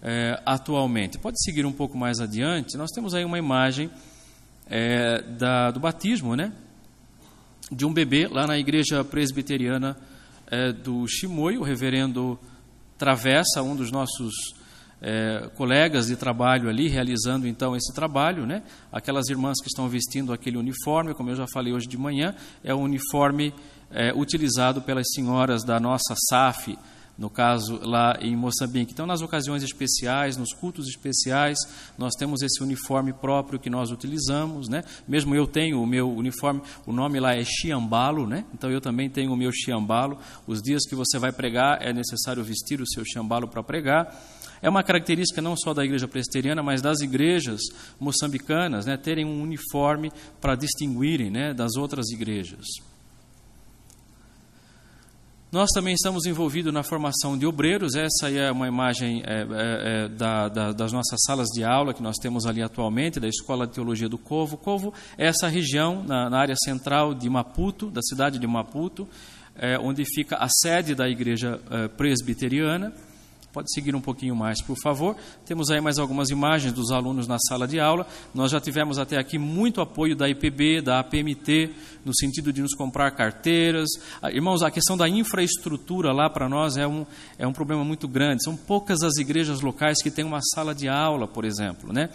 eh, 0.00 0.40
atualmente. 0.46 1.18
Pode 1.18 1.42
seguir 1.42 1.66
um 1.66 1.72
pouco 1.72 1.98
mais 1.98 2.20
adiante. 2.20 2.76
Nós 2.76 2.90
temos 2.90 3.14
aí 3.14 3.24
uma 3.24 3.38
imagem 3.38 3.90
eh, 4.70 5.22
da, 5.38 5.72
do 5.72 5.80
batismo, 5.80 6.34
né? 6.36 6.52
De 7.70 7.84
um 7.84 7.92
bebê 7.92 8.28
lá 8.28 8.46
na 8.46 8.58
igreja 8.58 9.04
presbiteriana 9.04 9.96
eh, 10.48 10.72
do 10.72 11.06
Chimoio, 11.08 11.60
o 11.60 11.64
reverendo 11.64 12.38
Travessa, 13.02 13.64
um 13.64 13.74
dos 13.74 13.90
nossos 13.90 14.32
é, 15.00 15.50
colegas 15.56 16.06
de 16.06 16.14
trabalho 16.14 16.68
ali 16.68 16.86
realizando 16.86 17.48
então 17.48 17.74
esse 17.74 17.92
trabalho, 17.92 18.46
né? 18.46 18.62
Aquelas 18.92 19.28
irmãs 19.28 19.56
que 19.60 19.66
estão 19.66 19.88
vestindo 19.88 20.32
aquele 20.32 20.56
uniforme, 20.56 21.12
como 21.12 21.28
eu 21.28 21.34
já 21.34 21.44
falei 21.52 21.72
hoje 21.72 21.88
de 21.88 21.98
manhã, 21.98 22.32
é 22.62 22.72
o 22.72 22.78
uniforme 22.78 23.52
é, 23.90 24.12
utilizado 24.14 24.82
pelas 24.82 25.04
senhoras 25.12 25.64
da 25.64 25.80
nossa 25.80 26.14
SAF, 26.28 26.78
no 27.16 27.28
caso 27.28 27.78
lá 27.82 28.16
em 28.20 28.34
Moçambique. 28.36 28.92
Então, 28.92 29.06
nas 29.06 29.20
ocasiões 29.20 29.62
especiais, 29.62 30.36
nos 30.36 30.52
cultos 30.52 30.88
especiais, 30.88 31.58
nós 31.96 32.14
temos 32.14 32.42
esse 32.42 32.62
uniforme 32.62 33.12
próprio 33.12 33.58
que 33.58 33.70
nós 33.70 33.90
utilizamos, 33.90 34.68
né? 34.68 34.82
Mesmo 35.06 35.34
eu 35.34 35.46
tenho 35.46 35.82
o 35.82 35.86
meu 35.86 36.10
uniforme, 36.10 36.62
o 36.86 36.92
nome 36.92 37.20
lá 37.20 37.34
é 37.34 37.44
chiambalo, 37.44 38.26
né? 38.26 38.44
Então 38.54 38.70
eu 38.70 38.80
também 38.80 39.10
tenho 39.10 39.32
o 39.32 39.36
meu 39.36 39.52
chiambalo. 39.52 40.18
Os 40.46 40.60
dias 40.60 40.82
que 40.88 40.94
você 40.94 41.18
vai 41.18 41.32
pregar 41.32 41.78
é 41.80 41.92
necessário 41.92 42.42
vestir 42.42 42.80
o 42.80 42.86
seu 42.86 43.04
chiambalo 43.04 43.46
para 43.46 43.62
pregar. 43.62 44.14
É 44.62 44.70
uma 44.70 44.84
característica 44.84 45.42
não 45.42 45.56
só 45.56 45.74
da 45.74 45.84
igreja 45.84 46.06
presbiteriana, 46.06 46.62
mas 46.62 46.80
das 46.80 47.00
igrejas 47.00 47.60
moçambicanas, 47.98 48.86
né, 48.86 48.96
terem 48.96 49.24
um 49.24 49.42
uniforme 49.42 50.12
para 50.40 50.54
distinguirem 50.54 51.30
né, 51.30 51.52
das 51.52 51.74
outras 51.76 52.10
igrejas. 52.10 52.91
Nós 55.52 55.68
também 55.74 55.92
estamos 55.92 56.24
envolvidos 56.24 56.72
na 56.72 56.82
formação 56.82 57.36
de 57.36 57.44
obreiros. 57.44 57.94
Essa 57.94 58.30
é 58.30 58.50
uma 58.50 58.66
imagem 58.66 59.22
é, 59.26 59.42
é, 59.42 59.44
é, 60.04 60.08
da, 60.08 60.48
da, 60.48 60.72
das 60.72 60.94
nossas 60.94 61.20
salas 61.26 61.48
de 61.48 61.62
aula 61.62 61.92
que 61.92 62.02
nós 62.02 62.16
temos 62.16 62.46
ali 62.46 62.62
atualmente, 62.62 63.20
da 63.20 63.28
Escola 63.28 63.66
de 63.66 63.74
Teologia 63.74 64.08
do 64.08 64.16
Covo. 64.16 64.56
Covo 64.56 64.94
é 65.18 65.26
essa 65.26 65.48
região 65.48 66.02
na, 66.04 66.30
na 66.30 66.38
área 66.38 66.54
central 66.56 67.12
de 67.12 67.28
Maputo, 67.28 67.90
da 67.90 68.00
cidade 68.00 68.38
de 68.38 68.46
Maputo, 68.46 69.06
é, 69.54 69.78
onde 69.78 70.06
fica 70.06 70.36
a 70.36 70.48
sede 70.48 70.94
da 70.94 71.06
igreja 71.06 71.60
é, 71.70 71.86
presbiteriana. 71.86 72.90
Pode 73.52 73.70
seguir 73.70 73.94
um 73.94 74.00
pouquinho 74.00 74.34
mais, 74.34 74.62
por 74.62 74.76
favor. 74.82 75.14
Temos 75.44 75.70
aí 75.70 75.78
mais 75.78 75.98
algumas 75.98 76.30
imagens 76.30 76.72
dos 76.72 76.90
alunos 76.90 77.28
na 77.28 77.38
sala 77.38 77.68
de 77.68 77.78
aula. 77.78 78.06
Nós 78.34 78.50
já 78.50 78.58
tivemos 78.58 78.98
até 78.98 79.18
aqui 79.18 79.36
muito 79.36 79.82
apoio 79.82 80.16
da 80.16 80.26
IPB, 80.26 80.80
da 80.80 81.00
APMT, 81.00 81.70
no 82.02 82.16
sentido 82.16 82.50
de 82.50 82.62
nos 82.62 82.74
comprar 82.74 83.10
carteiras. 83.10 83.90
Ah, 84.22 84.30
irmãos, 84.30 84.62
a 84.62 84.70
questão 84.70 84.96
da 84.96 85.06
infraestrutura 85.06 86.12
lá 86.12 86.30
para 86.30 86.48
nós 86.48 86.78
é 86.78 86.86
um, 86.86 87.04
é 87.38 87.46
um 87.46 87.52
problema 87.52 87.84
muito 87.84 88.08
grande. 88.08 88.42
São 88.42 88.56
poucas 88.56 89.02
as 89.02 89.18
igrejas 89.18 89.60
locais 89.60 90.02
que 90.02 90.10
têm 90.10 90.24
uma 90.24 90.40
sala 90.54 90.74
de 90.74 90.88
aula, 90.88 91.28
por 91.28 91.44
exemplo. 91.44 91.92
Né? 91.92 92.08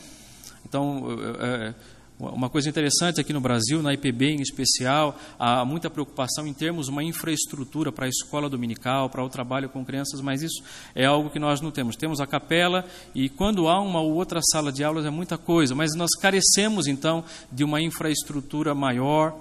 Então, 0.67 1.05
é, 1.39 1.73
uma 2.19 2.49
coisa 2.49 2.67
interessante 2.67 3.21
aqui 3.21 3.31
no 3.31 3.39
Brasil, 3.39 3.81
na 3.83 3.93
IPB 3.93 4.31
em 4.31 4.41
especial, 4.41 5.15
há 5.37 5.63
muita 5.63 5.87
preocupação 5.87 6.47
em 6.47 6.53
termos 6.53 6.87
uma 6.87 7.03
infraestrutura 7.03 7.91
para 7.91 8.05
a 8.05 8.09
escola 8.09 8.49
dominical, 8.49 9.07
para 9.07 9.23
o 9.23 9.29
trabalho 9.29 9.69
com 9.69 9.85
crianças, 9.85 10.19
mas 10.19 10.41
isso 10.41 10.63
é 10.95 11.05
algo 11.05 11.29
que 11.29 11.37
nós 11.37 11.61
não 11.61 11.69
temos. 11.69 11.95
Temos 11.95 12.19
a 12.19 12.25
capela 12.25 12.83
e 13.13 13.29
quando 13.29 13.67
há 13.67 13.79
uma 13.79 14.01
ou 14.01 14.15
outra 14.15 14.39
sala 14.51 14.71
de 14.71 14.83
aulas 14.83 15.05
é 15.05 15.11
muita 15.11 15.37
coisa, 15.37 15.75
mas 15.75 15.93
nós 15.93 16.09
carecemos 16.19 16.87
então 16.87 17.23
de 17.51 17.63
uma 17.63 17.79
infraestrutura 17.79 18.73
maior 18.73 19.37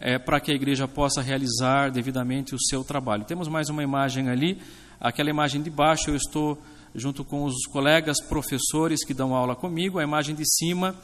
é, 0.00 0.18
para 0.18 0.40
que 0.40 0.50
a 0.50 0.54
igreja 0.54 0.88
possa 0.88 1.20
realizar 1.20 1.90
devidamente 1.90 2.54
o 2.54 2.58
seu 2.58 2.82
trabalho. 2.82 3.24
Temos 3.24 3.48
mais 3.48 3.68
uma 3.68 3.82
imagem 3.82 4.30
ali, 4.30 4.60
aquela 4.98 5.28
imagem 5.28 5.62
de 5.62 5.68
baixo 5.68 6.08
eu 6.08 6.16
estou 6.16 6.58
junto 6.94 7.24
com 7.24 7.44
os 7.44 7.66
colegas 7.66 8.16
professores 8.22 9.04
que 9.04 9.14
dão 9.14 9.34
aula 9.34 9.54
comigo. 9.54 9.98
A 9.98 10.02
imagem 10.02 10.34
de 10.34 10.44
cima, 10.46 10.94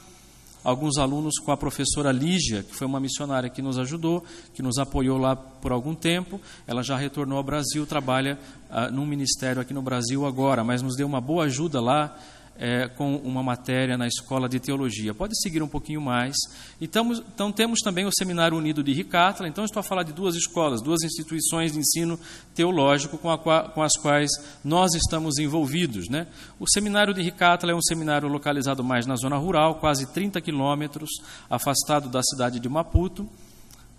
alguns 0.63 0.97
alunos 0.97 1.35
com 1.39 1.51
a 1.51 1.57
professora 1.57 2.11
Lígia, 2.11 2.63
que 2.63 2.75
foi 2.75 2.85
uma 2.85 2.99
missionária 2.99 3.49
que 3.49 3.61
nos 3.61 3.77
ajudou, 3.77 4.23
que 4.53 4.61
nos 4.61 4.77
apoiou 4.77 5.17
lá 5.17 5.35
por 5.35 5.71
algum 5.71 5.95
tempo. 5.95 6.39
Ela 6.67 6.83
já 6.83 6.97
retornou 6.97 7.37
ao 7.37 7.43
Brasil, 7.43 7.85
trabalha 7.85 8.37
ah, 8.69 8.89
num 8.89 9.05
ministério 9.05 9.61
aqui 9.61 9.73
no 9.73 9.81
Brasil 9.81 10.25
agora, 10.25 10.63
mas 10.63 10.81
nos 10.81 10.95
deu 10.95 11.07
uma 11.07 11.21
boa 11.21 11.45
ajuda 11.45 11.81
lá 11.81 12.17
é, 12.59 12.89
com 12.89 13.15
uma 13.15 13.41
matéria 13.41 13.97
na 13.97 14.05
escola 14.05 14.49
de 14.49 14.59
teologia. 14.59 15.13
Pode 15.13 15.39
seguir 15.41 15.63
um 15.63 15.67
pouquinho 15.67 16.01
mais. 16.01 16.35
Então, 16.81 17.13
então 17.13 17.51
temos 17.53 17.79
também 17.79 18.05
o 18.05 18.11
Seminário 18.11 18.57
Unido 18.57 18.83
de 18.83 18.91
Ricátla. 18.91 19.47
Então, 19.47 19.63
estou 19.63 19.79
a 19.79 19.83
falar 19.83 20.03
de 20.03 20.11
duas 20.11 20.35
escolas, 20.35 20.81
duas 20.81 21.01
instituições 21.01 21.71
de 21.71 21.79
ensino 21.79 22.19
teológico 22.53 23.17
com, 23.17 23.31
a, 23.31 23.37
com 23.37 23.81
as 23.81 23.93
quais 24.01 24.29
nós 24.63 24.93
estamos 24.93 25.37
envolvidos. 25.39 26.09
Né? 26.09 26.27
O 26.59 26.69
Seminário 26.69 27.13
de 27.13 27.21
Ricátla 27.21 27.71
é 27.71 27.75
um 27.75 27.81
seminário 27.81 28.27
localizado 28.27 28.83
mais 28.83 29.05
na 29.05 29.15
zona 29.15 29.37
rural, 29.37 29.75
quase 29.75 30.11
30 30.11 30.41
quilômetros, 30.41 31.09
afastado 31.49 32.09
da 32.09 32.21
cidade 32.21 32.59
de 32.59 32.67
Maputo. 32.67 33.29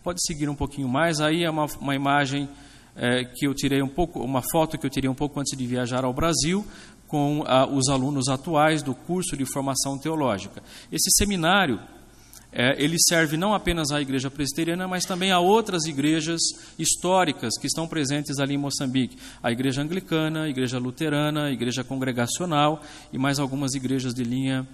Pode 0.02 0.20
seguir 0.26 0.50
um 0.50 0.54
pouquinho 0.54 0.88
mais. 0.88 1.20
Aí 1.20 1.44
é 1.44 1.50
uma, 1.50 1.64
uma 1.80 1.94
imagem 1.94 2.46
é, 2.96 3.24
que 3.24 3.46
eu 3.46 3.54
tirei 3.54 3.80
um 3.82 3.88
pouco, 3.88 4.20
uma 4.20 4.42
foto 4.52 4.76
que 4.76 4.84
eu 4.84 4.90
tirei 4.90 5.08
um 5.08 5.14
pouco 5.14 5.40
antes 5.40 5.56
de 5.56 5.66
viajar 5.66 6.04
ao 6.04 6.12
Brasil, 6.12 6.66
com 7.10 7.42
ah, 7.44 7.66
os 7.66 7.88
alunos 7.88 8.28
atuais 8.28 8.82
do 8.82 8.94
curso 8.94 9.36
de 9.36 9.44
formação 9.44 9.98
teológica. 9.98 10.62
Esse 10.92 11.10
seminário 11.18 11.80
é, 12.52 12.82
ele 12.82 12.96
serve 12.98 13.36
não 13.36 13.52
apenas 13.52 13.90
à 13.90 14.00
igreja 14.00 14.30
presbiteriana, 14.30 14.86
mas 14.86 15.04
também 15.04 15.30
a 15.30 15.40
outras 15.40 15.84
igrejas 15.84 16.40
históricas 16.78 17.58
que 17.60 17.66
estão 17.66 17.86
presentes 17.86 18.38
ali 18.38 18.54
em 18.54 18.58
Moçambique. 18.58 19.16
A 19.42 19.50
igreja 19.50 19.82
anglicana, 19.82 20.44
a 20.44 20.48
igreja 20.48 20.78
luterana, 20.78 21.46
a 21.46 21.52
igreja 21.52 21.84
congregacional 21.84 22.80
e 23.12 23.18
mais 23.18 23.38
algumas 23.38 23.74
igrejas 23.74 24.14
de 24.14 24.22
linha 24.22 24.66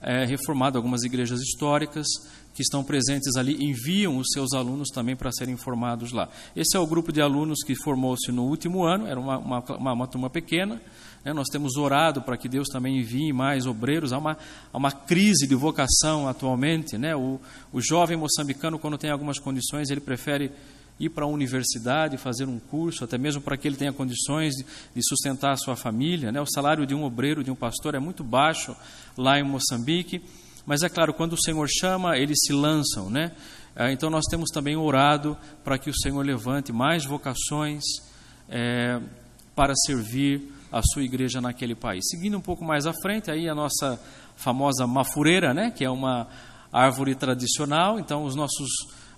é, 0.00 0.24
reformada, 0.24 0.78
algumas 0.78 1.02
igrejas 1.02 1.40
históricas 1.40 2.06
que 2.54 2.62
estão 2.62 2.84
presentes 2.84 3.36
ali 3.36 3.56
enviam 3.60 4.16
os 4.16 4.28
seus 4.32 4.52
alunos 4.52 4.88
também 4.90 5.16
para 5.16 5.32
serem 5.32 5.56
formados 5.56 6.12
lá. 6.12 6.28
Esse 6.54 6.76
é 6.76 6.80
o 6.80 6.86
grupo 6.86 7.12
de 7.12 7.20
alunos 7.20 7.64
que 7.64 7.74
formou-se 7.74 8.30
no 8.30 8.44
último 8.44 8.84
ano, 8.84 9.06
era 9.06 9.18
uma, 9.18 9.38
uma, 9.38 9.58
uma, 9.60 9.92
uma 9.92 10.06
turma 10.06 10.30
pequena, 10.30 10.80
né? 11.24 11.32
Nós 11.32 11.48
temos 11.48 11.76
orado 11.76 12.20
para 12.20 12.36
que 12.36 12.48
Deus 12.48 12.68
também 12.68 12.98
envie 12.98 13.32
mais 13.32 13.66
obreiros. 13.66 14.12
Há 14.12 14.18
uma, 14.18 14.36
há 14.72 14.76
uma 14.76 14.92
crise 14.92 15.46
de 15.46 15.54
vocação 15.54 16.28
atualmente. 16.28 16.98
Né? 16.98 17.16
O, 17.16 17.40
o 17.72 17.80
jovem 17.80 18.16
moçambicano, 18.16 18.78
quando 18.78 18.98
tem 18.98 19.10
algumas 19.10 19.38
condições, 19.38 19.90
ele 19.90 20.00
prefere 20.00 20.52
ir 21.00 21.08
para 21.08 21.24
a 21.24 21.28
universidade, 21.28 22.16
fazer 22.16 22.44
um 22.44 22.58
curso, 22.58 23.02
até 23.02 23.18
mesmo 23.18 23.40
para 23.40 23.56
que 23.56 23.66
ele 23.66 23.76
tenha 23.76 23.92
condições 23.92 24.54
de, 24.54 24.64
de 24.94 25.08
sustentar 25.08 25.52
a 25.52 25.56
sua 25.56 25.74
família. 25.74 26.30
Né? 26.30 26.40
O 26.40 26.46
salário 26.46 26.86
de 26.86 26.94
um 26.94 27.02
obreiro, 27.04 27.42
de 27.42 27.50
um 27.50 27.56
pastor, 27.56 27.94
é 27.94 27.98
muito 27.98 28.22
baixo 28.22 28.76
lá 29.16 29.38
em 29.38 29.42
Moçambique. 29.42 30.22
Mas 30.66 30.82
é 30.82 30.88
claro, 30.88 31.12
quando 31.12 31.32
o 31.32 31.42
Senhor 31.42 31.66
chama, 31.68 32.16
eles 32.16 32.38
se 32.46 32.52
lançam, 32.52 33.10
né? 33.10 33.32
É, 33.76 33.92
então 33.92 34.08
nós 34.08 34.24
temos 34.30 34.50
também 34.50 34.76
orado 34.76 35.36
para 35.64 35.76
que 35.76 35.90
o 35.90 35.94
Senhor 35.94 36.24
levante 36.24 36.72
mais 36.72 37.04
vocações 37.04 37.82
é, 38.48 39.00
para 39.54 39.74
servir 39.84 40.53
a 40.74 40.82
sua 40.82 41.04
igreja 41.04 41.40
naquele 41.40 41.76
país. 41.76 42.02
Seguindo 42.10 42.36
um 42.36 42.40
pouco 42.40 42.64
mais 42.64 42.84
à 42.84 42.92
frente, 42.92 43.30
aí 43.30 43.48
a 43.48 43.54
nossa 43.54 43.96
famosa 44.34 44.88
mafureira, 44.88 45.54
né, 45.54 45.70
que 45.70 45.84
é 45.84 45.90
uma 45.90 46.26
árvore 46.72 47.14
tradicional. 47.14 48.00
Então, 48.00 48.24
os 48.24 48.34
nossos, 48.34 48.68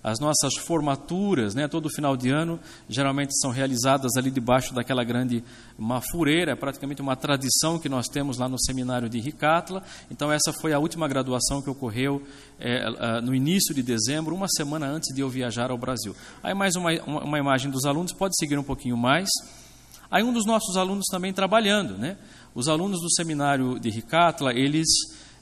as 0.03 0.19
nossas 0.19 0.53
formaturas, 0.55 1.55
né, 1.55 1.67
todo 1.67 1.89
final 1.89 2.15
de 2.15 2.29
ano, 2.29 2.59
geralmente 2.87 3.35
são 3.41 3.49
realizadas 3.49 4.15
ali 4.15 4.29
debaixo 4.29 4.71
daquela 4.71 5.03
grande 5.03 5.43
mafureira. 5.75 6.51
É 6.51 6.55
praticamente 6.55 7.01
uma 7.01 7.15
tradição 7.15 7.79
que 7.79 7.89
nós 7.89 8.05
temos 8.07 8.37
lá 8.37 8.47
no 8.47 8.61
seminário 8.61 9.09
de 9.09 9.19
Ricatla. 9.19 9.81
Então, 10.11 10.31
essa 10.31 10.53
foi 10.61 10.73
a 10.73 10.79
última 10.79 11.07
graduação 11.07 11.59
que 11.59 11.71
ocorreu 11.71 12.21
é, 12.59 13.19
no 13.21 13.33
início 13.33 13.73
de 13.73 13.81
dezembro, 13.81 14.35
uma 14.35 14.47
semana 14.47 14.85
antes 14.85 15.11
de 15.11 15.21
eu 15.21 15.29
viajar 15.29 15.71
ao 15.71 15.77
Brasil. 15.77 16.15
Aí, 16.43 16.53
mais 16.53 16.75
uma, 16.75 16.91
uma 17.03 17.39
imagem 17.39 17.71
dos 17.71 17.83
alunos, 17.83 18.13
pode 18.13 18.35
seguir 18.37 18.59
um 18.59 18.63
pouquinho 18.63 18.95
mais. 18.95 19.27
Aí 20.09 20.23
um 20.23 20.33
dos 20.33 20.45
nossos 20.45 20.77
alunos 20.77 21.05
também 21.11 21.33
trabalhando, 21.33 21.97
né? 21.97 22.17
Os 22.55 22.67
alunos 22.67 23.01
do 23.01 23.11
seminário 23.13 23.79
de 23.79 23.89
Ricatla, 23.89 24.53
eles 24.53 24.87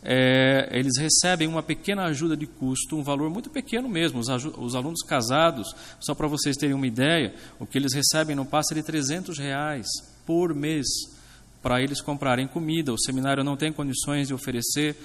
é, 0.08 0.69
eles 0.71 0.97
recebem 0.99 1.47
uma 1.47 1.63
pequena 1.63 2.04
ajuda 2.04 2.38
de 2.38 2.45
custo, 2.45 2.95
um 2.95 3.01
valor 3.01 3.28
muito 3.32 3.49
pequeno 3.49 3.89
mesmo. 3.89 4.19
Os, 4.19 4.28
os 4.30 4.75
alunos 4.75 5.01
casados, 5.01 5.73
só 5.99 6.13
para 6.13 6.28
vocês 6.28 6.56
terem 6.56 6.75
uma 6.75 6.86
ideia, 6.86 7.34
o 7.60 7.65
que 7.65 7.78
eles 7.78 7.93
recebem 7.93 8.36
não 8.36 8.45
passa 8.45 8.75
de 8.75 8.84
300 8.84 9.39
reais 9.39 9.88
por 10.23 10.54
mês 10.54 10.86
para 11.62 11.82
eles 11.82 12.01
comprarem 12.01 12.47
comida. 12.47 12.93
O 12.93 12.99
seminário 12.99 13.43
não 13.43 13.58
tem 13.58 13.73
condições 13.73 14.28
de 14.28 14.34
oferecer 14.36 14.95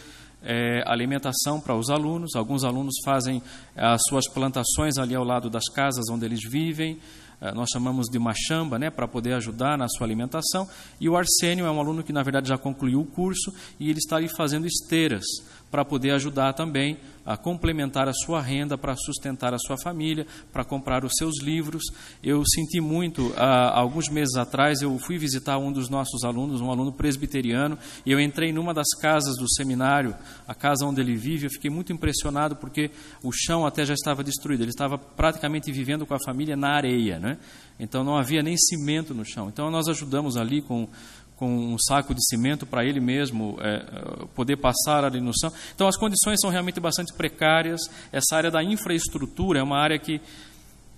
é, 0.42 0.83
alimentação 0.87 1.59
para 1.59 1.75
os 1.75 1.88
alunos. 1.88 2.37
Alguns 2.37 2.62
alunos 2.62 2.96
fazem 3.03 3.42
as 3.75 4.03
suas 4.07 4.29
plantações 4.29 4.99
ali 4.99 5.14
ao 5.14 5.25
lado 5.25 5.49
das 5.49 5.64
casas 5.70 6.11
onde 6.11 6.27
eles 6.27 6.40
vivem. 6.46 6.99
Eh, 7.40 7.53
nós 7.53 7.70
chamamos 7.72 8.09
de 8.09 8.18
machamba, 8.18 8.79
né, 8.79 8.90
para 8.90 9.09
poder 9.09 9.33
ajudar 9.35 9.79
na 9.79 9.88
sua 9.88 10.07
alimentação. 10.07 10.68
E 11.00 11.09
o 11.09 11.16
Arsênio 11.16 11.66
é 11.66 11.70
um 11.70 11.81
aluno 11.81 12.03
que, 12.03 12.12
na 12.12 12.22
verdade, 12.22 12.48
já 12.48 12.59
concluiu 12.59 13.00
o 13.00 13.07
curso 13.07 13.53
e 13.79 13.88
ele 13.88 13.98
está 13.98 14.16
ali 14.16 14.29
fazendo 14.29 14.66
esteiras 14.66 15.24
para 15.70 15.85
poder 15.85 16.11
ajudar 16.11 16.53
também 16.53 16.98
a 17.24 17.37
complementar 17.37 18.09
a 18.09 18.12
sua 18.12 18.40
renda, 18.40 18.76
para 18.78 18.96
sustentar 18.96 19.54
a 19.54 19.59
sua 19.59 19.76
família, 19.76 20.26
para 20.52 20.64
comprar 20.64 21.04
os 21.04 21.12
seus 21.16 21.40
livros. 21.42 21.83
Eu 22.22 22.42
senti 22.46 22.80
muito, 22.80 23.33
há 23.37 23.78
alguns 23.78 24.09
meses 24.09 24.35
atrás, 24.37 24.83
eu 24.83 24.98
fui 24.98 25.18
visitar 25.18 25.59
um 25.59 25.72
dos 25.72 25.88
nossos 25.88 26.24
alunos, 26.24 26.61
um 26.61 26.70
aluno 26.70 26.92
presbiteriano, 26.92 27.78
e 28.04 28.12
eu 28.12 28.20
entrei 28.20 28.52
numa 28.52 28.74
das 28.74 28.88
casas 29.00 29.37
do 29.37 29.48
seminário, 29.52 30.14
a 30.46 30.54
casa 30.54 30.85
onde 30.87 31.00
ele 31.00 31.16
vive, 31.16 31.46
eu 31.46 31.50
fiquei 31.50 31.70
muito 31.70 31.92
impressionado 31.92 32.56
porque 32.56 32.90
o 33.22 33.30
chão 33.33 33.66
até 33.66 33.85
já 33.85 33.94
estava 33.94 34.24
destruído, 34.24 34.62
ele 34.62 34.70
estava 34.70 34.98
praticamente 34.98 35.70
vivendo 35.72 36.06
com 36.06 36.14
a 36.14 36.18
família 36.24 36.56
na 36.56 36.70
areia, 36.74 37.18
né? 37.18 37.38
então 37.80 38.04
não 38.04 38.16
havia 38.16 38.42
nem 38.42 38.56
cimento 38.59 39.14
no 39.14 39.24
chão. 39.24 39.48
Então 39.48 39.70
nós 39.70 39.88
ajudamos 39.88 40.37
ali 40.37 40.61
com 40.61 40.87
com 41.40 41.72
um 41.72 41.79
saco 41.79 42.14
de 42.14 42.20
cimento 42.29 42.66
para 42.66 42.85
ele 42.85 43.00
mesmo 43.00 43.57
é, 43.62 44.26
poder 44.35 44.59
passar 44.59 45.11
no 45.11 45.33
chão. 45.35 45.50
Então 45.74 45.88
as 45.88 45.96
condições 45.96 46.38
são 46.38 46.50
realmente 46.50 46.79
bastante 46.79 47.14
precárias. 47.14 47.81
Essa 48.12 48.37
área 48.37 48.50
da 48.50 48.62
infraestrutura 48.62 49.59
é 49.59 49.62
uma 49.62 49.79
área 49.79 49.98
que, 49.98 50.20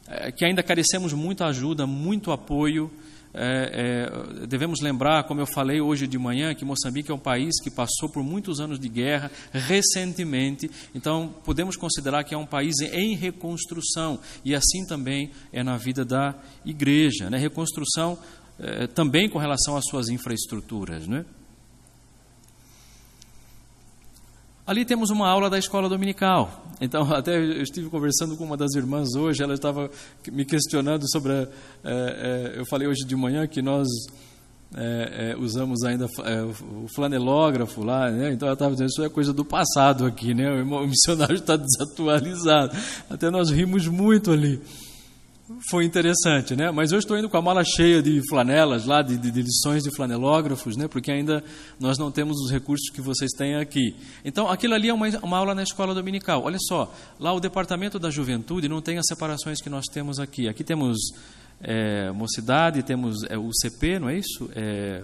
é, 0.09 0.33
que 0.33 0.45
ainda 0.45 0.61
carecemos 0.61 1.13
muito 1.13 1.45
ajuda, 1.45 1.87
muito 1.87 2.33
apoio. 2.33 2.91
É, 3.33 4.11
é, 4.43 4.47
devemos 4.47 4.81
lembrar, 4.81 5.23
como 5.25 5.41
eu 5.41 5.47
falei 5.47 5.81
hoje 5.81 6.09
de 6.09 6.19
manhã, 6.19 6.53
que 6.57 6.65
Moçambique 6.65 7.13
é 7.13 7.15
um 7.15 7.19
país 7.19 7.55
que 7.63 7.71
passou 7.71 8.09
por 8.09 8.25
muitos 8.25 8.59
anos 8.59 8.81
de 8.81 8.89
guerra 8.89 9.31
recentemente, 9.53 10.71
então 10.95 11.33
podemos 11.45 11.77
considerar 11.77 12.25
que 12.25 12.35
é 12.35 12.37
um 12.37 12.45
país 12.45 12.75
em 12.93 13.15
reconstrução, 13.15 14.19
e 14.45 14.55
assim 14.55 14.85
também 14.87 15.31
é 15.51 15.63
na 15.63 15.79
vida 15.79 16.05
da 16.05 16.35
igreja. 16.67 17.31
Né? 17.31 17.39
Reconstrução 17.39 18.19
eh, 18.63 18.87
também 18.87 19.29
com 19.29 19.41
relação 19.41 19.77
às 19.77 19.85
suas 19.91 20.09
infraestruturas. 20.09 21.09
Né? 21.09 21.25
Ali 24.65 24.85
temos 24.85 25.11
uma 25.11 25.29
aula 25.29 25.51
da 25.51 25.59
escola 25.59 25.89
dominical. 25.89 26.65
Então, 26.81 27.03
até 27.13 27.37
eu 27.37 27.63
estive 27.63 27.91
conversando 27.91 28.37
com 28.37 28.45
uma 28.45 28.57
das 28.57 28.75
irmãs 28.77 29.17
hoje, 29.17 29.43
ela 29.43 29.55
estava 29.55 29.91
me 30.31 30.45
questionando 30.45 31.11
sobre. 31.11 31.33
A, 31.33 31.37
é, 31.43 31.49
é, 31.85 32.53
eu 32.61 32.65
falei 32.67 32.87
hoje 32.87 33.05
de 33.05 33.17
manhã 33.17 33.49
que 33.49 33.61
nós 33.61 33.89
é, 34.77 35.35
usamos 35.37 35.83
ainda 35.83 36.07
o 36.07 36.87
flanelógrafo 36.95 37.83
lá, 37.83 38.11
né? 38.11 38.33
então 38.33 38.47
ela 38.47 38.55
estava 38.55 38.71
dizendo 38.71 38.89
isso 38.91 39.03
é 39.03 39.09
coisa 39.09 39.33
do 39.33 39.45
passado 39.45 40.07
aqui, 40.07 40.33
né? 40.33 40.49
o 40.63 40.87
missionário 40.87 41.35
está 41.35 41.57
desatualizado. 41.59 42.77
Até 43.11 43.29
nós 43.29 43.51
rimos 43.51 43.89
muito 43.89 44.31
ali 44.31 44.63
foi 45.71 45.85
interessante, 45.85 46.55
né? 46.55 46.71
Mas 46.71 46.93
eu 46.93 46.99
estou 46.99 47.19
indo 47.19 47.29
com 47.29 47.37
a 47.37 47.43
mala 47.43 47.65
cheia 47.65 48.03
de 48.03 48.21
flanelas 48.29 48.87
lá, 48.87 49.03
de, 49.03 49.17
de, 49.17 49.43
lições 49.43 49.83
de 49.83 49.95
flanelógrafos, 49.95 50.77
né? 50.77 50.89
Porque 50.89 51.11
ainda 51.11 51.43
nós 51.79 51.99
não 51.99 52.11
temos 52.11 52.39
os 52.39 52.51
recursos 52.51 52.91
que 52.91 53.01
vocês 53.01 53.31
têm 53.33 53.57
aqui. 53.57 53.95
Então, 54.25 54.49
aquilo 54.49 54.75
ali 54.75 54.89
é 54.89 54.95
uma, 54.95 55.09
uma 55.23 55.39
aula 55.39 55.55
na 55.55 55.63
escola 55.63 55.95
dominical. 55.95 56.43
Olha 56.45 56.59
só, 56.61 56.93
lá 57.19 57.33
o 57.33 57.41
departamento 57.41 57.99
da 57.99 58.11
juventude 58.11 58.69
não 58.69 58.81
tem 58.81 58.99
as 58.99 59.07
separações 59.07 59.61
que 59.61 59.71
nós 59.71 59.87
temos 59.87 60.19
aqui. 60.19 60.49
Aqui 60.49 60.63
temos 60.65 60.99
é, 61.61 62.11
mocidade, 62.13 62.83
temos 62.83 63.23
é, 63.29 63.39
o 63.39 63.51
CP, 63.53 63.99
não 63.99 64.09
é 64.09 64.19
isso? 64.19 64.51
É, 64.55 65.03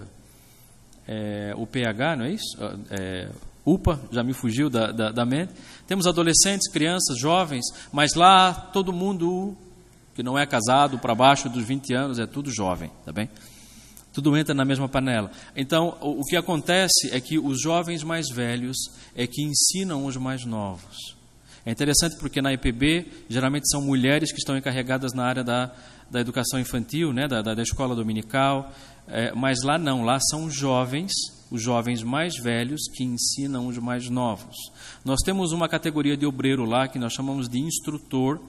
é, 1.07 1.53
o 1.55 1.65
PH, 1.65 2.15
não 2.15 2.25
é 2.25 2.31
isso? 2.31 2.57
É, 2.91 3.29
UPA, 3.65 3.99
já 4.11 4.23
me 4.23 4.33
fugiu 4.33 4.69
da, 4.69 4.91
da, 4.91 5.11
da 5.11 5.25
mente. 5.25 5.53
Temos 5.87 6.07
adolescentes, 6.07 6.71
crianças, 6.71 7.17
jovens, 7.19 7.65
mas 7.91 8.13
lá 8.15 8.53
todo 8.53 8.91
mundo 8.91 9.55
que 10.19 10.23
não 10.23 10.37
é 10.37 10.45
casado, 10.45 10.99
para 10.99 11.15
baixo 11.15 11.47
dos 11.47 11.63
20 11.63 11.93
anos, 11.93 12.19
é 12.19 12.25
tudo 12.25 12.51
jovem, 12.51 12.91
tá 13.05 13.13
bem? 13.13 13.29
Tudo 14.11 14.35
entra 14.35 14.53
na 14.53 14.65
mesma 14.65 14.89
panela. 14.89 15.31
Então, 15.55 15.97
o, 16.01 16.19
o 16.19 16.25
que 16.25 16.35
acontece 16.35 17.09
é 17.13 17.21
que 17.21 17.39
os 17.39 17.61
jovens 17.61 18.03
mais 18.03 18.27
velhos 18.27 18.75
é 19.15 19.25
que 19.25 19.41
ensinam 19.41 20.05
os 20.05 20.17
mais 20.17 20.43
novos. 20.43 21.15
É 21.65 21.71
interessante 21.71 22.17
porque 22.17 22.41
na 22.41 22.51
IPB, 22.51 23.07
geralmente 23.29 23.69
são 23.69 23.81
mulheres 23.81 24.33
que 24.33 24.39
estão 24.39 24.57
encarregadas 24.57 25.13
na 25.13 25.23
área 25.23 25.41
da, 25.41 25.71
da 26.11 26.19
educação 26.19 26.59
infantil, 26.59 27.13
né, 27.13 27.25
da, 27.25 27.41
da 27.41 27.63
escola 27.63 27.95
dominical, 27.95 28.73
é, 29.07 29.31
mas 29.33 29.63
lá 29.63 29.77
não, 29.77 30.03
lá 30.03 30.19
são 30.19 30.49
jovens, 30.49 31.13
os 31.49 31.63
jovens 31.63 32.03
mais 32.03 32.35
velhos 32.35 32.81
que 32.93 33.05
ensinam 33.05 33.67
os 33.67 33.77
mais 33.77 34.09
novos. 34.09 34.57
Nós 35.05 35.21
temos 35.23 35.53
uma 35.53 35.69
categoria 35.69 36.17
de 36.17 36.25
obreiro 36.25 36.65
lá 36.65 36.89
que 36.89 36.99
nós 36.99 37.13
chamamos 37.13 37.47
de 37.47 37.59
instrutor, 37.59 38.41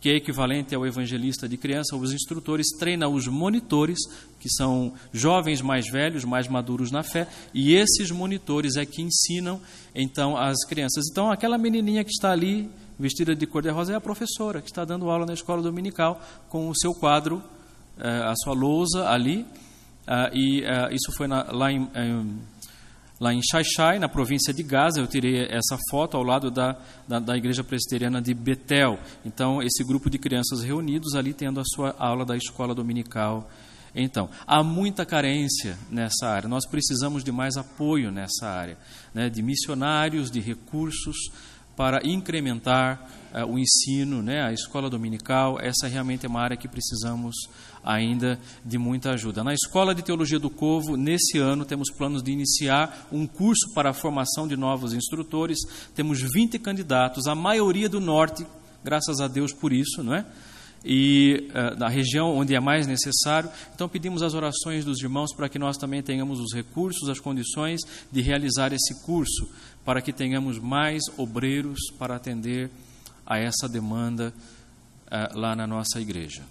que 0.00 0.08
é 0.08 0.16
equivalente 0.16 0.74
ao 0.74 0.86
evangelista 0.86 1.48
de 1.48 1.56
criança. 1.56 1.96
Os 1.96 2.12
instrutores 2.12 2.68
treinam 2.78 3.12
os 3.12 3.26
monitores, 3.26 3.98
que 4.38 4.48
são 4.48 4.92
jovens 5.12 5.60
mais 5.60 5.88
velhos, 5.90 6.24
mais 6.24 6.48
maduros 6.48 6.90
na 6.90 7.02
fé, 7.02 7.26
e 7.52 7.74
esses 7.74 8.10
monitores 8.10 8.76
é 8.76 8.86
que 8.86 9.02
ensinam 9.02 9.60
então 9.94 10.36
as 10.36 10.64
crianças. 10.64 11.06
Então, 11.10 11.30
aquela 11.30 11.58
menininha 11.58 12.04
que 12.04 12.10
está 12.10 12.30
ali, 12.30 12.70
vestida 12.98 13.34
de 13.34 13.46
cor-de-rosa, 13.46 13.92
é 13.92 13.96
a 13.96 14.00
professora 14.00 14.60
que 14.60 14.68
está 14.68 14.84
dando 14.84 15.10
aula 15.10 15.26
na 15.26 15.34
escola 15.34 15.62
dominical 15.62 16.20
com 16.48 16.68
o 16.68 16.76
seu 16.76 16.94
quadro, 16.94 17.42
eh, 17.98 18.22
a 18.24 18.34
sua 18.36 18.54
lousa 18.54 19.08
ali, 19.08 19.44
ah, 20.06 20.30
e 20.32 20.62
eh, 20.64 20.94
isso 20.94 21.12
foi 21.12 21.26
lá 21.28 21.72
em 21.72 21.88
lá 23.20 23.34
em 23.34 23.40
Xaixai, 23.42 23.98
na 23.98 24.08
província 24.08 24.52
de 24.54 24.62
Gaza. 24.62 25.00
Eu 25.00 25.06
tirei 25.06 25.46
essa 25.46 25.76
foto 25.90 26.16
ao 26.16 26.22
lado 26.22 26.50
da, 26.50 26.76
da, 27.06 27.18
da, 27.18 27.36
igreja 27.36 27.64
presbiteriana 27.64 28.22
de 28.22 28.32
Betel. 28.32 28.98
Então, 29.24 29.62
esse 29.62 29.84
grupo 29.84 30.08
de 30.08 30.18
crianças 30.18 30.62
reunidos 30.62 31.14
ali 31.14 31.32
tendo 31.32 31.60
a 31.60 31.64
sua 31.64 31.94
aula 31.98 32.24
da 32.24 32.36
escola 32.36 32.74
dominical. 32.74 33.48
Então, 33.94 34.28
há 34.46 34.62
muita 34.62 35.04
carência 35.04 35.76
nessa 35.90 36.28
área. 36.28 36.48
Nós 36.48 36.66
precisamos 36.68 37.24
de 37.24 37.32
mais 37.32 37.56
apoio 37.56 38.12
nessa 38.12 38.46
área, 38.46 38.78
né, 39.12 39.28
de 39.28 39.42
missionários, 39.42 40.30
de 40.30 40.40
recursos 40.40 41.16
para 41.76 42.00
incrementar 42.04 43.08
uh, 43.32 43.46
o 43.46 43.58
ensino, 43.58 44.20
né, 44.22 44.42
a 44.42 44.52
escola 44.52 44.90
dominical. 44.90 45.58
Essa 45.60 45.86
realmente 45.86 46.26
é 46.26 46.28
uma 46.28 46.40
área 46.40 46.56
que 46.56 46.68
precisamos 46.68 47.34
ainda 47.84 48.38
de 48.64 48.78
muita 48.78 49.10
ajuda. 49.10 49.44
Na 49.44 49.54
Escola 49.54 49.94
de 49.94 50.02
Teologia 50.02 50.38
do 50.38 50.50
Covo, 50.50 50.96
nesse 50.96 51.38
ano, 51.38 51.64
temos 51.64 51.90
planos 51.90 52.22
de 52.22 52.32
iniciar 52.32 53.08
um 53.12 53.26
curso 53.26 53.72
para 53.74 53.90
a 53.90 53.94
formação 53.94 54.46
de 54.46 54.56
novos 54.56 54.92
instrutores. 54.92 55.58
Temos 55.94 56.20
20 56.20 56.58
candidatos, 56.58 57.26
a 57.26 57.34
maioria 57.34 57.88
do 57.88 58.00
norte, 58.00 58.46
graças 58.84 59.20
a 59.20 59.28
Deus 59.28 59.52
por 59.52 59.72
isso, 59.72 60.02
não 60.02 60.14
é? 60.14 60.24
e 60.84 61.50
uh, 61.50 61.78
na 61.78 61.88
região 61.88 62.36
onde 62.36 62.54
é 62.54 62.60
mais 62.60 62.86
necessário. 62.86 63.50
Então 63.74 63.88
pedimos 63.88 64.22
as 64.22 64.34
orações 64.34 64.84
dos 64.84 65.00
irmãos 65.00 65.34
para 65.34 65.48
que 65.48 65.58
nós 65.58 65.76
também 65.76 66.02
tenhamos 66.02 66.40
os 66.40 66.54
recursos, 66.54 67.08
as 67.08 67.20
condições 67.20 67.80
de 68.10 68.20
realizar 68.20 68.72
esse 68.72 69.04
curso 69.04 69.48
para 69.84 70.00
que 70.00 70.12
tenhamos 70.12 70.58
mais 70.58 71.02
obreiros 71.16 71.78
para 71.98 72.16
atender 72.16 72.70
a 73.26 73.38
essa 73.38 73.68
demanda 73.68 74.32
uh, 75.06 75.38
lá 75.38 75.54
na 75.56 75.66
nossa 75.66 76.00
igreja. 76.00 76.42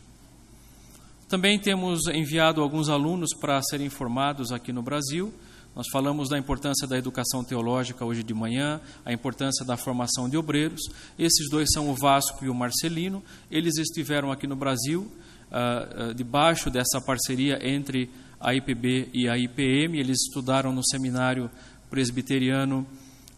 Também 1.27 1.59
temos 1.59 2.07
enviado 2.07 2.61
alguns 2.61 2.87
alunos 2.87 3.31
para 3.37 3.61
serem 3.61 3.89
formados 3.89 4.53
aqui 4.53 4.71
no 4.71 4.81
Brasil. 4.81 5.33
Nós 5.75 5.85
falamos 5.91 6.29
da 6.29 6.37
importância 6.37 6.87
da 6.87 6.97
educação 6.97 7.43
teológica 7.43 8.05
hoje 8.05 8.23
de 8.23 8.33
manhã, 8.33 8.79
a 9.03 9.11
importância 9.11 9.65
da 9.65 9.75
formação 9.75 10.29
de 10.29 10.37
obreiros. 10.37 10.79
Esses 11.19 11.49
dois 11.49 11.67
são 11.73 11.89
o 11.89 11.93
Vasco 11.93 12.45
e 12.45 12.49
o 12.49 12.55
Marcelino. 12.55 13.21
Eles 13.51 13.77
estiveram 13.77 14.31
aqui 14.31 14.47
no 14.47 14.55
Brasil, 14.55 15.01
uh, 15.01 16.11
uh, 16.11 16.13
debaixo 16.13 16.69
dessa 16.69 17.01
parceria 17.01 17.59
entre 17.61 18.09
a 18.39 18.55
IPB 18.55 19.09
e 19.13 19.27
a 19.27 19.37
IPM. 19.37 19.99
Eles 19.99 20.21
estudaram 20.27 20.71
no 20.71 20.81
seminário 20.81 21.51
presbiteriano 21.89 22.87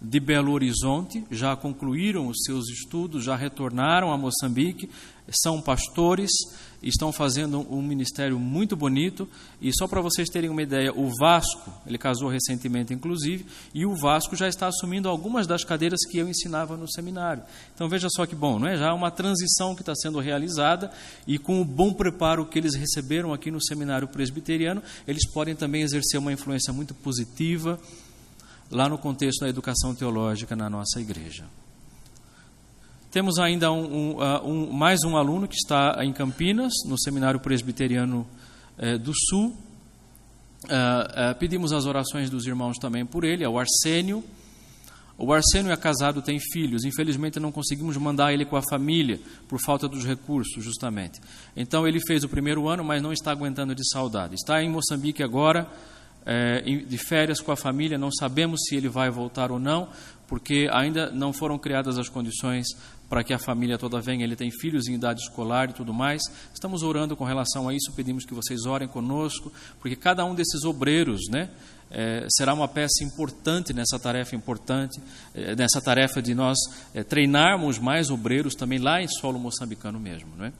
de 0.01 0.19
Belo 0.19 0.53
Horizonte, 0.53 1.25
já 1.29 1.55
concluíram 1.55 2.27
os 2.27 2.37
seus 2.45 2.69
estudos, 2.69 3.25
já 3.25 3.35
retornaram 3.35 4.13
a 4.13 4.17
Moçambique, 4.17 4.89
são 5.29 5.61
pastores, 5.61 6.31
estão 6.81 7.11
fazendo 7.11 7.59
um 7.73 7.81
ministério 7.81 8.39
muito 8.39 8.75
bonito. 8.75 9.27
E 9.61 9.71
só 9.73 9.87
para 9.87 10.01
vocês 10.01 10.29
terem 10.29 10.49
uma 10.49 10.61
ideia, 10.61 10.93
o 10.93 11.09
Vasco, 11.19 11.71
ele 11.85 11.97
casou 11.97 12.29
recentemente, 12.29 12.93
inclusive, 12.93 13.45
e 13.73 13.85
o 13.85 13.95
Vasco 13.95 14.35
já 14.35 14.47
está 14.47 14.67
assumindo 14.67 15.09
algumas 15.09 15.45
das 15.45 15.63
cadeiras 15.63 15.99
que 16.09 16.17
eu 16.17 16.29
ensinava 16.29 16.77
no 16.77 16.89
seminário. 16.89 17.43
Então 17.75 17.89
veja 17.89 18.07
só 18.09 18.25
que 18.25 18.35
bom, 18.35 18.59
não 18.59 18.67
é? 18.67 18.77
Já 18.77 18.93
uma 18.93 19.11
transição 19.11 19.75
que 19.75 19.81
está 19.81 19.93
sendo 19.95 20.19
realizada 20.19 20.91
e 21.27 21.37
com 21.37 21.61
o 21.61 21.65
bom 21.65 21.93
preparo 21.93 22.45
que 22.45 22.57
eles 22.57 22.75
receberam 22.75 23.33
aqui 23.33 23.51
no 23.51 23.61
seminário 23.61 24.07
presbiteriano, 24.07 24.81
eles 25.07 25.29
podem 25.31 25.55
também 25.55 25.81
exercer 25.81 26.19
uma 26.19 26.31
influência 26.31 26.71
muito 26.71 26.93
positiva 26.93 27.79
lá 28.71 28.87
no 28.87 28.97
contexto 28.97 29.41
da 29.41 29.49
educação 29.49 29.95
teológica 29.95 30.55
na 30.55 30.69
nossa 30.69 30.99
igreja. 31.01 31.45
Temos 33.11 33.39
ainda 33.39 33.71
um, 33.71 33.85
um, 33.85 34.11
uh, 34.17 34.47
um, 34.47 34.71
mais 34.71 35.03
um 35.03 35.17
aluno 35.17 35.47
que 35.47 35.55
está 35.55 35.97
em 36.03 36.13
Campinas, 36.13 36.71
no 36.85 36.99
Seminário 36.99 37.39
Presbiteriano 37.39 38.27
eh, 38.77 38.99
do 38.99 39.11
Sul. 39.15 39.47
Uh, 40.65 40.69
uh, 40.69 41.35
pedimos 41.39 41.73
as 41.73 41.87
orações 41.87 42.29
dos 42.29 42.45
irmãos 42.45 42.77
também 42.77 43.03
por 43.03 43.23
ele, 43.23 43.43
é 43.43 43.49
o 43.49 43.57
Arsênio. 43.57 44.23
O 45.17 45.33
Arsênio 45.33 45.71
é 45.71 45.75
casado, 45.75 46.21
tem 46.21 46.39
filhos. 46.39 46.85
Infelizmente 46.85 47.39
não 47.39 47.51
conseguimos 47.51 47.97
mandar 47.97 48.31
ele 48.31 48.45
com 48.45 48.55
a 48.55 48.61
família 48.69 49.19
por 49.47 49.59
falta 49.59 49.87
dos 49.87 50.05
recursos, 50.05 50.63
justamente. 50.63 51.19
Então 51.57 51.87
ele 51.87 51.99
fez 51.99 52.23
o 52.23 52.29
primeiro 52.29 52.69
ano, 52.69 52.83
mas 52.83 53.01
não 53.01 53.11
está 53.11 53.31
aguentando 53.31 53.73
de 53.73 53.89
saudade. 53.89 54.35
Está 54.35 54.61
em 54.61 54.69
Moçambique 54.69 55.23
agora, 55.23 55.67
é, 56.25 56.61
de 56.61 56.97
férias 56.97 57.41
com 57.41 57.51
a 57.51 57.55
família, 57.55 57.97
não 57.97 58.11
sabemos 58.11 58.61
se 58.67 58.75
ele 58.75 58.87
vai 58.87 59.09
voltar 59.09 59.51
ou 59.51 59.57
não, 59.57 59.89
porque 60.27 60.69
ainda 60.71 61.09
não 61.09 61.33
foram 61.33 61.57
criadas 61.57 61.97
as 61.97 62.07
condições 62.07 62.67
para 63.09 63.23
que 63.23 63.33
a 63.33 63.39
família 63.39 63.77
toda 63.77 63.99
venha. 63.99 64.23
Ele 64.23 64.35
tem 64.35 64.51
filhos 64.51 64.87
em 64.87 64.93
idade 64.93 65.21
escolar 65.21 65.69
e 65.69 65.73
tudo 65.73 65.93
mais. 65.93 66.21
Estamos 66.53 66.83
orando 66.83 67.15
com 67.15 67.23
relação 67.23 67.67
a 67.67 67.73
isso, 67.73 67.91
pedimos 67.95 68.23
que 68.23 68.33
vocês 68.33 68.65
orem 68.65 68.87
conosco, 68.87 69.51
porque 69.79 69.95
cada 69.95 70.23
um 70.23 70.35
desses 70.35 70.63
obreiros, 70.63 71.21
né, 71.29 71.49
é, 71.91 72.27
será 72.29 72.53
uma 72.53 72.67
peça 72.67 73.03
importante 73.03 73.73
nessa 73.73 73.97
tarefa 73.99 74.35
importante, 74.35 75.01
é, 75.33 75.55
nessa 75.55 75.81
tarefa 75.81 76.21
de 76.21 76.35
nós 76.35 76.57
é, 76.93 77.03
treinarmos 77.03 77.79
mais 77.79 78.11
obreiros 78.11 78.53
também 78.53 78.77
lá 78.77 79.01
em 79.01 79.07
solo 79.07 79.39
moçambicano 79.39 79.99
mesmo, 79.99 80.29
não 80.37 80.45
é? 80.45 80.53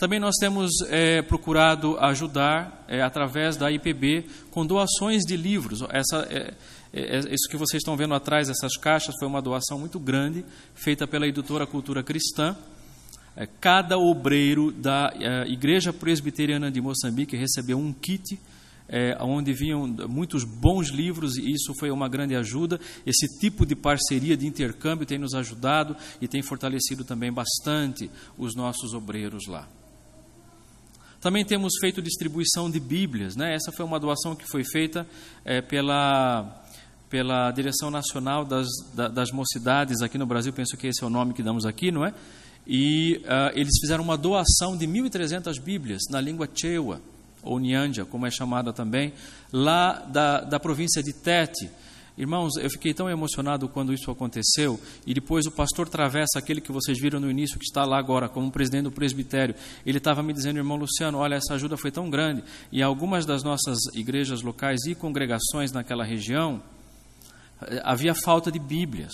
Também 0.00 0.18
nós 0.18 0.34
temos 0.40 0.70
é, 0.88 1.20
procurado 1.20 1.98
ajudar 1.98 2.86
é, 2.88 3.02
através 3.02 3.58
da 3.58 3.70
IPB 3.70 4.24
com 4.50 4.64
doações 4.64 5.24
de 5.26 5.36
livros. 5.36 5.82
Essa, 5.90 6.26
é, 6.30 6.54
isso 6.92 7.48
que 7.48 7.56
vocês 7.56 7.80
estão 7.80 7.96
vendo 7.96 8.14
atrás, 8.14 8.48
essas 8.48 8.76
caixas, 8.76 9.14
foi 9.18 9.28
uma 9.28 9.40
doação 9.40 9.78
muito 9.78 9.98
grande 9.98 10.44
feita 10.74 11.06
pela 11.06 11.26
editora 11.26 11.66
Cultura 11.66 12.02
Cristã. 12.02 12.56
É, 13.36 13.46
cada 13.46 13.96
obreiro 13.96 14.72
da 14.72 15.12
Igreja 15.46 15.92
Presbiteriana 15.92 16.70
de 16.70 16.80
Moçambique 16.80 17.36
recebeu 17.36 17.78
um 17.78 17.92
kit 17.92 18.38
é, 18.90 19.16
onde 19.20 19.52
vinham 19.52 19.86
muitos 20.08 20.42
bons 20.42 20.88
livros 20.88 21.36
e 21.36 21.52
isso 21.52 21.72
foi 21.78 21.90
uma 21.90 22.08
grande 22.08 22.34
ajuda. 22.34 22.80
Esse 23.06 23.26
tipo 23.38 23.64
de 23.64 23.76
parceria, 23.76 24.36
de 24.36 24.46
intercâmbio 24.46 25.06
tem 25.06 25.18
nos 25.18 25.32
ajudado 25.32 25.96
e 26.20 26.26
tem 26.26 26.42
fortalecido 26.42 27.04
também 27.04 27.32
bastante 27.32 28.10
os 28.36 28.56
nossos 28.56 28.92
obreiros 28.92 29.46
lá. 29.46 29.68
Também 31.20 31.44
temos 31.44 31.74
feito 31.80 32.02
distribuição 32.02 32.70
de 32.70 32.80
Bíblias. 32.80 33.36
Né? 33.36 33.54
Essa 33.54 33.70
foi 33.70 33.84
uma 33.84 34.00
doação 34.00 34.34
que 34.34 34.48
foi 34.50 34.64
feita 34.64 35.06
é, 35.44 35.60
pela, 35.60 36.59
pela 37.10 37.50
Direção 37.50 37.90
Nacional 37.90 38.44
das, 38.44 38.68
das 38.94 39.32
Mocidades 39.32 40.00
aqui 40.00 40.16
no 40.16 40.24
Brasil, 40.24 40.52
penso 40.52 40.76
que 40.76 40.86
esse 40.86 41.02
é 41.02 41.06
o 41.06 41.10
nome 41.10 41.34
que 41.34 41.42
damos 41.42 41.66
aqui, 41.66 41.90
não 41.90 42.06
é? 42.06 42.14
E 42.64 43.20
uh, 43.24 43.50
eles 43.54 43.78
fizeram 43.80 44.04
uma 44.04 44.16
doação 44.16 44.76
de 44.76 44.86
1.300 44.86 45.60
Bíblias 45.60 46.02
na 46.08 46.20
língua 46.20 46.48
Chewa, 46.54 47.02
ou 47.42 47.58
Nyandia, 47.58 48.04
como 48.04 48.26
é 48.26 48.30
chamada 48.30 48.72
também, 48.72 49.12
lá 49.52 49.94
da, 49.94 50.42
da 50.42 50.60
província 50.60 51.02
de 51.02 51.12
Tete. 51.12 51.68
Irmãos, 52.16 52.56
eu 52.56 52.70
fiquei 52.70 52.94
tão 52.94 53.10
emocionado 53.10 53.68
quando 53.68 53.92
isso 53.92 54.08
aconteceu, 54.10 54.78
e 55.04 55.12
depois 55.12 55.46
o 55.46 55.50
pastor 55.50 55.88
Travessa, 55.88 56.38
aquele 56.38 56.60
que 56.60 56.70
vocês 56.70 57.00
viram 57.00 57.18
no 57.18 57.30
início, 57.30 57.58
que 57.58 57.64
está 57.64 57.84
lá 57.84 57.98
agora 57.98 58.28
como 58.28 58.52
presidente 58.52 58.84
do 58.84 58.92
presbitério, 58.92 59.54
ele 59.84 59.98
estava 59.98 60.22
me 60.22 60.32
dizendo, 60.32 60.58
irmão 60.58 60.76
Luciano, 60.76 61.18
olha, 61.18 61.36
essa 61.36 61.54
ajuda 61.54 61.76
foi 61.76 61.90
tão 61.90 62.08
grande, 62.08 62.44
e 62.70 62.82
algumas 62.82 63.26
das 63.26 63.42
nossas 63.42 63.78
igrejas 63.94 64.42
locais 64.42 64.84
e 64.86 64.94
congregações 64.94 65.72
naquela 65.72 66.04
região, 66.04 66.62
havia 67.82 68.14
falta 68.14 68.50
de 68.50 68.58
Bíblias. 68.58 69.12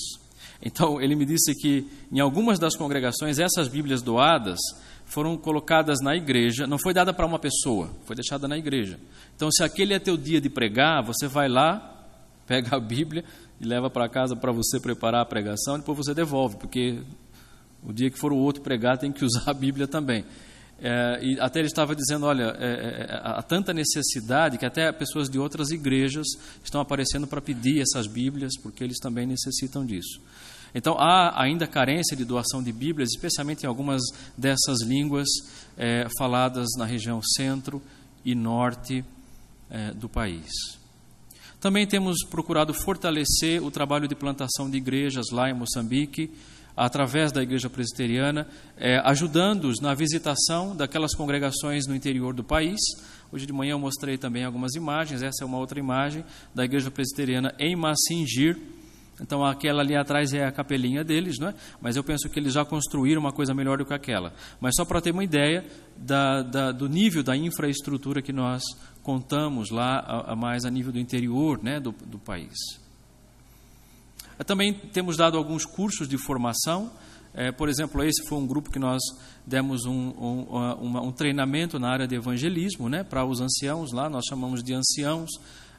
Então, 0.62 1.00
ele 1.00 1.14
me 1.14 1.24
disse 1.24 1.54
que 1.54 1.86
em 2.10 2.20
algumas 2.20 2.58
das 2.58 2.74
congregações, 2.74 3.38
essas 3.38 3.68
Bíblias 3.68 4.02
doadas 4.02 4.58
foram 5.04 5.36
colocadas 5.36 5.98
na 6.02 6.16
igreja, 6.16 6.66
não 6.66 6.78
foi 6.78 6.92
dada 6.92 7.12
para 7.12 7.26
uma 7.26 7.38
pessoa, 7.38 7.90
foi 8.04 8.16
deixada 8.16 8.48
na 8.48 8.56
igreja. 8.56 8.98
Então, 9.34 9.50
se 9.50 9.62
aquele 9.62 9.94
é 9.94 9.98
teu 9.98 10.16
dia 10.16 10.40
de 10.40 10.48
pregar, 10.48 11.02
você 11.04 11.28
vai 11.28 11.48
lá, 11.48 11.94
pega 12.46 12.76
a 12.76 12.80
Bíblia 12.80 13.24
e 13.60 13.64
leva 13.64 13.88
para 13.88 14.08
casa 14.08 14.34
para 14.34 14.52
você 14.52 14.80
preparar 14.80 15.22
a 15.22 15.26
pregação, 15.26 15.78
depois 15.78 15.98
você 15.98 16.14
devolve, 16.14 16.56
porque 16.56 17.00
o 17.82 17.92
dia 17.92 18.10
que 18.10 18.18
for 18.18 18.32
o 18.32 18.36
outro 18.36 18.62
pregar 18.62 18.98
tem 18.98 19.12
que 19.12 19.24
usar 19.24 19.50
a 19.50 19.54
Bíblia 19.54 19.86
também. 19.86 20.24
É, 20.78 21.18
e 21.22 21.40
até 21.40 21.58
ele 21.58 21.68
estava 21.68 21.96
dizendo, 21.96 22.26
olha, 22.26 22.54
é, 22.58 22.66
é, 22.66 23.20
há 23.22 23.42
tanta 23.42 23.72
necessidade 23.72 24.58
que 24.58 24.66
até 24.66 24.92
pessoas 24.92 25.28
de 25.28 25.38
outras 25.38 25.70
igrejas 25.70 26.26
estão 26.62 26.80
aparecendo 26.80 27.26
para 27.26 27.40
pedir 27.40 27.80
essas 27.80 28.06
Bíblias, 28.06 28.52
porque 28.62 28.84
eles 28.84 28.98
também 28.98 29.26
necessitam 29.26 29.86
disso. 29.86 30.20
Então 30.74 30.94
há 30.98 31.42
ainda 31.42 31.66
carência 31.66 32.14
de 32.14 32.24
doação 32.24 32.62
de 32.62 32.70
Bíblias, 32.72 33.08
especialmente 33.14 33.62
em 33.62 33.66
algumas 33.66 34.02
dessas 34.36 34.82
línguas 34.82 35.26
é, 35.76 36.06
faladas 36.18 36.68
na 36.76 36.84
região 36.84 37.22
centro 37.22 37.80
e 38.22 38.34
norte 38.34 39.02
é, 39.70 39.92
do 39.92 40.08
país. 40.08 40.50
Também 41.58 41.86
temos 41.86 42.22
procurado 42.28 42.74
fortalecer 42.74 43.62
o 43.62 43.70
trabalho 43.70 44.06
de 44.06 44.14
plantação 44.14 44.68
de 44.68 44.76
igrejas 44.76 45.30
lá 45.32 45.48
em 45.48 45.54
Moçambique 45.54 46.30
através 46.76 47.32
da 47.32 47.42
Igreja 47.42 47.70
Presbiteriana, 47.70 48.46
é, 48.76 48.98
ajudando-os 48.98 49.80
na 49.80 49.94
visitação 49.94 50.76
daquelas 50.76 51.14
congregações 51.14 51.86
no 51.86 51.94
interior 51.94 52.34
do 52.34 52.44
país. 52.44 52.78
Hoje 53.32 53.46
de 53.46 53.52
manhã 53.52 53.72
eu 53.72 53.78
mostrei 53.78 54.18
também 54.18 54.44
algumas 54.44 54.74
imagens, 54.74 55.22
essa 55.22 55.42
é 55.42 55.46
uma 55.46 55.58
outra 55.58 55.78
imagem 55.78 56.24
da 56.54 56.64
Igreja 56.64 56.90
Presbiteriana 56.90 57.54
em 57.58 57.74
Massingir. 57.74 58.58
Então 59.18 59.42
aquela 59.42 59.80
ali 59.80 59.96
atrás 59.96 60.34
é 60.34 60.44
a 60.44 60.52
capelinha 60.52 61.02
deles, 61.02 61.38
não 61.38 61.48
é? 61.48 61.54
mas 61.80 61.96
eu 61.96 62.04
penso 62.04 62.28
que 62.28 62.38
eles 62.38 62.52
já 62.52 62.66
construíram 62.66 63.20
uma 63.20 63.32
coisa 63.32 63.54
melhor 63.54 63.78
do 63.78 63.86
que 63.86 63.94
aquela. 63.94 64.34
Mas 64.60 64.74
só 64.76 64.84
para 64.84 65.00
ter 65.00 65.12
uma 65.12 65.24
ideia 65.24 65.64
da, 65.96 66.42
da, 66.42 66.72
do 66.72 66.86
nível 66.86 67.22
da 67.22 67.34
infraestrutura 67.34 68.20
que 68.20 68.32
nós 68.32 68.62
contamos 69.02 69.70
lá, 69.70 70.00
a, 70.00 70.32
a 70.32 70.36
mais 70.36 70.66
a 70.66 70.70
nível 70.70 70.92
do 70.92 70.98
interior 70.98 71.62
né, 71.62 71.80
do, 71.80 71.92
do 71.92 72.18
país. 72.18 72.85
Também 74.44 74.74
temos 74.74 75.16
dado 75.16 75.38
alguns 75.38 75.64
cursos 75.64 76.08
de 76.08 76.18
formação. 76.18 76.92
É, 77.32 77.52
por 77.52 77.68
exemplo, 77.68 78.02
esse 78.02 78.26
foi 78.26 78.38
um 78.38 78.46
grupo 78.46 78.70
que 78.70 78.78
nós 78.78 79.02
demos 79.46 79.84
um, 79.84 79.92
um, 79.92 80.98
um 81.08 81.12
treinamento 81.12 81.78
na 81.78 81.90
área 81.90 82.06
de 82.06 82.14
evangelismo 82.14 82.88
né, 82.88 83.04
para 83.04 83.24
os 83.24 83.40
anciãos 83.40 83.92
lá, 83.92 84.08
nós 84.08 84.24
chamamos 84.26 84.62
de 84.62 84.72
anciãos, 84.72 85.30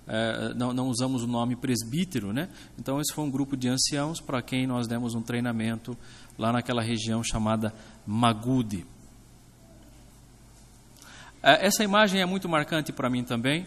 é, 0.07 0.53
não, 0.53 0.71
não, 0.71 0.87
usamos 0.87 1.23
o 1.23 1.27
nome 1.27 1.55
presbítero. 1.55 2.31
Né? 2.31 2.47
Então, 2.79 3.01
esse 3.01 3.13
foi 3.13 3.23
um 3.23 3.31
grupo 3.31 3.57
de 3.57 3.67
anciãos 3.67 4.21
para 4.21 4.41
quem 4.41 4.67
nós 4.67 4.87
demos 4.87 5.15
um 5.15 5.21
treinamento 5.21 5.97
lá 6.37 6.53
naquela 6.53 6.81
região 6.81 7.23
chamada 7.23 7.73
Magude. 8.05 8.85
É, 11.41 11.65
essa 11.65 11.83
imagem 11.83 12.21
é 12.21 12.25
muito 12.25 12.47
marcante 12.47 12.91
para 12.91 13.09
mim 13.09 13.23
também. 13.23 13.65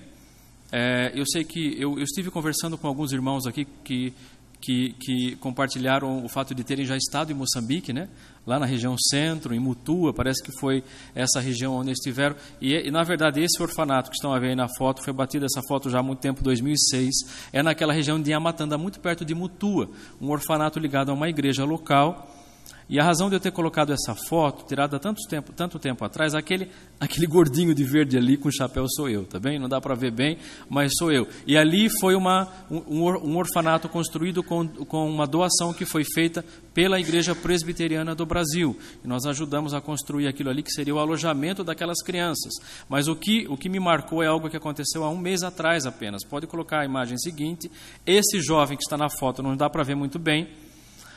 É, 0.73 1.11
eu 1.15 1.25
sei 1.27 1.43
que 1.43 1.75
eu, 1.81 1.99
eu, 1.99 2.05
estive 2.05 2.31
conversando 2.31 2.79
com 2.79 2.87
alguns 2.87 3.13
irmãos 3.13 3.47
aqui 3.47 3.65
que 3.65 4.15
que, 4.61 4.93
que, 5.01 5.37
compartilharam 5.37 6.25
o 6.25 6.29
fato 6.29 6.55
de 6.55 6.63
terem 6.63 6.85
já 6.85 6.97
estado 6.97 7.33
em 7.33 7.35
Moçambique, 7.35 7.93
né? 7.93 8.09
lá 8.47 8.59
na 8.59 8.67
região 8.67 8.97
centro, 8.99 9.55
em 9.55 9.61
Mutua, 9.61 10.13
parece 10.13 10.43
que 10.43 10.51
foi 10.59 10.83
essa 11.15 11.41
região 11.41 11.75
onde 11.75 11.93
estiveram. 11.93 12.35
E, 12.61 12.75
e, 12.75 12.91
na 12.91 13.03
verdade, 13.03 13.41
esse 13.41 13.63
orfanato 13.63 14.11
que 14.11 14.17
estão 14.17 14.33
a 14.33 14.39
ver 14.39 14.49
aí 14.49 14.57
na 14.57 14.67
foto, 14.77 15.03
foi 15.05 15.13
batida 15.13 15.47
essa 15.47 15.61
foto 15.69 15.91
já 15.91 16.01
há 16.01 16.03
muito 16.03 16.21
tempo, 16.21 16.43
2006, 16.43 17.15
é 17.53 17.63
naquela 17.63 17.93
região 17.93 18.21
de 18.21 18.31
Yamatanda, 18.31 18.77
muito 18.77 19.01
perto 19.01 19.25
de 19.25 19.35
Mutua, 19.35 19.91
um 20.21 20.31
orfanato 20.31 20.79
ligado 20.79 21.11
a 21.11 21.15
uma 21.15 21.29
igreja 21.29 21.65
local 21.65 22.40
e 22.91 22.99
a 22.99 23.05
razão 23.05 23.29
de 23.29 23.37
eu 23.37 23.41
ter 23.41 23.53
colocado 23.53 23.93
essa 23.93 24.17
foto, 24.17 24.67
tirada 24.67 24.99
tanto 24.99 25.21
tempo, 25.29 25.53
tanto 25.53 25.79
tempo 25.79 26.05
atrás, 26.05 26.35
aquele, 26.35 26.69
aquele 26.99 27.25
gordinho 27.25 27.73
de 27.73 27.85
verde 27.85 28.19
ali 28.19 28.37
com 28.37 28.51
chapéu 28.51 28.85
sou 28.89 29.09
eu, 29.09 29.25
tá 29.25 29.39
bem? 29.39 29.61
Não 29.61 29.69
dá 29.69 29.81
para 29.81 29.95
ver 29.95 30.11
bem, 30.11 30.39
mas 30.69 30.91
sou 30.99 31.13
eu. 31.13 31.29
E 31.47 31.57
ali 31.57 31.89
foi 32.01 32.17
uma, 32.17 32.49
um, 32.69 33.07
um 33.09 33.37
orfanato 33.37 33.89
construído 33.89 34.43
com, 34.43 34.67
com 34.67 35.09
uma 35.09 35.25
doação 35.25 35.73
que 35.73 35.85
foi 35.85 36.03
feita 36.03 36.45
pela 36.75 36.99
Igreja 36.99 37.33
Presbiteriana 37.33 38.13
do 38.13 38.27
Brasil. 38.27 38.77
E 39.05 39.07
nós 39.07 39.25
ajudamos 39.25 39.73
a 39.73 39.81
construir 39.81 40.27
aquilo 40.27 40.51
ali 40.51 40.61
que 40.61 40.73
seria 40.73 40.93
o 40.93 40.99
alojamento 40.99 41.63
daquelas 41.63 42.03
crianças. 42.03 42.53
Mas 42.89 43.07
o 43.07 43.15
que, 43.15 43.47
o 43.49 43.57
que 43.57 43.69
me 43.69 43.79
marcou 43.79 44.21
é 44.21 44.27
algo 44.27 44.51
que 44.51 44.57
aconteceu 44.57 45.05
há 45.05 45.11
um 45.11 45.17
mês 45.17 45.45
atrás 45.45 45.87
apenas. 45.87 46.25
Pode 46.25 46.49
colocar 46.49 46.81
a 46.81 46.85
imagem 46.85 47.17
seguinte. 47.19 47.71
Esse 48.05 48.41
jovem 48.41 48.77
que 48.77 48.83
está 48.83 48.99
na 48.99 49.09
foto, 49.09 49.45
não 49.45 49.57
dá 49.57 49.71
para 49.71 49.85
ver 49.85 49.95
muito 49.95 50.19
bem, 50.19 50.49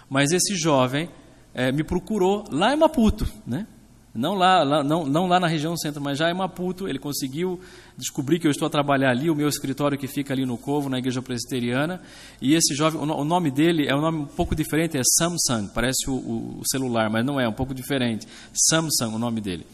mas 0.07 0.31
esse 0.31 0.55
jovem 0.55 1.09
é, 1.53 1.71
me 1.71 1.83
procurou 1.83 2.45
lá 2.51 2.73
em 2.73 2.77
Maputo, 2.77 3.27
né? 3.45 3.67
Não 4.15 4.35
lá, 4.35 4.61
lá, 4.61 4.83
não, 4.83 5.07
não 5.07 5.25
lá 5.25 5.39
na 5.39 5.47
região 5.47 5.75
centro, 5.75 5.99
mas 5.99 6.19
já 6.19 6.29
em 6.29 6.35
Maputo. 6.35 6.87
Ele 6.87 6.99
conseguiu 6.99 7.59
descobrir 7.97 8.37
que 8.37 8.45
eu 8.45 8.51
estou 8.51 8.67
a 8.67 8.69
trabalhar 8.69 9.09
ali, 9.09 9.27
o 9.27 9.35
meu 9.35 9.47
escritório 9.47 9.97
que 9.97 10.07
fica 10.07 10.33
ali 10.33 10.45
no 10.45 10.55
Covo, 10.55 10.87
na 10.87 10.99
igreja 10.99 11.19
presbiteriana. 11.19 11.99
E 12.39 12.53
esse 12.53 12.75
jovem, 12.75 13.01
o 13.01 13.23
nome 13.23 13.49
dele 13.49 13.87
é 13.89 13.95
um 13.95 14.01
nome 14.01 14.19
um 14.19 14.25
pouco 14.25 14.55
diferente, 14.55 14.97
é 14.97 15.01
Samsung, 15.17 15.69
parece 15.73 16.11
o, 16.11 16.13
o 16.13 16.61
celular, 16.65 17.09
mas 17.09 17.25
não 17.25 17.39
é, 17.39 17.45
é 17.45 17.49
um 17.49 17.53
pouco 17.53 17.73
diferente. 17.73 18.27
Samsung, 18.53 19.15
o 19.15 19.17
nome 19.17 19.41
dele. 19.41 19.65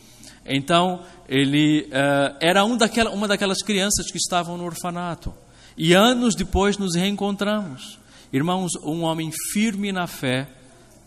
Então, 0.45 1.01
ele 1.27 1.89
uh, 1.89 2.38
era 2.39 2.63
um 2.63 2.77
daquela, 2.77 3.09
uma 3.09 3.27
daquelas 3.27 3.61
crianças 3.61 4.09
que 4.09 4.17
estavam 4.17 4.57
no 4.57 4.63
orfanato. 4.63 5.34
E 5.77 5.93
anos 5.93 6.34
depois 6.34 6.77
nos 6.77 6.95
reencontramos. 6.95 7.99
Irmãos, 8.32 8.71
um 8.84 9.03
homem 9.03 9.32
firme 9.51 9.91
na 9.91 10.07
fé, 10.07 10.47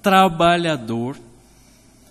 trabalhador. 0.02 1.16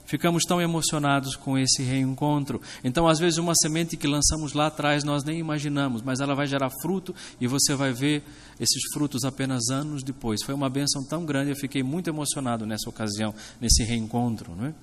Ficamos 0.06 0.44
tão 0.44 0.62
emocionados 0.62 1.38
com 1.38 1.58
esse 1.58 1.82
reencontro. 1.84 2.62
Então, 2.84 3.08
às 3.08 3.18
vezes, 3.18 3.38
uma 3.38 3.54
semente 3.56 3.96
que 3.96 4.08
lançamos 4.08 4.52
lá 4.52 4.68
atrás 4.68 5.06
nós 5.06 5.24
nem 5.24 5.40
imaginamos, 5.40 6.02
mas 6.02 6.20
ela 6.20 6.36
vai 6.36 6.48
gerar 6.48 6.70
fruto 6.82 7.16
e 7.40 7.48
você 7.48 7.74
vai 7.76 7.94
ver 7.94 8.22
esses 8.60 8.82
frutos 8.94 9.24
apenas 9.24 9.70
anos 9.70 10.04
depois. 10.04 10.44
Foi 10.44 10.54
uma 10.54 10.70
bênção 10.70 11.02
tão 11.06 11.26
grande, 11.26 11.52
eu 11.52 11.56
fiquei 11.56 11.82
muito 11.82 12.10
emocionado 12.10 12.66
nessa 12.66 12.90
ocasião, 12.90 13.34
nesse 13.62 13.84
reencontro. 13.84 14.54
Não 14.54 14.66
é? 14.66 14.74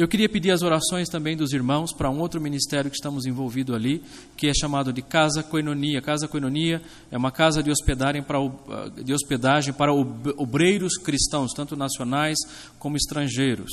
Eu 0.00 0.08
queria 0.08 0.30
pedir 0.30 0.50
as 0.50 0.62
orações 0.62 1.10
também 1.10 1.36
dos 1.36 1.52
irmãos 1.52 1.92
para 1.92 2.08
um 2.08 2.20
outro 2.20 2.40
ministério 2.40 2.90
que 2.90 2.96
estamos 2.96 3.26
envolvidos 3.26 3.76
ali, 3.76 4.02
que 4.34 4.48
é 4.48 4.54
chamado 4.54 4.94
de 4.94 5.02
Casa 5.02 5.42
Coinonia. 5.42 6.00
Casa 6.00 6.26
Coinonia 6.26 6.80
é 7.10 7.18
uma 7.18 7.30
casa 7.30 7.62
de 7.62 7.70
hospedagem 7.70 8.22
para, 8.22 8.38
para 9.76 9.92
obreiros 9.92 10.96
cristãos, 10.96 11.52
tanto 11.52 11.76
nacionais 11.76 12.38
como 12.78 12.96
estrangeiros. 12.96 13.70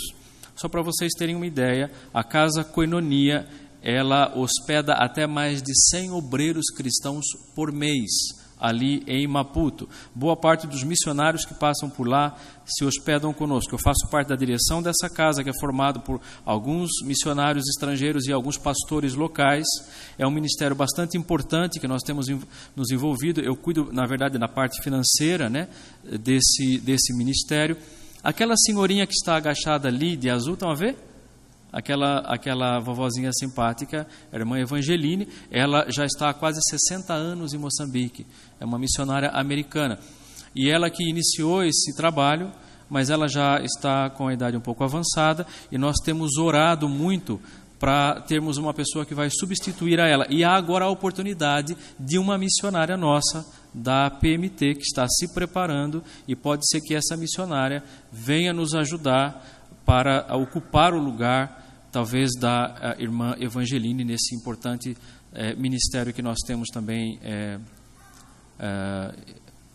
Só 0.53 0.67
para 0.67 0.82
vocês 0.82 1.13
terem 1.17 1.34
uma 1.34 1.47
ideia, 1.47 1.89
a 2.13 2.25
Casa 2.25 2.61
Coinonia 2.61 3.47
ela 3.82 4.38
hospeda 4.38 4.95
até 4.95 5.25
mais 5.25 5.61
de 5.61 5.71
100 5.91 6.11
obreiros 6.11 6.65
cristãos 6.75 7.23
por 7.55 7.71
mês 7.71 8.36
ali 8.60 9.03
em 9.08 9.28
Maputo. 9.28 9.88
Boa 10.14 10.36
parte 10.36 10.68
dos 10.68 10.84
missionários 10.84 11.45
que 11.45 11.53
passam 11.53 11.89
por 11.89 12.08
lá 12.08 12.36
se 12.66 12.84
hospedam 12.84 13.34
conosco. 13.34 13.74
Eu 13.74 13.80
faço 13.80 14.08
parte 14.10 14.30
da 14.30 14.36
direção 14.36 14.82
dessa 14.82 15.10
casa, 15.10 15.43
que 15.43 15.49
é 15.49 15.60
formado 15.60 16.01
por 16.01 16.20
alguns 16.45 16.89
missionários 17.03 17.68
estrangeiros 17.68 18.26
e 18.26 18.34
alguns 18.34 18.58
pastores 18.58 19.14
locais. 19.14 19.66
É 20.18 20.28
um 20.28 20.32
ministério 20.32 20.76
bastante 20.76 21.18
importante 21.18 21.80
que 21.80 21.88
nós 21.88 22.01
temos 22.03 22.28
nos 22.76 22.91
envolvido. 22.91 23.41
Eu 23.41 23.55
cuido, 23.55 23.89
na 23.91 24.05
verdade, 24.05 24.38
na 24.38 24.47
parte 24.47 24.82
financeira 24.84 25.49
né, 25.49 25.68
desse, 26.20 26.80
desse 26.80 27.14
ministério. 27.16 27.78
Aquela 28.24 28.55
senhorinha 28.58 29.05
que 29.05 29.14
está 29.14 29.38
agachada 29.38 29.88
ali, 29.88 30.18
de 30.18 30.30
azul, 30.30 30.55
estão 30.55 30.70
a 30.70 30.76
ver? 30.76 30.97
Aquela, 31.78 32.21
aquela 32.21 32.80
vovozinha 32.80 33.30
simpática, 33.32 34.07
a 34.34 34.36
irmã 34.36 34.57
Evangeline, 34.57 35.28
ela 35.51 35.86
já 35.89 36.05
está 36.05 36.30
há 36.30 36.34
quase 36.34 36.59
60 36.71 37.13
anos 37.13 37.53
em 37.53 37.59
Moçambique, 37.59 38.25
é 38.59 38.65
uma 38.65 38.80
missionária 38.80 39.30
americana. 39.30 39.99
E 40.55 40.71
ela 40.71 40.89
que 40.89 41.07
iniciou 41.07 41.63
esse 41.63 41.95
trabalho, 41.95 42.51
mas 42.89 43.11
ela 43.11 43.28
já 43.28 43.61
está 43.61 44.09
com 44.09 44.28
a 44.28 44.34
idade 44.34 44.57
um 44.57 44.61
pouco 44.61 44.84
avançada, 44.84 45.45
e 45.71 45.78
nós 45.78 45.97
temos 46.03 46.38
orado 46.38 46.89
muito 46.89 47.39
para 47.80 48.21
termos 48.21 48.57
uma 48.57 48.73
pessoa 48.73 49.05
que 49.05 49.13
vai 49.13 49.30
substituir 49.30 49.99
a 49.99 50.07
ela. 50.07 50.25
E 50.32 50.43
há 50.43 50.53
agora 50.53 50.86
a 50.86 50.89
oportunidade 50.89 51.78
de 51.99 52.17
uma 52.17 52.39
missionária 52.39 52.97
nossa 52.97 53.45
da 53.71 54.09
PMT 54.09 54.73
que 54.73 54.82
está 54.82 55.07
se 55.07 55.32
preparando 55.32 56.03
e 56.28 56.36
pode 56.36 56.67
ser 56.67 56.82
que 56.82 56.95
essa 56.95 57.15
missionária 57.15 57.84
venha 58.11 58.51
nos 58.51 58.73
ajudar 58.73 59.45
para 59.86 60.36
ocupar 60.36 60.95
o 60.95 60.99
lugar 60.99 61.66
talvez 61.92 62.32
da 62.40 62.96
irmã 63.00 63.36
Evangeline 63.40 64.04
nesse 64.04 64.36
importante 64.36 64.96
é, 65.34 65.56
ministério 65.56 66.14
que 66.14 66.22
nós 66.22 66.38
temos 66.46 66.70
também 66.70 67.20
é, 67.24 67.60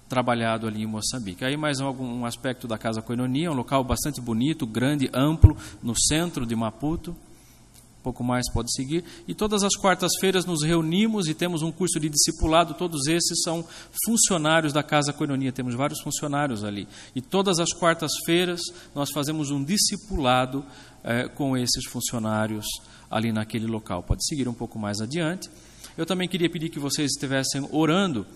trabalhado 0.09 0.67
ali 0.67 0.83
em 0.83 0.87
Moçambique. 0.87 1.43
Aí 1.43 1.57
mais 1.57 1.81
algum 1.81 2.27
aspecto 2.27 2.69
da 2.69 2.77
Casa 2.77 3.01
Coinonia, 3.01 3.51
um 3.51 3.55
local 3.55 3.83
bastante 3.83 4.21
bonito, 4.21 4.67
grande, 4.67 5.09
amplo, 5.15 5.57
no 5.83 5.95
centro 5.99 6.45
de 6.45 6.55
Maputo. 6.55 7.13
Um 7.13 8.03
pouco 8.03 8.25
mais 8.25 8.51
pode 8.53 8.75
seguir. 8.75 9.05
E 9.29 9.33
todas 9.33 9.63
as 9.63 9.77
quartas-feiras 9.77 10.45
nos 10.45 10.65
reunimos 10.65 11.29
e 11.29 11.35
temos 11.35 11.63
um 11.63 11.71
curso 11.71 12.01
de 12.01 12.09
discipulado. 12.09 12.75
Todos 12.75 13.07
esses 13.07 13.41
são 13.43 13.65
funcionários 14.05 14.73
da 14.73 14.83
Casa 14.83 15.13
Coinonia. 15.13 15.53
Temos 15.53 15.75
vários 15.75 16.01
funcionários 16.03 16.65
ali. 16.65 16.89
E 17.15 17.23
todas 17.23 17.61
as 17.61 17.73
quartas-feiras 17.73 18.61
nós 18.93 19.11
fazemos 19.13 19.53
um 19.53 19.63
discipulado 19.63 20.65
é, 21.05 21.29
com 21.29 21.57
esses 21.57 21.85
funcionários 21.87 22.67
ali 23.11 23.33
naquele 23.33 23.67
local. 23.67 24.03
Pode 24.03 24.27
seguir 24.27 24.49
um 24.49 24.55
pouco 24.55 24.79
mais 24.79 25.01
adiante. 25.01 25.51
Eu 25.97 26.07
também 26.07 26.29
queria 26.29 26.49
pedir 26.49 26.71
que 26.71 26.79
vocês 26.79 27.11
estivessem 27.13 27.69
orando 27.71 28.27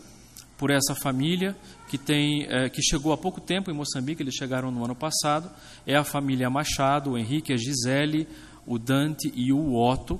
por 0.58 0.70
essa 0.70 0.94
família 0.94 1.56
que 1.88 1.98
tem 1.98 2.46
é, 2.48 2.68
que 2.68 2.82
chegou 2.82 3.12
há 3.12 3.16
pouco 3.16 3.40
tempo 3.40 3.70
em 3.70 3.74
Moçambique. 3.74 4.22
Eles 4.22 4.34
chegaram 4.34 4.70
no 4.70 4.84
ano 4.84 4.94
passado. 4.94 5.50
É 5.86 5.96
a 5.96 6.04
família 6.04 6.50
Machado, 6.50 7.12
o 7.12 7.18
Henrique, 7.18 7.52
a 7.52 7.56
Gisele, 7.56 8.26
o 8.66 8.78
Dante 8.78 9.32
e 9.34 9.52
o 9.52 9.74
Otto. 9.74 10.14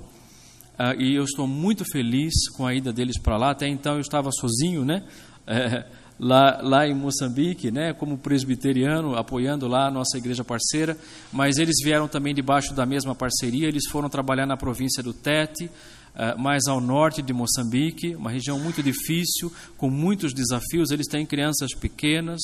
Uh, 0.77 0.93
e 0.99 1.15
eu 1.15 1.23
estou 1.23 1.47
muito 1.47 1.83
feliz 1.91 2.33
com 2.55 2.65
a 2.65 2.73
ida 2.73 2.93
deles 2.93 3.19
para 3.19 3.35
lá. 3.35 3.51
Até 3.51 3.67
então 3.67 3.95
eu 3.95 4.01
estava 4.01 4.29
sozinho, 4.31 4.85
né? 4.85 5.03
É, 5.47 5.85
lá, 6.19 6.59
lá 6.61 6.87
em 6.87 6.93
Moçambique, 6.93 7.71
né? 7.71 7.93
Como 7.93 8.17
presbiteriano, 8.17 9.15
apoiando 9.15 9.67
lá 9.67 9.87
a 9.87 9.91
nossa 9.91 10.17
igreja 10.17 10.43
parceira. 10.43 10.97
Mas 11.31 11.57
eles 11.57 11.75
vieram 11.83 12.07
também 12.07 12.33
debaixo 12.33 12.73
da 12.73 12.85
mesma 12.85 13.13
parceria. 13.13 13.67
Eles 13.67 13.87
foram 13.89 14.09
trabalhar 14.09 14.45
na 14.45 14.57
província 14.57 15.03
do 15.03 15.13
Tete, 15.13 15.65
uh, 15.65 16.39
mais 16.39 16.67
ao 16.67 16.81
norte 16.81 17.21
de 17.21 17.33
Moçambique, 17.33 18.15
uma 18.15 18.31
região 18.31 18.59
muito 18.59 18.81
difícil, 18.81 19.51
com 19.77 19.89
muitos 19.89 20.33
desafios. 20.33 20.91
Eles 20.91 21.07
têm 21.07 21.25
crianças 21.25 21.73
pequenas 21.73 22.41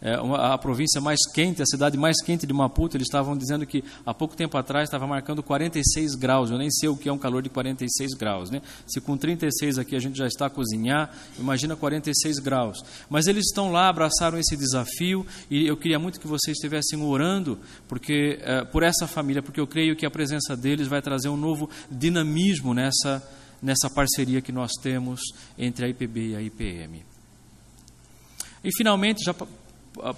é, 0.00 0.20
uma, 0.20 0.52
a 0.52 0.58
província 0.58 1.00
mais 1.00 1.18
quente, 1.32 1.62
a 1.62 1.66
cidade 1.66 1.96
mais 1.96 2.22
quente 2.22 2.46
de 2.46 2.52
Maputo, 2.52 2.96
eles 2.96 3.06
estavam 3.06 3.36
dizendo 3.36 3.64
que 3.66 3.82
há 4.04 4.12
pouco 4.12 4.36
tempo 4.36 4.56
atrás 4.58 4.88
estava 4.88 5.06
marcando 5.06 5.42
46 5.42 6.14
graus. 6.16 6.50
Eu 6.50 6.58
nem 6.58 6.70
sei 6.70 6.88
o 6.88 6.96
que 6.96 7.08
é 7.08 7.12
um 7.12 7.18
calor 7.18 7.42
de 7.42 7.48
46 7.48 8.12
graus. 8.12 8.50
Né? 8.50 8.60
Se 8.86 9.00
com 9.00 9.16
36 9.16 9.78
aqui 9.78 9.96
a 9.96 9.98
gente 9.98 10.18
já 10.18 10.26
está 10.26 10.46
a 10.46 10.50
cozinhar, 10.50 11.10
imagina 11.38 11.74
46 11.74 12.38
graus. 12.40 12.84
Mas 13.08 13.26
eles 13.26 13.46
estão 13.46 13.72
lá, 13.72 13.88
abraçaram 13.88 14.38
esse 14.38 14.56
desafio 14.56 15.26
e 15.50 15.66
eu 15.66 15.76
queria 15.76 15.98
muito 15.98 16.20
que 16.20 16.26
vocês 16.26 16.56
estivessem 16.56 17.00
orando 17.00 17.58
porque, 17.88 18.38
é, 18.42 18.64
por 18.64 18.82
essa 18.82 19.06
família, 19.06 19.42
porque 19.42 19.60
eu 19.60 19.66
creio 19.66 19.96
que 19.96 20.04
a 20.04 20.10
presença 20.10 20.54
deles 20.54 20.88
vai 20.88 21.00
trazer 21.00 21.30
um 21.30 21.36
novo 21.38 21.70
dinamismo 21.90 22.74
nessa, 22.74 23.26
nessa 23.62 23.88
parceria 23.88 24.42
que 24.42 24.52
nós 24.52 24.72
temos 24.82 25.20
entre 25.56 25.86
a 25.86 25.88
IPB 25.88 26.32
e 26.32 26.36
a 26.36 26.42
IPM. 26.42 27.02
E 28.62 28.70
finalmente, 28.76 29.24
já 29.24 29.32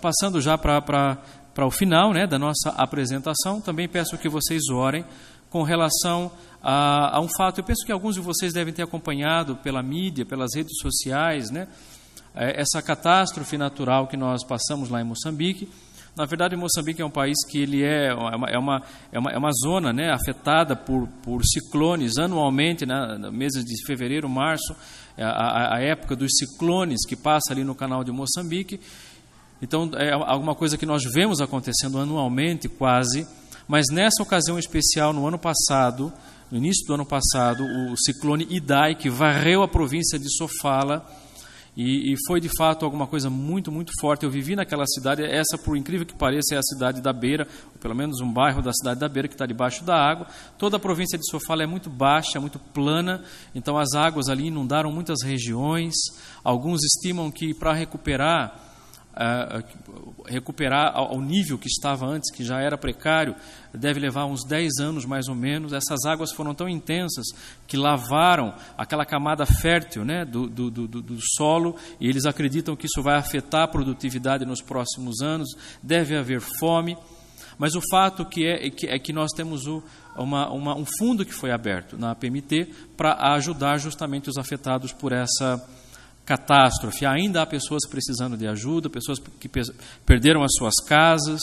passando 0.00 0.40
já 0.40 0.56
para 0.56 1.18
o 1.66 1.70
final 1.70 2.12
né, 2.12 2.26
da 2.26 2.38
nossa 2.38 2.70
apresentação, 2.70 3.60
também 3.60 3.88
peço 3.88 4.18
que 4.18 4.28
vocês 4.28 4.68
orem 4.68 5.04
com 5.50 5.62
relação 5.62 6.30
a, 6.62 7.16
a, 7.16 7.20
um 7.20 7.28
fato. 7.28 7.58
Eu 7.58 7.64
penso 7.64 7.84
que 7.84 7.92
alguns 7.92 8.14
de 8.14 8.20
vocês 8.20 8.52
devem 8.52 8.72
ter 8.72 8.82
acompanhado 8.82 9.56
pela 9.56 9.82
mídia, 9.82 10.24
pelas 10.24 10.54
redes 10.54 10.78
sociais, 10.80 11.50
né, 11.50 11.68
é, 12.34 12.60
essa 12.60 12.82
catástrofe 12.82 13.56
natural 13.56 14.06
que 14.06 14.16
nós 14.16 14.44
passamos 14.44 14.88
lá 14.88 15.00
em 15.00 15.04
Moçambique. 15.04 15.68
Na 16.16 16.24
verdade, 16.24 16.56
Moçambique 16.56 17.00
é 17.00 17.04
um 17.04 17.10
país 17.10 17.36
que 17.48 17.58
ele 17.58 17.84
é 17.84 18.12
uma, 18.12 18.50
é 18.50 18.58
uma, 18.58 18.82
é 19.12 19.18
uma, 19.18 19.30
é 19.30 19.38
uma 19.38 19.52
zona 19.52 19.92
né, 19.92 20.10
afetada 20.10 20.74
por, 20.74 21.06
por 21.22 21.44
ciclones 21.44 22.18
anualmente, 22.18 22.84
né, 22.84 23.16
meses 23.32 23.64
de 23.64 23.86
fevereiro, 23.86 24.28
março, 24.28 24.74
é 25.16 25.22
a, 25.22 25.76
a, 25.76 25.80
época 25.80 26.16
dos 26.16 26.30
ciclones 26.36 27.06
que 27.06 27.14
passa 27.14 27.52
ali 27.52 27.62
no 27.62 27.74
canal 27.74 28.02
de 28.02 28.10
Moçambique. 28.10 28.80
Então, 29.60 29.90
é 29.94 30.12
alguma 30.12 30.54
coisa 30.54 30.78
que 30.78 30.86
nós 30.86 31.02
vemos 31.04 31.40
acontecendo 31.40 31.98
anualmente, 31.98 32.68
quase, 32.68 33.26
mas 33.66 33.86
nessa 33.90 34.22
ocasião 34.22 34.58
especial, 34.58 35.12
no 35.12 35.26
ano 35.26 35.38
passado, 35.38 36.12
no 36.50 36.56
início 36.56 36.86
do 36.86 36.94
ano 36.94 37.04
passado, 37.04 37.64
o 37.64 37.96
ciclone 37.96 38.46
Idai, 38.48 38.94
que 38.94 39.10
varreu 39.10 39.62
a 39.62 39.68
província 39.68 40.18
de 40.18 40.34
Sofala, 40.34 41.04
e, 41.80 42.12
e, 42.12 42.16
foi 42.26 42.40
de 42.40 42.48
fato 42.56 42.84
alguma 42.84 43.06
coisa 43.06 43.30
muito, 43.30 43.70
muito 43.70 43.92
forte. 44.00 44.24
Eu 44.24 44.30
vivi 44.30 44.56
naquela 44.56 44.84
cidade, 44.84 45.22
essa, 45.22 45.56
por 45.56 45.76
incrível 45.76 46.04
que 46.04 46.12
pareça, 46.12 46.56
é 46.56 46.58
a 46.58 46.62
cidade 46.62 47.00
da 47.00 47.12
Beira, 47.12 47.46
ou 47.72 47.78
pelo 47.78 47.94
menos 47.94 48.20
um 48.20 48.32
bairro 48.32 48.60
da 48.60 48.72
cidade 48.72 48.98
da 48.98 49.08
Beira 49.08 49.28
que 49.28 49.34
está 49.34 49.46
debaixo 49.46 49.84
da 49.84 49.94
água. 49.94 50.26
Toda 50.58 50.76
a 50.76 50.80
província 50.80 51.16
de 51.16 51.24
Sofala 51.30 51.62
é 51.62 51.66
muito 51.66 51.88
baixa, 51.88 52.40
muito 52.40 52.58
plana, 52.58 53.22
então 53.54 53.78
as 53.78 53.94
águas 53.94 54.28
ali 54.28 54.48
inundaram 54.48 54.90
muitas 54.90 55.22
regiões. 55.22 55.94
Alguns 56.42 56.82
estimam 56.82 57.30
que 57.30 57.54
para 57.54 57.72
recuperar 57.72 58.67
recuperar 60.26 60.92
ao 60.94 61.20
nível 61.20 61.58
que 61.58 61.66
estava 61.66 62.06
antes, 62.06 62.30
que 62.30 62.44
já 62.44 62.60
era 62.60 62.78
precário, 62.78 63.34
deve 63.74 63.98
levar 63.98 64.26
uns 64.26 64.44
10 64.44 64.78
anos 64.80 65.04
mais 65.04 65.26
ou 65.26 65.34
menos. 65.34 65.72
Essas 65.72 66.04
águas 66.04 66.32
foram 66.32 66.54
tão 66.54 66.68
intensas 66.68 67.26
que 67.66 67.76
lavaram 67.76 68.54
aquela 68.76 69.04
camada 69.04 69.44
fértil 69.44 70.04
né, 70.04 70.24
do, 70.24 70.46
do, 70.46 70.70
do, 70.70 70.86
do 70.86 71.18
solo 71.36 71.74
e 72.00 72.08
eles 72.08 72.26
acreditam 72.26 72.76
que 72.76 72.86
isso 72.86 73.02
vai 73.02 73.16
afetar 73.16 73.62
a 73.62 73.68
produtividade 73.68 74.44
nos 74.44 74.62
próximos 74.62 75.20
anos. 75.20 75.48
Deve 75.82 76.16
haver 76.16 76.40
fome. 76.40 76.96
Mas 77.58 77.74
o 77.74 77.80
fato 77.90 78.24
que 78.24 78.46
é, 78.46 78.70
que, 78.70 78.86
é 78.86 78.98
que 79.00 79.12
nós 79.12 79.32
temos 79.32 79.66
o, 79.66 79.82
uma, 80.16 80.48
uma, 80.48 80.76
um 80.76 80.84
fundo 80.98 81.24
que 81.24 81.34
foi 81.34 81.50
aberto 81.50 81.98
na 81.98 82.14
PMT 82.14 82.68
para 82.96 83.34
ajudar 83.34 83.78
justamente 83.78 84.30
os 84.30 84.38
afetados 84.38 84.92
por 84.92 85.10
essa 85.10 85.60
catástrofe. 86.28 87.06
Ainda 87.06 87.40
há 87.40 87.46
pessoas 87.46 87.88
precisando 87.88 88.36
de 88.36 88.46
ajuda, 88.46 88.90
pessoas 88.90 89.18
que 89.18 89.48
perderam 90.04 90.42
as 90.42 90.52
suas 90.58 90.74
casas. 90.86 91.40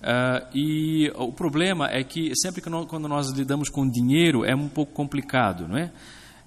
Uh, 0.00 0.46
e 0.54 1.12
o 1.16 1.32
problema 1.32 1.90
é 1.90 2.04
que 2.04 2.32
sempre 2.36 2.62
que 2.62 2.70
nós, 2.70 2.86
quando 2.86 3.08
nós 3.08 3.32
lidamos 3.32 3.68
com 3.68 3.86
dinheiro 3.90 4.44
é 4.44 4.54
um 4.54 4.68
pouco 4.68 4.92
complicado, 4.92 5.66
não 5.66 5.76
é? 5.76 5.90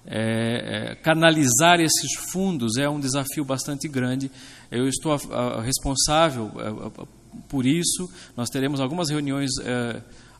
É, 0.06 0.90
é, 0.90 0.94
canalizar 0.96 1.80
esses 1.80 2.14
fundos 2.30 2.76
é 2.76 2.88
um 2.88 2.98
desafio 2.98 3.44
bastante 3.44 3.86
grande. 3.86 4.30
Eu 4.70 4.88
estou 4.88 5.12
a, 5.12 5.58
a, 5.58 5.62
responsável 5.62 6.50
a, 6.58 7.06
por 7.48 7.66
isso. 7.66 8.10
Nós 8.36 8.48
teremos 8.48 8.80
algumas 8.80 9.10
reuniões 9.10 9.50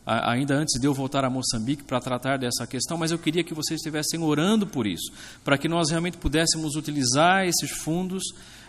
ainda 0.06 0.54
antes 0.54 0.78
de 0.78 0.86
eu 0.86 0.92
voltar 0.92 1.24
a 1.24 1.30
Moçambique 1.30 1.82
para 1.82 2.00
tratar 2.00 2.38
dessa 2.38 2.66
questão, 2.66 2.98
mas 2.98 3.10
eu 3.10 3.18
queria 3.18 3.42
que 3.42 3.54
vocês 3.54 3.80
estivessem 3.80 4.20
orando 4.20 4.66
por 4.66 4.86
isso, 4.86 5.12
para 5.42 5.56
que 5.56 5.68
nós 5.68 5.90
realmente 5.90 6.18
pudéssemos 6.18 6.76
utilizar 6.76 7.46
esses 7.46 7.70
fundos 7.70 8.22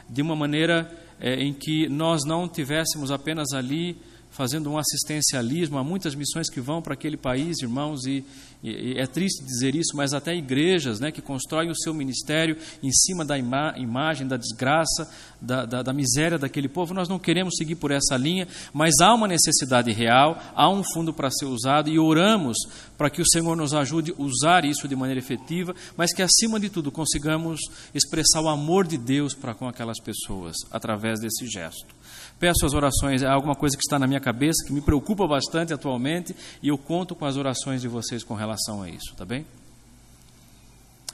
de 0.10 0.22
uma 0.22 0.36
maneira 0.36 0.92
é, 1.20 1.36
em 1.36 1.54
que 1.54 1.90
nós 1.90 2.24
não 2.26 2.48
tivéssemos 2.48 3.12
apenas 3.12 3.54
ali 3.54 3.98
fazendo 4.36 4.70
um 4.70 4.78
assistencialismo. 4.78 5.78
Há 5.78 5.84
muitas 5.84 6.14
missões 6.14 6.50
que 6.50 6.60
vão 6.60 6.82
para 6.82 6.94
aquele 6.94 7.16
país, 7.16 7.62
irmãos, 7.62 8.06
e, 8.06 8.24
e, 8.66 8.98
é 8.98 9.06
triste 9.06 9.44
dizer 9.44 9.76
isso, 9.76 9.96
mas 9.96 10.14
até 10.14 10.36
igrejas 10.36 11.00
né, 11.00 11.12
que 11.12 11.22
constroem 11.22 11.70
o 11.70 11.76
seu 11.76 11.94
ministério 11.94 12.58
em 12.82 12.92
cima 12.92 13.24
da 13.24 13.38
ima 13.38 13.76
imagem, 13.78 14.28
da 14.28 14.38
desgraça, 14.38 15.08
da, 15.40 15.66
da, 15.66 15.84
da, 15.84 15.94
miséria 15.94 16.40
daquele 16.40 16.68
povo. 16.68 16.94
Nós 16.94 17.08
não 17.08 17.20
queremos 17.20 17.56
seguir 17.58 17.76
por 17.76 17.92
essa 17.92 18.18
linha, 18.18 18.48
mas 18.74 18.96
há 19.00 19.14
uma 19.14 19.28
necessidade 19.28 19.92
real, 19.92 20.42
há 20.56 20.68
um 20.68 20.84
fundo 20.84 21.14
para 21.14 21.30
ser 21.30 21.46
usado 21.46 21.90
e 21.90 22.00
oramos 22.00 22.58
para 22.98 23.10
que 23.10 23.22
o 23.22 23.30
Senhor 23.30 23.56
nos 23.56 23.74
ajude 23.74 24.12
a 24.12 24.22
usar 24.22 24.66
isso 24.66 24.88
de 24.88 24.96
maneira 24.96 25.20
efetiva, 25.20 25.76
mas 25.96 26.12
que 26.14 26.24
acima 26.24 26.60
de 26.60 26.70
tudo 26.70 26.92
consigamos 26.92 27.60
expressar 27.94 28.42
o 28.42 28.50
amor 28.50 28.88
de 28.88 28.98
Deus 28.98 29.36
para 29.36 29.54
com 29.54 29.68
aquelas 29.68 30.00
pessoas 30.00 30.56
através 30.72 31.20
desse 31.20 31.46
gesto. 31.46 31.94
Peço 32.40 32.66
as 32.66 32.74
orações, 32.74 33.22
é 33.22 33.28
alguma 33.28 33.56
coisa 33.56 33.78
que 33.78 33.82
está 33.82 33.98
na 33.98 34.08
minha 34.08 34.20
cabeça, 34.20 34.66
que 34.68 34.74
me 34.74 34.82
preocupa 34.82 35.26
bastante 35.28 35.74
atualmente, 35.74 36.36
e 36.62 36.68
eu 36.68 36.78
conto 36.78 37.16
com 37.16 37.26
as 37.26 37.38
orações 37.38 37.82
de 37.82 37.88
vocês 37.88 38.24
com 38.24 38.34
relação 38.34 38.82
a 38.82 38.90
isso, 38.90 39.16
tá 39.16 39.26
bem? 39.26 39.46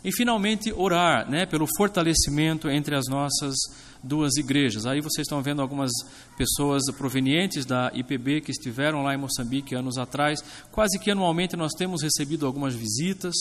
E 0.03 0.11
finalmente 0.11 0.73
orar, 0.73 1.29
né, 1.29 1.45
pelo 1.45 1.67
fortalecimento 1.77 2.69
entre 2.69 2.95
as 2.95 3.07
nossas 3.07 3.55
duas 4.03 4.35
igrejas. 4.37 4.85
Aí 4.85 4.99
vocês 5.01 5.25
estão 5.25 5.41
vendo 5.41 5.61
algumas 5.61 5.91
pessoas 6.37 6.83
provenientes 6.97 7.65
da 7.65 7.91
IPB 7.93 8.41
que 8.41 8.51
estiveram 8.51 9.03
lá 9.03 9.13
em 9.13 9.17
Moçambique 9.17 9.75
anos 9.75 9.97
atrás. 9.97 10.43
Quase 10.71 10.99
que 10.99 11.11
anualmente 11.11 11.55
nós 11.55 11.71
temos 11.77 12.01
recebido 12.01 12.45
algumas 12.45 12.73
visitas, 12.73 13.35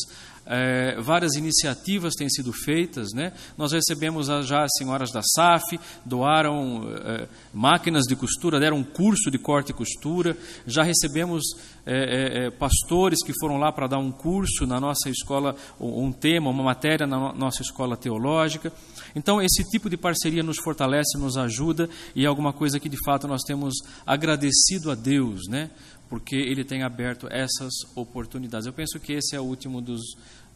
é, 0.47 1.01
várias 1.01 1.35
iniciativas 1.35 2.15
têm 2.15 2.29
sido 2.29 2.53
feitas. 2.53 3.13
Né? 3.13 3.33
Nós 3.57 3.73
recebemos 3.73 4.27
já 4.45 4.65
as 4.65 4.71
senhoras 4.77 5.11
da 5.11 5.23
SAF, 5.23 5.79
doaram 6.05 6.89
é, 7.05 7.29
máquinas 7.55 8.05
de 8.05 8.17
costura, 8.17 8.61
deram 8.61 8.79
um 8.79 8.85
curso 8.85 9.31
de 9.31 9.39
corte 9.39 9.71
e 9.71 9.75
costura. 9.75 10.37
Já 10.67 10.83
recebemos 10.83 11.43
é, 11.87 12.51
pastores 12.51 13.25
que 13.25 13.33
foram 13.41 13.57
lá 13.57 13.73
para 13.73 13.87
dar 13.87 13.99
um 13.99 14.13
curso 14.13 14.67
na 14.67 14.81
nossa 14.81 15.09
escola, 15.09 15.55
um 15.79 16.13
tema, 16.13 16.51
uma 16.51 16.63
matéria 16.63 17.07
na 17.07 17.33
nossa 17.33 17.63
escola 17.63 17.97
teológica. 17.97 18.73
Então, 19.15 19.41
esse 19.41 19.65
tipo 19.71 19.89
de 19.89 19.97
parceria 19.97 20.43
nos 20.51 20.59
fortalece, 20.59 21.17
nos 21.17 21.37
ajuda 21.37 21.89
e 22.15 22.25
é 22.25 22.29
alguma 22.29 22.53
coisa 22.53 22.81
que 22.81 22.89
de 22.89 22.99
fato 23.05 23.27
nós 23.29 23.43
temos 23.43 23.75
agradecido 24.05 24.91
a 24.91 24.95
Deus, 24.95 25.47
né? 25.49 25.71
Porque 26.09 26.35
Ele 26.35 26.65
tem 26.65 26.83
aberto 26.83 27.29
essas 27.31 27.73
oportunidades. 27.95 28.67
Eu 28.67 28.73
penso 28.73 28.99
que 28.99 29.13
esse 29.13 29.37
é 29.37 29.41
o 29.41 29.45
último 29.45 29.81
dos, 29.81 30.03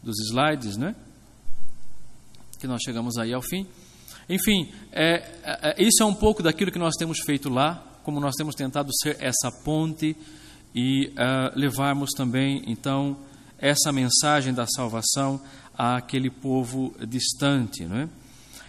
dos 0.03 0.19
slides, 0.29 0.75
né? 0.75 0.95
Que 2.59 2.67
nós 2.67 2.81
chegamos 2.83 3.17
aí 3.17 3.33
ao 3.33 3.41
fim. 3.41 3.65
Enfim, 4.27 4.71
é, 4.91 5.23
é, 5.43 5.75
isso 5.81 6.03
é 6.03 6.05
um 6.05 6.13
pouco 6.13 6.43
daquilo 6.43 6.71
que 6.71 6.79
nós 6.79 6.95
temos 6.95 7.19
feito 7.19 7.47
lá, 7.47 7.75
como 8.03 8.19
nós 8.19 8.35
temos 8.35 8.53
tentado 8.53 8.91
ser 9.01 9.17
essa 9.19 9.49
ponte 9.63 10.15
e 10.73 11.07
uh, 11.07 11.57
levarmos 11.57 12.11
também, 12.11 12.61
então, 12.67 13.17
essa 13.57 13.93
mensagem 13.93 14.53
da 14.53 14.65
salvação 14.67 15.39
àquele 15.77 16.29
povo 16.29 16.93
distante, 17.07 17.85
não 17.85 17.97
é? 17.97 18.09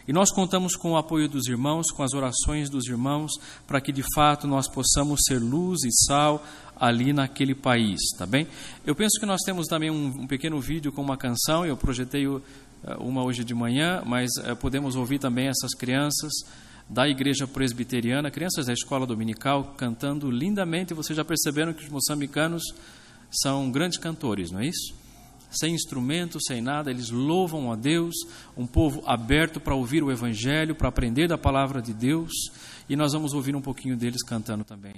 E 0.07 0.13
nós 0.13 0.31
contamos 0.31 0.77
com 0.77 0.93
o 0.93 0.97
apoio 0.97 1.29
dos 1.29 1.47
irmãos, 1.49 1.91
com 1.91 2.03
as 2.03 2.13
orações 2.15 2.71
dos 2.71 2.87
irmãos, 2.87 3.33
para 3.67 3.81
que 3.81 3.91
de 3.91 4.05
fato 4.15 4.47
nós 4.47 4.69
possamos 4.69 5.21
ser 5.27 5.39
luz 5.39 5.83
e 5.85 5.91
sal 6.07 6.45
ali 6.79 7.13
naquele 7.13 7.55
país, 7.55 7.99
tá 8.17 8.25
bem? 8.25 8.47
Eu 8.87 8.95
penso 8.95 9.19
que 9.19 9.27
nós 9.27 9.41
temos 9.43 9.67
também 9.67 9.91
um, 9.91 10.07
um 10.07 10.27
pequeno 10.27 10.61
vídeo 10.61 10.93
com 10.93 11.03
uma 11.03 11.17
canção, 11.17 11.67
eu 11.67 11.77
projetei 11.77 12.27
uh, 12.27 12.43
uma 13.01 13.25
hoje 13.25 13.43
de 13.43 13.55
manhã, 13.55 14.03
mas 14.05 14.31
uh, 14.39 14.55
podemos 14.55 14.95
ouvir 14.95 15.19
também 15.19 15.49
essas 15.49 15.75
crianças 15.75 16.33
da 16.89 17.09
igreja 17.09 17.47
presbiteriana, 17.47 18.31
crianças 18.31 18.67
da 18.67 18.73
escola 18.73 19.07
dominical, 19.07 19.75
cantando 19.77 20.31
lindamente. 20.31 20.95
Vocês 20.95 21.17
já 21.17 21.25
perceberam 21.25 21.73
que 21.73 21.83
os 21.83 21.91
moçambicanos 21.91 22.63
são 23.31 23.71
grandes 23.73 23.99
cantores, 23.99 24.53
não 24.53 24.61
é 24.61 24.67
isso? 24.67 25.06
Sem 25.51 25.75
instrumento, 25.75 26.39
sem 26.41 26.61
nada, 26.61 26.91
eles 26.91 27.11
louvam 27.11 27.73
a 27.73 27.77
Deus, 27.77 28.15
um 28.57 28.67
povo 28.67 29.03
aberto 29.07 29.61
para 29.61 29.75
ouvir 29.75 30.03
o 30.03 30.11
Evangelho, 30.11 30.75
para 30.75 30.89
aprender 30.89 31.29
da 31.29 31.39
palavra 31.39 31.81
de 31.81 31.95
Deus, 31.95 32.33
e 32.89 32.97
nós 32.97 33.13
vamos 33.13 33.33
ouvir 33.33 33.55
um 33.57 33.63
pouquinho 33.63 33.97
deles 33.97 34.23
cantando 34.23 34.65
também. 34.65 34.95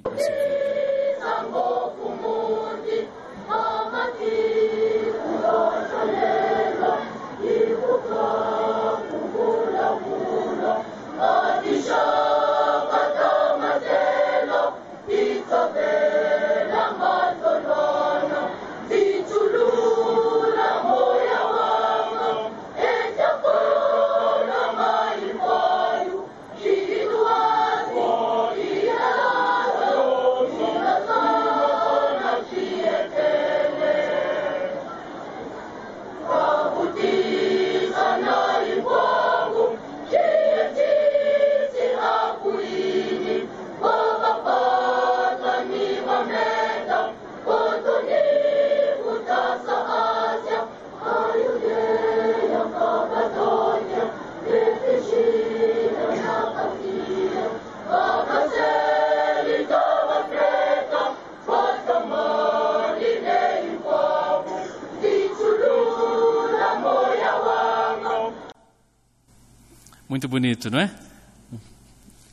Muito 70.28 70.42
bonito, 70.42 70.70
não 70.70 70.80
é? 70.80 70.94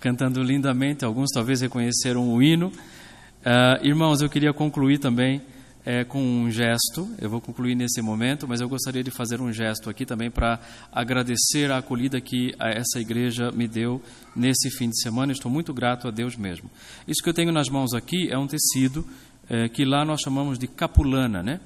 Cantando 0.01 0.43
lindamente, 0.43 1.05
alguns 1.05 1.29
talvez 1.33 1.61
reconheceram 1.61 2.27
o 2.27 2.43
hino. 2.43 2.67
Uh, 2.67 3.85
irmãos, 3.85 4.21
eu 4.21 4.29
queria 4.29 4.51
concluir 4.51 4.97
também 4.97 5.41
é, 5.85 6.03
com 6.03 6.21
um 6.21 6.51
gesto. 6.51 7.09
Eu 7.21 7.29
vou 7.29 7.39
concluir 7.39 7.73
nesse 7.73 8.01
momento, 8.01 8.49
mas 8.49 8.59
eu 8.59 8.67
gostaria 8.67 9.01
de 9.01 9.11
fazer 9.11 9.39
um 9.39 9.49
gesto 9.49 9.89
aqui 9.89 10.05
também 10.05 10.29
para 10.29 10.59
agradecer 10.91 11.71
a 11.71 11.77
acolhida 11.77 12.19
que 12.19 12.53
essa 12.59 12.99
igreja 12.99 13.49
me 13.53 13.65
deu 13.65 14.01
nesse 14.35 14.69
fim 14.71 14.89
de 14.89 15.01
semana. 15.01 15.31
Estou 15.31 15.49
muito 15.49 15.73
grato 15.73 16.09
a 16.09 16.11
Deus 16.11 16.35
mesmo. 16.35 16.69
Isso 17.07 17.23
que 17.23 17.29
eu 17.29 17.33
tenho 17.33 17.53
nas 17.53 17.69
mãos 17.69 17.93
aqui 17.93 18.27
é 18.29 18.37
um 18.37 18.45
tecido 18.45 19.07
é, 19.49 19.69
que 19.69 19.85
lá 19.85 20.03
nós 20.03 20.19
chamamos 20.19 20.59
de 20.59 20.67
capulana, 20.67 21.41
né? 21.41 21.61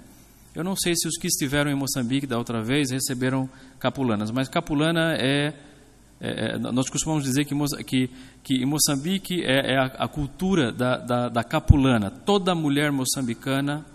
Eu 0.53 0.63
não 0.63 0.75
sei 0.75 0.93
se 0.95 1.07
os 1.07 1.17
que 1.17 1.25
estiveram 1.25 1.71
em 1.71 1.75
Moçambique 1.75 2.27
da 2.27 2.37
outra 2.37 2.61
vez 2.61 2.91
receberam 2.91 3.49
capulanas, 3.79 4.29
mas 4.29 4.47
capulana 4.47 5.15
é 5.15 5.53
é, 6.21 6.55
é, 6.55 6.57
nós 6.57 6.89
costumamos 6.89 7.23
dizer 7.23 7.45
que, 7.45 7.55
que, 7.85 8.09
que 8.43 8.55
em 8.55 8.65
Moçambique 8.65 9.41
é, 9.41 9.73
é 9.73 9.77
a, 9.77 9.85
a, 9.85 10.07
cultura 10.07 10.71
da, 10.71 10.97
da, 10.97 11.29
da, 11.29 11.43
capulana. 11.43 12.11
Toda 12.11 12.53
mulher 12.53 12.91
moçambicana 12.91 13.85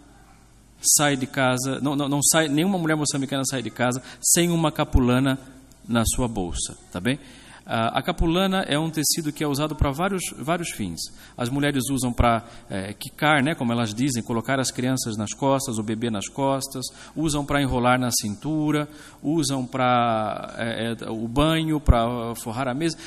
sai 0.81 1.17
de 1.17 1.27
casa, 1.27 1.81
não, 1.81 1.95
não, 1.95 2.09
não, 2.09 2.23
sai, 2.23 2.49
nenhuma 2.49 2.79
mulher 2.79 2.97
moçambicana 2.97 3.43
sai 3.45 3.63
de 3.63 3.71
casa 3.71 4.03
sem 4.23 4.51
uma 4.51 4.73
capulana 4.73 5.39
na 5.87 6.03
sua 6.07 6.27
bolsa, 6.27 6.77
tá 6.91 6.99
bem? 6.99 7.19
A 7.67 8.03
capulana 8.03 8.63
é 8.69 8.79
um 8.79 8.91
tecido 8.91 9.33
que 9.33 9.43
é 9.43 9.47
usado 9.47 9.75
para 9.75 9.91
vários, 9.91 10.23
vários 10.39 10.71
fins. 10.71 11.01
As 11.37 11.49
mulheres 11.49 11.85
usam 11.91 12.13
para 12.13 12.45
é, 12.69 12.93
quicar, 12.93 13.43
né, 13.43 13.55
como 13.55 13.73
elas 13.73 13.95
dizem, 13.95 14.23
colocar 14.23 14.61
as 14.61 14.71
crianças 14.71 15.17
nas 15.17 15.33
costas, 15.33 15.79
o 15.79 15.83
bebê 15.83 16.11
nas 16.11 16.29
costas, 16.29 16.85
usam 17.17 17.45
para 17.45 17.63
enrolar 17.63 17.99
na 17.99 18.11
cintura, 18.11 18.87
usam 19.23 19.67
para 19.67 20.55
é, 20.59 21.11
o 21.11 21.27
banho, 21.27 21.81
para 21.81 22.35
forrar 22.35 22.69
a 22.69 22.75
mesa, 22.75 22.99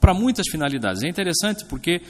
para 0.00 0.14
muitas 0.14 0.46
finalidades. 0.50 1.02
É 1.02 1.08
interessante 1.08 1.66
porque 1.66 2.00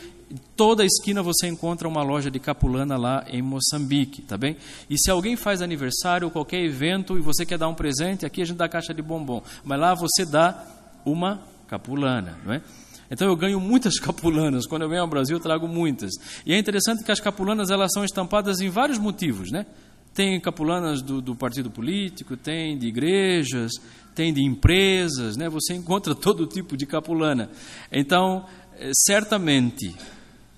toda 0.56 0.84
esquina 0.84 1.22
você 1.22 1.46
encontra 1.46 1.88
uma 1.88 2.02
loja 2.02 2.30
de 2.30 2.38
capulana 2.38 2.96
lá 2.96 3.24
em 3.28 3.42
Moçambique, 3.42 4.22
tá 4.22 4.36
bem? 4.36 4.56
E 4.88 4.98
se 4.98 5.10
alguém 5.10 5.36
faz 5.36 5.62
aniversário, 5.62 6.30
qualquer 6.30 6.60
evento, 6.64 7.16
e 7.16 7.20
você 7.20 7.44
quer 7.44 7.58
dar 7.58 7.68
um 7.68 7.74
presente, 7.74 8.26
aqui 8.26 8.42
a 8.42 8.44
gente 8.44 8.56
dá 8.56 8.68
caixa 8.68 8.92
de 8.94 9.02
bombom, 9.02 9.42
mas 9.64 9.78
lá 9.78 9.94
você 9.94 10.24
dá 10.24 10.64
uma 11.06 11.40
capulana, 11.68 12.36
não 12.44 12.52
é? 12.52 12.62
Então 13.10 13.28
eu 13.28 13.36
ganho 13.36 13.60
muitas 13.60 13.98
capulanas. 14.00 14.66
Quando 14.66 14.82
eu 14.82 14.88
venho 14.88 15.02
ao 15.02 15.08
Brasil, 15.08 15.36
eu 15.36 15.40
trago 15.40 15.68
muitas. 15.68 16.10
E 16.44 16.52
é 16.52 16.58
interessante 16.58 17.04
que 17.04 17.12
as 17.12 17.20
capulanas 17.20 17.70
elas 17.70 17.90
são 17.94 18.04
estampadas 18.04 18.60
em 18.60 18.68
vários 18.68 18.98
motivos, 18.98 19.50
né? 19.50 19.64
Tem 20.12 20.40
capulanas 20.40 21.02
do, 21.02 21.20
do 21.20 21.36
partido 21.36 21.70
político, 21.70 22.36
tem 22.36 22.76
de 22.76 22.86
igrejas, 22.86 23.72
tem 24.14 24.32
de 24.32 24.42
empresas, 24.42 25.36
né? 25.36 25.48
Você 25.48 25.74
encontra 25.74 26.14
todo 26.16 26.46
tipo 26.46 26.76
de 26.76 26.86
capulana. 26.86 27.50
Então, 27.92 28.46
eh, 28.78 28.90
certamente, 29.04 29.94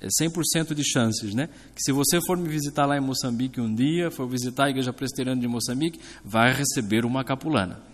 é 0.00 0.06
100% 0.06 0.74
de 0.74 0.84
chances, 0.88 1.34
né? 1.34 1.48
Que 1.74 1.82
se 1.82 1.92
você 1.92 2.20
for 2.24 2.36
me 2.36 2.48
visitar 2.48 2.86
lá 2.86 2.96
em 2.96 3.00
Moçambique 3.00 3.60
um 3.60 3.74
dia, 3.74 4.12
for 4.12 4.28
visitar 4.28 4.66
a 4.66 4.70
igreja 4.70 4.92
presbiteriana 4.92 5.40
de 5.40 5.48
Moçambique, 5.48 6.00
vai 6.24 6.52
receber 6.52 7.04
uma 7.04 7.24
capulana 7.24 7.87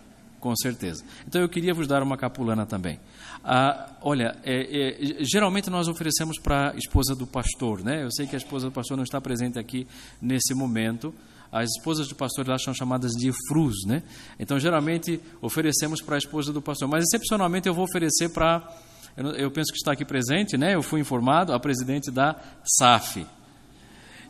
com 0.45 0.55
certeza. 0.55 1.03
Então 1.27 1.41
eu 1.41 1.49
queria 1.49 1.73
vos 1.73 1.87
dar 1.87 2.03
uma 2.03 2.15
capulana 2.15 2.67
também. 2.67 2.99
Ah, 3.43 3.89
olha, 3.99 4.37
é, 4.43 5.17
é, 5.19 5.23
geralmente 5.23 5.71
nós 5.71 5.87
oferecemos 5.87 6.37
para 6.37 6.69
a 6.69 6.75
esposa 6.75 7.15
do 7.15 7.25
pastor, 7.25 7.83
né? 7.83 8.03
Eu 8.03 8.11
sei 8.11 8.27
que 8.27 8.35
a 8.35 8.37
esposa 8.37 8.67
do 8.67 8.71
pastor 8.71 8.95
não 8.95 9.03
está 9.03 9.19
presente 9.19 9.57
aqui 9.57 9.87
nesse 10.21 10.53
momento. 10.53 11.11
As 11.51 11.67
esposas 11.71 12.07
do 12.07 12.13
pastor 12.13 12.47
elas 12.47 12.61
são 12.61 12.75
chamadas 12.75 13.13
de 13.13 13.31
frus, 13.47 13.87
né? 13.87 14.03
Então 14.39 14.59
geralmente 14.59 15.19
oferecemos 15.41 15.99
para 15.99 16.13
a 16.13 16.19
esposa 16.19 16.53
do 16.53 16.61
pastor, 16.61 16.87
mas 16.87 17.05
excepcionalmente 17.05 17.67
eu 17.67 17.73
vou 17.73 17.85
oferecer 17.85 18.29
para 18.29 18.71
eu, 19.17 19.31
eu 19.31 19.49
penso 19.49 19.71
que 19.71 19.79
está 19.79 19.93
aqui 19.93 20.05
presente, 20.05 20.57
né? 20.57 20.75
Eu 20.75 20.83
fui 20.83 20.99
informado 20.99 21.53
a 21.53 21.59
presidente 21.59 22.11
da 22.11 22.35
SAF. 22.77 23.25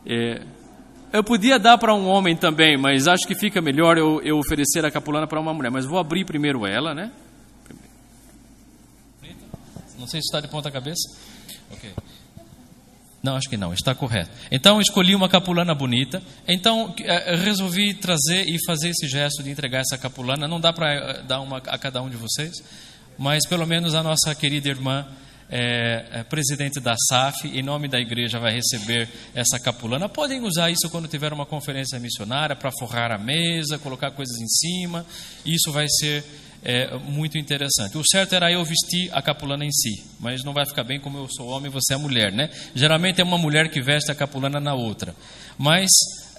É, 0.06 0.46
eu 1.12 1.24
podia 1.24 1.58
dar 1.58 1.78
para 1.78 1.94
um 1.94 2.06
homem 2.06 2.36
também, 2.36 2.76
mas 2.76 3.08
acho 3.08 3.26
que 3.26 3.34
fica 3.34 3.60
melhor 3.60 3.96
eu, 3.96 4.20
eu 4.22 4.38
oferecer 4.38 4.84
a 4.84 4.90
capulana 4.90 5.26
para 5.26 5.40
uma 5.40 5.54
mulher. 5.54 5.70
Mas 5.70 5.84
vou 5.84 5.98
abrir 5.98 6.24
primeiro 6.24 6.66
ela, 6.66 6.94
né? 6.94 7.10
Não 9.98 10.06
sei 10.06 10.20
se 10.20 10.26
está 10.26 10.40
de 10.40 10.48
ponta 10.48 10.70
cabeça. 10.70 11.16
Ok. 11.70 11.90
Não, 13.22 13.34
acho 13.34 13.48
que 13.48 13.56
não, 13.56 13.72
está 13.72 13.92
correto. 13.94 14.30
Então 14.52 14.80
escolhi 14.80 15.14
uma 15.14 15.28
capulana 15.28 15.74
bonita. 15.74 16.22
Então 16.46 16.94
eh, 16.98 17.34
resolvi 17.36 17.94
trazer 17.94 18.44
e 18.46 18.56
fazer 18.64 18.90
esse 18.90 19.08
gesto 19.08 19.42
de 19.42 19.50
entregar 19.50 19.80
essa 19.80 19.98
capulana. 19.98 20.46
Não 20.46 20.60
dá 20.60 20.72
para 20.72 20.92
eh, 20.92 21.22
dar 21.22 21.40
uma 21.40 21.56
a 21.58 21.78
cada 21.78 22.00
um 22.02 22.08
de 22.08 22.16
vocês, 22.16 22.52
mas 23.18 23.44
pelo 23.48 23.66
menos 23.66 23.94
a 23.94 24.02
nossa 24.02 24.32
querida 24.34 24.68
irmã 24.68 25.04
é, 25.48 26.06
é, 26.10 26.22
presidente 26.24 26.80
da 26.80 26.94
SAF, 27.08 27.46
em 27.46 27.62
nome 27.62 27.88
da 27.88 28.00
igreja, 28.00 28.38
vai 28.38 28.52
receber 28.52 29.08
essa 29.34 29.58
capulana. 29.60 30.08
Podem 30.08 30.42
usar 30.42 30.70
isso 30.70 30.90
quando 30.90 31.06
tiver 31.08 31.32
uma 31.32 31.46
conferência 31.46 31.98
missionária 32.00 32.56
para 32.56 32.70
forrar 32.78 33.12
a 33.12 33.18
mesa, 33.18 33.78
colocar 33.78 34.10
coisas 34.10 34.36
em 34.40 34.48
cima. 34.48 35.06
Isso 35.44 35.70
vai 35.70 35.86
ser 35.88 36.24
é, 36.64 36.96
muito 36.98 37.38
interessante. 37.38 37.96
O 37.96 38.04
certo 38.04 38.34
era 38.34 38.50
eu 38.50 38.64
vestir 38.64 39.08
a 39.12 39.22
capulana 39.22 39.64
em 39.64 39.70
si, 39.70 40.02
mas 40.18 40.42
não 40.42 40.52
vai 40.52 40.66
ficar 40.66 40.82
bem 40.82 40.98
como 40.98 41.18
eu 41.18 41.28
sou 41.28 41.48
homem 41.48 41.70
e 41.70 41.72
você 41.72 41.94
é 41.94 41.96
mulher, 41.96 42.32
né? 42.32 42.50
Geralmente 42.74 43.20
é 43.20 43.24
uma 43.24 43.38
mulher 43.38 43.70
que 43.70 43.80
veste 43.80 44.10
a 44.10 44.14
capulana 44.14 44.58
na 44.58 44.74
outra. 44.74 45.14
Mas 45.56 45.88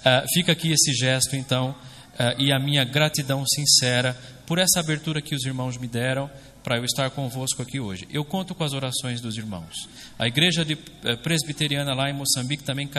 uh, 0.00 0.26
fica 0.34 0.52
aqui 0.52 0.70
esse 0.70 0.92
gesto, 0.92 1.34
então, 1.34 1.70
uh, 1.70 2.38
e 2.38 2.52
a 2.52 2.58
minha 2.58 2.84
gratidão 2.84 3.42
sincera 3.46 4.14
por 4.46 4.58
essa 4.58 4.80
abertura 4.80 5.20
que 5.20 5.34
os 5.34 5.44
irmãos 5.44 5.76
me 5.78 5.86
deram 5.86 6.30
para 6.68 6.76
eu 6.76 6.84
estar 6.84 7.08
convosco 7.08 7.62
aqui 7.62 7.80
hoje. 7.80 8.06
Eu 8.10 8.22
conto 8.26 8.54
com 8.54 8.62
as 8.62 8.74
orações 8.74 9.22
dos 9.22 9.38
irmãos. 9.38 9.88
A 10.18 10.26
igreja 10.26 10.66
de, 10.66 10.76
eh, 11.02 11.16
presbiteriana 11.16 11.94
lá 11.94 12.10
em 12.10 12.12
Moçambique 12.12 12.62
também 12.62 12.90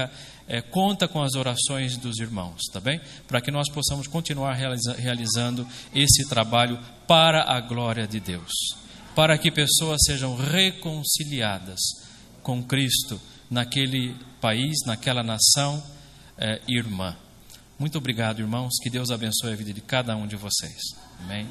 é, 0.48 0.60
conta 0.60 1.08
com 1.08 1.22
as 1.22 1.36
orações 1.36 1.96
dos 1.96 2.18
irmãos, 2.18 2.64
tá 2.74 2.80
bem? 2.80 3.00
Para 3.28 3.40
que 3.40 3.52
nós 3.52 3.70
possamos 3.70 4.08
continuar 4.08 4.56
realiza, 4.56 4.94
realizando 4.94 5.68
esse 5.94 6.28
trabalho 6.28 6.80
para 7.08 7.44
a 7.44 7.62
glória 7.62 8.08
de 8.08 8.20
Deus. 8.20 8.52
Para 9.14 9.38
que 9.38 9.52
pessoas 9.52 10.00
sejam 10.04 10.36
reconciliadas 10.36 11.80
com 12.42 12.64
Cristo 12.64 13.22
naquele 13.52 14.16
país, 14.42 14.80
naquela 14.84 15.22
nação 15.22 15.84
é, 16.40 16.60
irmã. 16.68 17.16
Muito 17.78 18.00
obrigado, 18.00 18.40
irmãos. 18.40 18.74
Que 18.82 18.90
Deus 18.90 19.12
abençoe 19.12 19.54
a 19.54 19.56
vida 19.56 19.72
de 19.72 19.82
cada 19.82 20.16
um 20.16 20.26
de 20.26 20.36
vocês. 20.36 20.82
Amém. 21.20 21.48